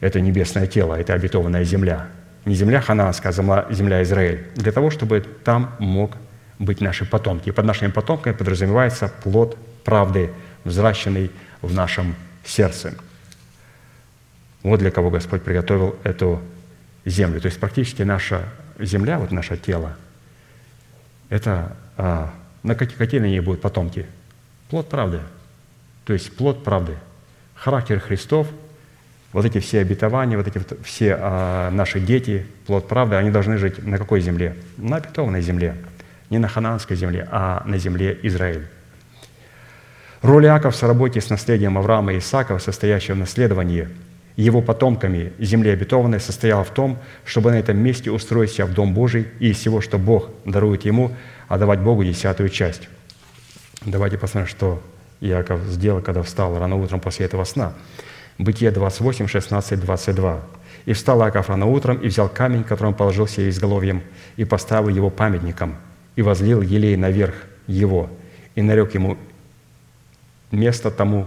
[0.00, 2.08] это небесное тело, это обетованная земля?
[2.46, 6.16] не земля хананская, а земля Израиль, для того, чтобы там мог
[6.58, 7.48] быть наши потомки.
[7.48, 10.30] И под нашими потобками подразумевается плод правды,
[10.64, 11.30] взращенный
[11.60, 12.14] в нашем
[12.44, 12.94] сердце.
[14.62, 16.40] Вот для кого Господь приготовил эту
[17.04, 17.40] землю.
[17.40, 18.44] То есть практически наша
[18.78, 19.96] земля, вот наше тело,
[21.28, 22.32] это а,
[22.62, 24.06] на какие, какие на ней будут потомки?
[24.70, 25.20] Плод правды.
[26.06, 26.94] То есть плод правды.
[27.54, 28.46] Характер Христов–
[29.36, 33.84] вот эти все обетования, вот эти все а, наши дети, плод правды, они должны жить
[33.84, 34.56] на какой земле?
[34.78, 35.74] На обетованной земле.
[36.30, 38.66] Не на хананской земле, а на земле Израиль.
[40.22, 43.88] Роль Иакова в соработе с наследием Авраама и Исаака, состоящего в наследовании
[44.36, 48.94] его потомками земли обетованной, состояла в том, чтобы на этом месте устроить себя в Дом
[48.94, 51.12] Божий и из всего, что Бог дарует ему,
[51.48, 52.88] отдавать Богу десятую часть.
[53.84, 54.82] Давайте посмотрим, что
[55.20, 57.72] Иаков сделал, когда встал рано утром после этого сна.
[58.38, 60.40] Бытие 28, 16, 22.
[60.84, 64.02] «И встал Иаков рано утром, и взял камень, которым положил себе изголовьем,
[64.36, 65.76] и поставил его памятником,
[66.16, 67.34] и возлил елей наверх
[67.66, 68.10] его,
[68.54, 69.16] и нарек ему
[70.50, 71.26] место тому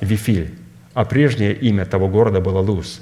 [0.00, 0.54] Вифиль,
[0.94, 3.00] а прежнее имя того города было Луз.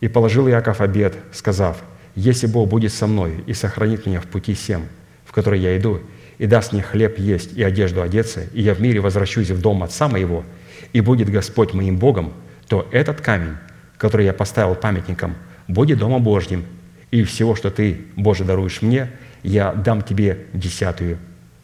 [0.00, 1.82] И положил Иаков обед, сказав,
[2.14, 4.86] «Если Бог будет со мной и сохранит меня в пути всем,
[5.24, 6.00] в который я иду,
[6.38, 9.82] и даст мне хлеб есть и одежду одеться, и я в мире возвращусь в дом
[9.82, 10.44] отца моего,
[10.92, 12.32] и будет Господь моим Богом,
[12.68, 13.56] то этот камень,
[13.96, 15.34] который я поставил памятником,
[15.68, 16.64] будет Домом Божьим,
[17.10, 19.10] и всего, что Ты, Боже, даруешь мне,
[19.42, 21.18] я дам Тебе десятую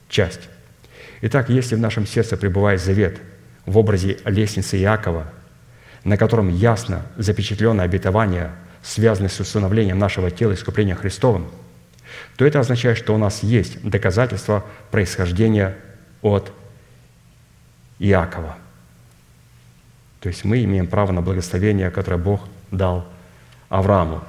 [0.08, 0.48] часть.
[1.20, 3.18] Итак, если в нашем сердце пребывает завет
[3.66, 5.32] в образе лестницы Иакова,
[6.04, 8.50] на котором ясно запечатлено обетование
[8.82, 11.46] связанный с установлением нашего тела искупления Христовым,
[12.36, 15.76] то это означает, что у нас есть доказательство происхождения
[16.22, 16.52] от
[17.98, 18.56] Иакова.
[20.20, 23.06] То есть мы имеем право на благословение, которое Бог дал
[23.68, 24.22] Аврааму.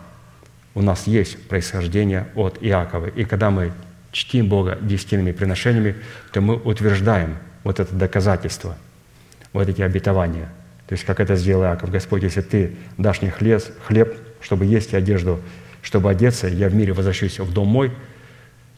[0.75, 3.07] У нас есть происхождение от Иакова.
[3.07, 3.71] И когда мы
[4.11, 5.95] чтим Бога десятинными приношениями,
[6.31, 8.75] то мы утверждаем вот это доказательство,
[9.53, 10.49] вот эти обетования.
[10.87, 11.91] То есть, как это сделал Иаков.
[11.91, 15.39] Господь, если ты дашь мне хлеб, хлеб, чтобы есть и одежду,
[15.83, 17.91] чтобы одеться, я в мире возвращусь в дом мой,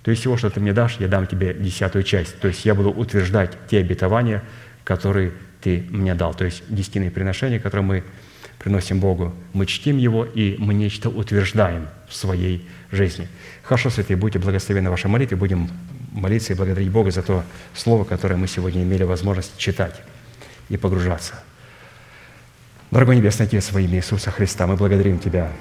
[0.06, 2.40] то есть всего, что ты мне дашь, я дам тебе десятую часть.
[2.40, 4.44] То есть я буду утверждать те обетования,
[4.84, 6.36] которые ты мне дал.
[6.36, 8.03] То есть десятинные приношения, которые мы
[8.60, 13.27] приносим Богу, мы чтим Его, и мы нечто утверждаем в своей жизни.
[13.64, 15.72] Хорошо, святые, будьте благословены вашей молитве, будем
[16.11, 20.02] молиться и благодарить Бога за то слово, которое мы сегодня имели возможность читать
[20.69, 21.34] и погружаться.
[22.91, 25.52] Дорогой Небесный Отец, во имя Иисуса Христа, мы благодарим Тебя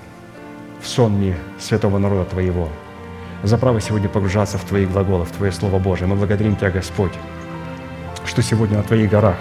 [0.85, 2.69] в сонме святого народа Твоего–
[3.44, 6.09] за право сегодня погружаться в Твои глаголы, в Твое Слово Божие.
[6.09, 7.12] Мы благодарим Тебя, Господь,
[8.24, 9.36] что сегодня на Твоих горах,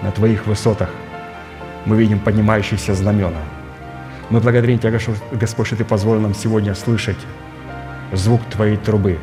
[0.00, 0.88] на Твоих высотах
[1.84, 3.42] мы видим поднимающиеся знамена.
[4.30, 4.98] Мы благодарим Тебя,
[5.32, 7.18] Господь, что Ты позволил нам сегодня слышать
[8.12, 9.18] звук Твоей трубы.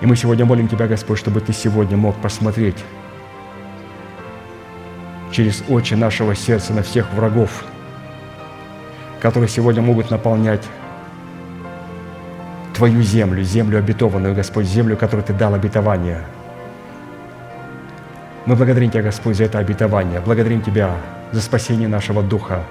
[0.00, 2.82] И мы сегодня молим Тебя, Господь, чтобы Ты сегодня мог посмотреть
[5.30, 7.64] через очи нашего сердца на всех врагов,
[9.20, 10.62] которые сегодня могут наполнять
[12.74, 16.22] Твою землю, землю обетованную, Господь, землю, которую Ты дал обетование.
[18.46, 20.20] Мы благодарим Тебя, Господь, за это обетование.
[20.20, 20.92] Благодарим Тебя
[21.32, 22.62] за спасение нашего духа,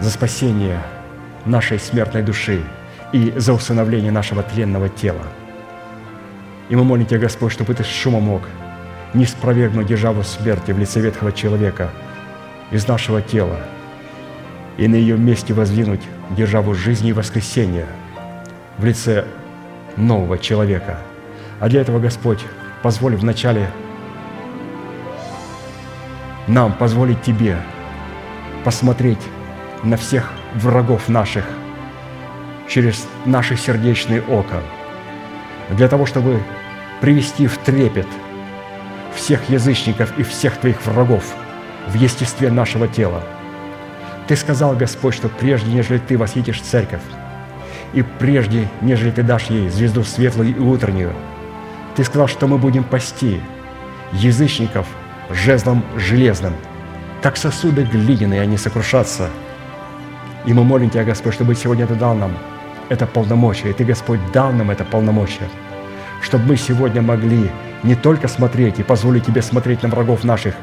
[0.00, 0.82] за спасение
[1.46, 2.62] нашей смертной души
[3.12, 5.22] и за усыновление нашего тленного тела.
[6.68, 8.42] И мы молим Тебя, Господь, чтобы Ты с шумом мог
[9.14, 11.88] не спровергнуть державу смерти в лице ветхого человека
[12.70, 13.58] из нашего тела
[14.78, 17.86] и на ее месте воздвинуть державу жизни и воскресения–
[18.78, 19.24] в лице
[19.96, 20.98] нового человека.
[21.60, 22.40] А для этого Господь
[22.82, 23.68] позволь вначале
[26.46, 27.58] нам позволить Тебе
[28.64, 29.18] посмотреть
[29.82, 31.44] на всех врагов наших
[32.68, 34.60] через наше сердечное око,
[35.70, 36.42] для того, чтобы
[37.00, 38.06] привести в трепет
[39.14, 41.24] всех язычников и всех Твоих врагов
[41.88, 43.22] в естестве нашего тела.
[44.28, 47.00] Ты сказал, Господь, что прежде, нежели Ты восхитишь церковь,
[47.94, 51.12] и прежде, нежели ты дашь ей звезду светлую и утреннюю,
[51.96, 53.40] ты сказал, что мы будем пасти
[54.12, 54.86] язычников
[55.30, 56.54] жезлом железным,
[57.22, 59.30] как сосуды глиняные, они сокрушатся.
[60.44, 62.36] И мы молим Тебя, Господь, чтобы сегодня Ты дал нам
[62.88, 65.48] это полномочие, и Ты, Господь, дал нам это полномочие,
[66.22, 67.50] чтобы мы сегодня могли
[67.82, 70.54] не только смотреть и позволить Тебе смотреть на врагов наших,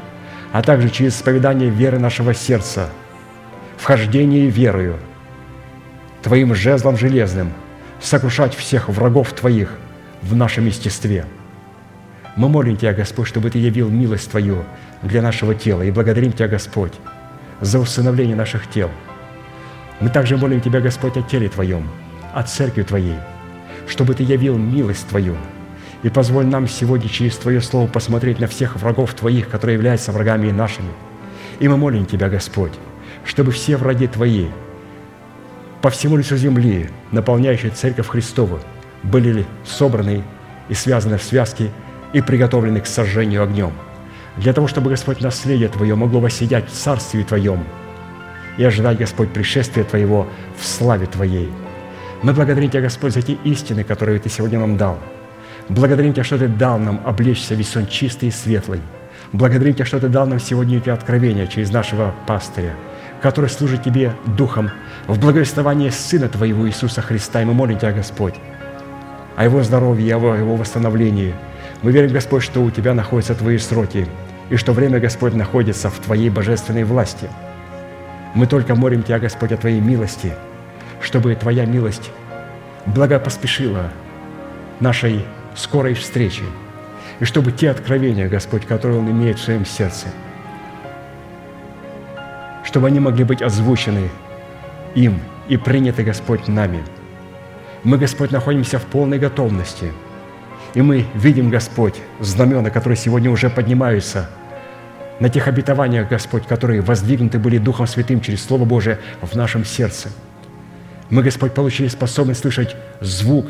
[0.52, 2.88] а также через исповедание веры нашего сердца,
[3.76, 4.96] вхождение верою–
[6.26, 7.52] Твоим жезлом железным
[8.00, 9.70] сокрушать всех врагов Твоих
[10.22, 11.24] в нашем естестве.
[12.34, 14.64] Мы молим Тебя, Господь, чтобы Ты явил милость Твою
[15.02, 16.94] для нашего тела, и благодарим Тебя, Господь,
[17.60, 18.90] за усыновление наших тел.
[20.00, 21.88] Мы также молим Тебя, Господь, о теле Твоем,
[22.34, 23.18] о церкви Твоей,
[23.86, 25.36] чтобы Ты явил милость Твою,
[26.02, 30.48] и позволь нам сегодня через Твое Слово посмотреть на всех врагов Твоих, которые являются врагами
[30.48, 30.90] и нашими.
[31.60, 32.72] И мы молим Тебя, Господь,
[33.26, 34.46] чтобы все враги Твои–
[35.86, 38.58] по всему лицу земли, наполняющие Церковь Христову,
[39.04, 40.24] были ли собраны
[40.68, 41.70] и связаны в связке
[42.12, 43.72] и приготовлены к сожжению огнем,
[44.36, 47.62] для того, чтобы, Господь, наследие Твое могло восседать в Царстве Твоем
[48.58, 50.26] и ожидать, Господь, пришествия Твоего
[50.58, 51.52] в славе Твоей.
[52.22, 54.98] Мы благодарим Тебя, Господь, за те истины, которые Ты сегодня нам дал.
[55.68, 58.80] Благодарим Тебя, что Ты дал нам облечься весь он чистый и светлый.
[59.32, 62.74] Благодарим Тебя, что Ты дал нам сегодня эти откровения через нашего пастыря–
[63.22, 64.70] который служит Тебе Духом
[65.06, 67.42] в благовествовании Сына Твоего Иисуса Христа.
[67.42, 68.34] И мы молим Тебя, Господь,
[69.36, 71.34] о Его здоровье, о Его восстановлении.
[71.82, 74.06] Мы верим, Господь, что у Тебя находятся Твои сроки,
[74.50, 77.28] и что время, Господь, находится в Твоей божественной власти.
[78.34, 80.32] Мы только молим Тебя, Господь, о Твоей милости,
[81.00, 82.10] чтобы Твоя милость
[82.86, 83.90] благопоспешила
[84.80, 85.24] нашей
[85.54, 86.44] скорой встречи,
[87.18, 90.08] и чтобы те откровения, Господь, которые Он имеет в своем сердце–
[92.76, 94.10] чтобы они могли быть озвучены
[94.94, 96.84] им и приняты, Господь, нами.
[97.84, 99.94] Мы, Господь, находимся в полной готовности,
[100.74, 104.28] и мы видим, Господь, знамена, которые сегодня уже поднимаются
[105.20, 110.10] на тех обетованиях, Господь, которые воздвигнуты были Духом Святым через Слово Божие в нашем сердце.
[111.08, 113.46] Мы, Господь, получили способность слышать звук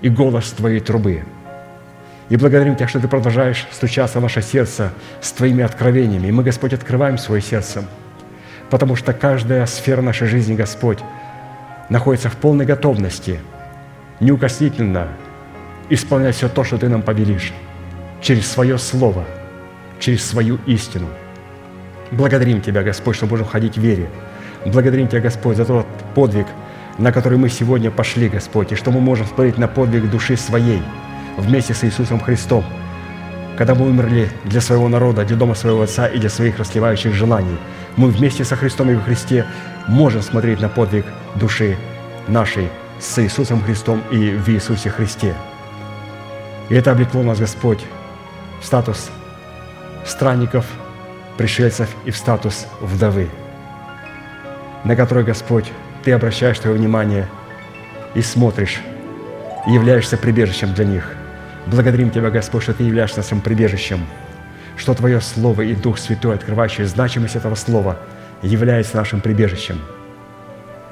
[0.00, 1.24] и голос Твоей трубы–
[2.28, 6.28] и благодарим Тебя, что Ты продолжаешь стучаться в наше сердце с Твоими откровениями.
[6.28, 7.84] И мы, Господь, открываем свое сердце
[8.70, 10.98] потому что каждая сфера нашей жизни, Господь,
[11.88, 13.40] находится в полной готовности
[14.20, 15.08] неукоснительно
[15.88, 17.52] исполнять все то, что Ты нам повелишь,
[18.20, 19.24] через Свое Слово,
[20.00, 21.06] через Свою истину.
[22.10, 24.08] Благодарим Тебя, Господь, что можем ходить в вере.
[24.64, 26.46] Благодарим Тебя, Господь, за тот подвиг,
[26.98, 30.82] на который мы сегодня пошли, Господь, и что мы можем смотреть на подвиг души своей
[31.36, 32.64] вместе с Иисусом Христом,
[33.56, 37.56] когда мы умерли для своего народа, для дома своего Отца и для своих расливающих желаний.
[37.96, 39.46] Мы вместе со Христом и во Христе
[39.88, 41.76] можем смотреть на подвиг души
[42.28, 42.68] нашей
[42.98, 45.34] с Иисусом Христом и в Иисусе Христе.
[46.68, 47.84] И это облекло нас, Господь,
[48.60, 49.10] в статус
[50.04, 50.66] странников,
[51.36, 53.28] пришельцев и в статус вдовы,
[54.84, 55.70] на который, Господь,
[56.04, 57.28] Ты обращаешь Твое внимание
[58.14, 58.80] и смотришь,
[59.66, 61.16] и являешься прибежищем для них.
[61.66, 64.06] Благодарим Тебя, Господь, что Ты являешься нашим прибежищем,
[64.76, 67.98] что Твое Слово и Дух Святой, открывающий значимость этого Слова,
[68.40, 69.80] является нашим прибежищем.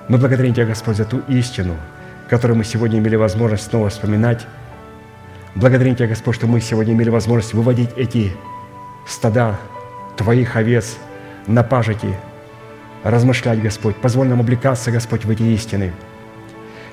[0.08, 1.76] Мы благодарим Тебя, Господь, за ту истину,
[2.28, 4.46] которую мы сегодня имели возможность снова вспоминать.
[5.54, 8.32] Благодарим Тебя, Господь, что мы сегодня имели возможность выводить эти
[9.06, 9.56] стада
[10.16, 10.96] Твоих овец
[11.46, 12.16] на пажити,
[13.04, 13.94] размышлять, Господь.
[13.96, 15.92] Позволь нам облекаться, Господь, в эти истины.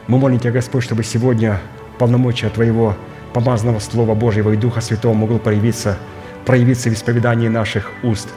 [0.05, 1.59] Мы молим Тебя, Господь, чтобы сегодня
[1.97, 2.95] полномочия Твоего
[3.33, 5.97] помазанного Слова Божьего и Духа Святого могло проявиться,
[6.45, 8.29] проявиться в исповедании наших уст,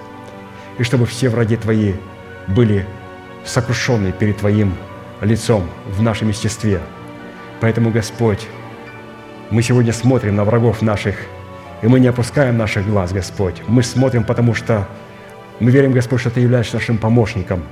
[0.78, 1.94] и чтобы все враги Твои
[2.48, 2.86] были
[3.44, 4.74] сокрушены перед Твоим
[5.20, 6.80] лицом в нашем естестве.
[7.60, 8.46] Поэтому, Господь,
[9.50, 11.16] мы сегодня смотрим на врагов наших,
[11.82, 13.62] и мы не опускаем наших глаз, Господь.
[13.66, 14.88] Мы смотрим, потому что
[15.60, 17.62] мы верим, Господь, что Ты являешься нашим помощником.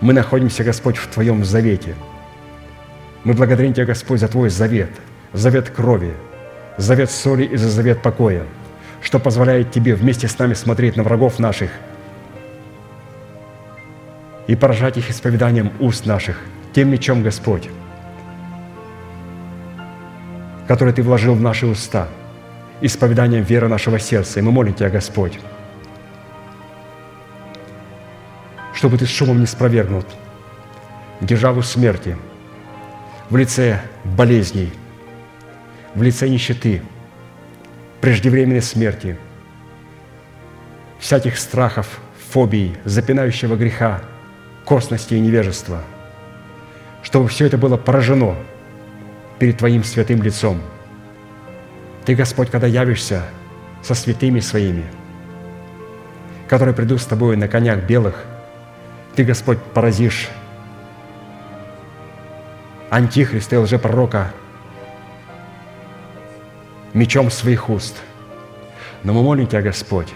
[0.00, 1.94] Мы находимся, Господь, в Твоем завете.
[3.24, 4.90] Мы благодарим Тебя, Господь, за Твой завет,
[5.32, 6.14] завет крови,
[6.76, 8.44] завет соли и за завет покоя,
[9.00, 11.70] что позволяет Тебе вместе с нами смотреть на врагов наших
[14.46, 16.40] и поражать их исповеданием уст наших,
[16.72, 17.68] тем мечом, Господь,
[20.68, 22.08] который Ты вложил в наши уста,
[22.80, 24.38] исповеданием веры нашего сердца.
[24.38, 25.38] И мы молим Тебя, Господь,
[28.74, 30.04] чтобы Ты с шумом не спровергнул
[31.20, 32.16] державу смерти
[33.30, 34.72] в лице болезней–
[35.96, 36.82] в лице нищеты,
[38.02, 39.16] преждевременной смерти,
[40.98, 42.00] всяких страхов,
[42.30, 44.02] фобий, запинающего греха,
[44.66, 45.80] косности и невежества,
[47.02, 48.36] чтобы все это было поражено
[49.38, 50.60] перед Твоим святым лицом.
[52.04, 53.22] Ты, Господь, когда явишься
[53.82, 54.84] со святыми своими,
[56.46, 58.22] которые придут с Тобой на конях белых,
[59.14, 60.28] Ты, Господь, поразишь
[62.90, 64.32] антихриста и лжепророка–
[66.96, 67.94] мечом своих уст.
[69.04, 70.08] Но мы молим Тебя, Господь,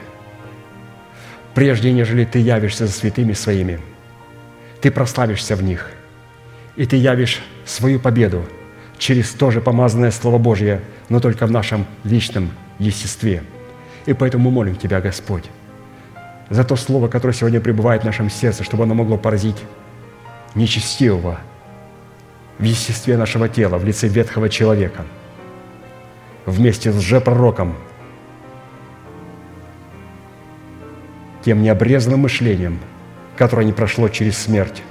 [1.55, 3.79] прежде нежели Ты явишься за святыми своими,
[4.81, 5.91] Ты прославишься в них,
[6.77, 8.45] и Ты явишь свою победу
[8.99, 10.81] через то же помазанное Слово Божье,
[11.11, 13.45] но только в нашем личном естестве.
[14.07, 15.45] И поэтому мы молим Тебя, Господь,
[16.49, 19.63] за то Слово, которое сегодня пребывает в нашем сердце, чтобы оно могло поразить
[20.55, 21.41] нечестивого
[22.59, 25.05] в естестве нашего тела, в лице ветхого человека–
[26.47, 27.75] вместе с лжепророком,
[31.43, 32.79] тем необрезанным мышлением,
[33.37, 34.83] которое не прошло через смерть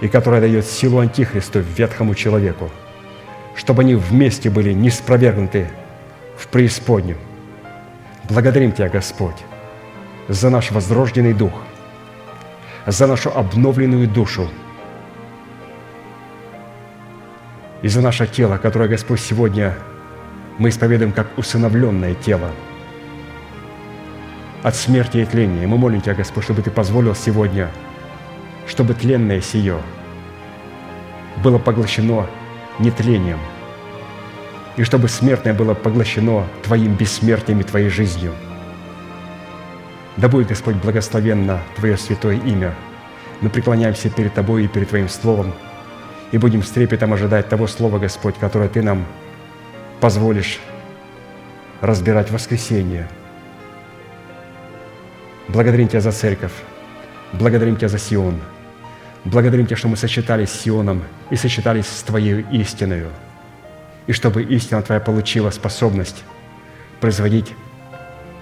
[0.00, 2.70] и которое дает силу Антихристу ветхому человеку,
[3.54, 5.70] чтобы они вместе были не спровергнуты
[6.36, 7.16] в преисподнем.
[8.28, 9.36] Благодарим Тебя, Господь,
[10.28, 11.52] за наш возрожденный дух,
[12.86, 14.48] за нашу обновленную душу
[17.82, 19.74] и за наше тело, которое, Господь, сегодня–
[20.58, 22.50] мы исповедуем как усыновленное тело
[24.62, 25.66] от смерти и тления.
[25.66, 27.70] Мы молим Тебя, Господь, чтобы Ты позволил сегодня,
[28.66, 29.78] чтобы тленное сие
[31.42, 32.26] было поглощено
[32.78, 33.38] нетлением,
[34.76, 38.32] и чтобы смертное было поглощено Твоим бессмертием и Твоей жизнью.
[40.16, 42.74] Да будет, Господь, благословенно Твое святое имя.
[43.40, 45.52] Мы преклоняемся перед Тобой и перед Твоим Словом,
[46.30, 49.04] и будем с трепетом ожидать того Слова, Господь, которое Ты нам
[50.04, 50.60] позволишь
[51.80, 53.08] разбирать воскресенье.
[55.48, 56.52] Благодарим Тебя за церковь,
[57.32, 58.38] благодарим Тебя за Сион,
[59.24, 63.08] благодарим Тебя, что мы сочетались с Сионом и сочетались с Твоей истиною,
[64.06, 66.22] и чтобы истина Твоя получила способность
[67.00, 67.54] производить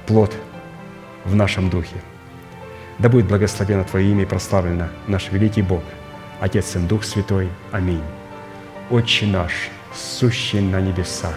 [0.09, 0.35] плод
[1.25, 1.95] в нашем духе.
[2.99, 5.85] Да будет благословено Твое имя и прославлено наш великий Бог,
[6.41, 7.49] Отец и Дух Святой.
[7.71, 8.03] Аминь.
[8.91, 9.53] Отче наш,
[9.95, 11.37] сущий на небесах,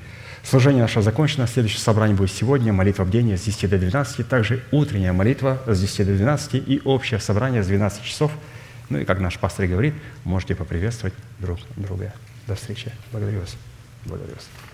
[0.51, 1.47] Служение наше закончено.
[1.47, 2.73] Следующее собрание будет сегодня.
[2.73, 4.27] Молитва бдения с 10 до 12.
[4.27, 8.33] Также утренняя молитва с 10 до 12 и общее собрание с 12 часов.
[8.89, 9.93] Ну и, как наш пастор говорит,
[10.25, 12.13] можете поприветствовать друг друга.
[12.47, 12.91] До встречи.
[13.13, 13.55] Благодарю вас.
[14.03, 14.70] Благодарю вас.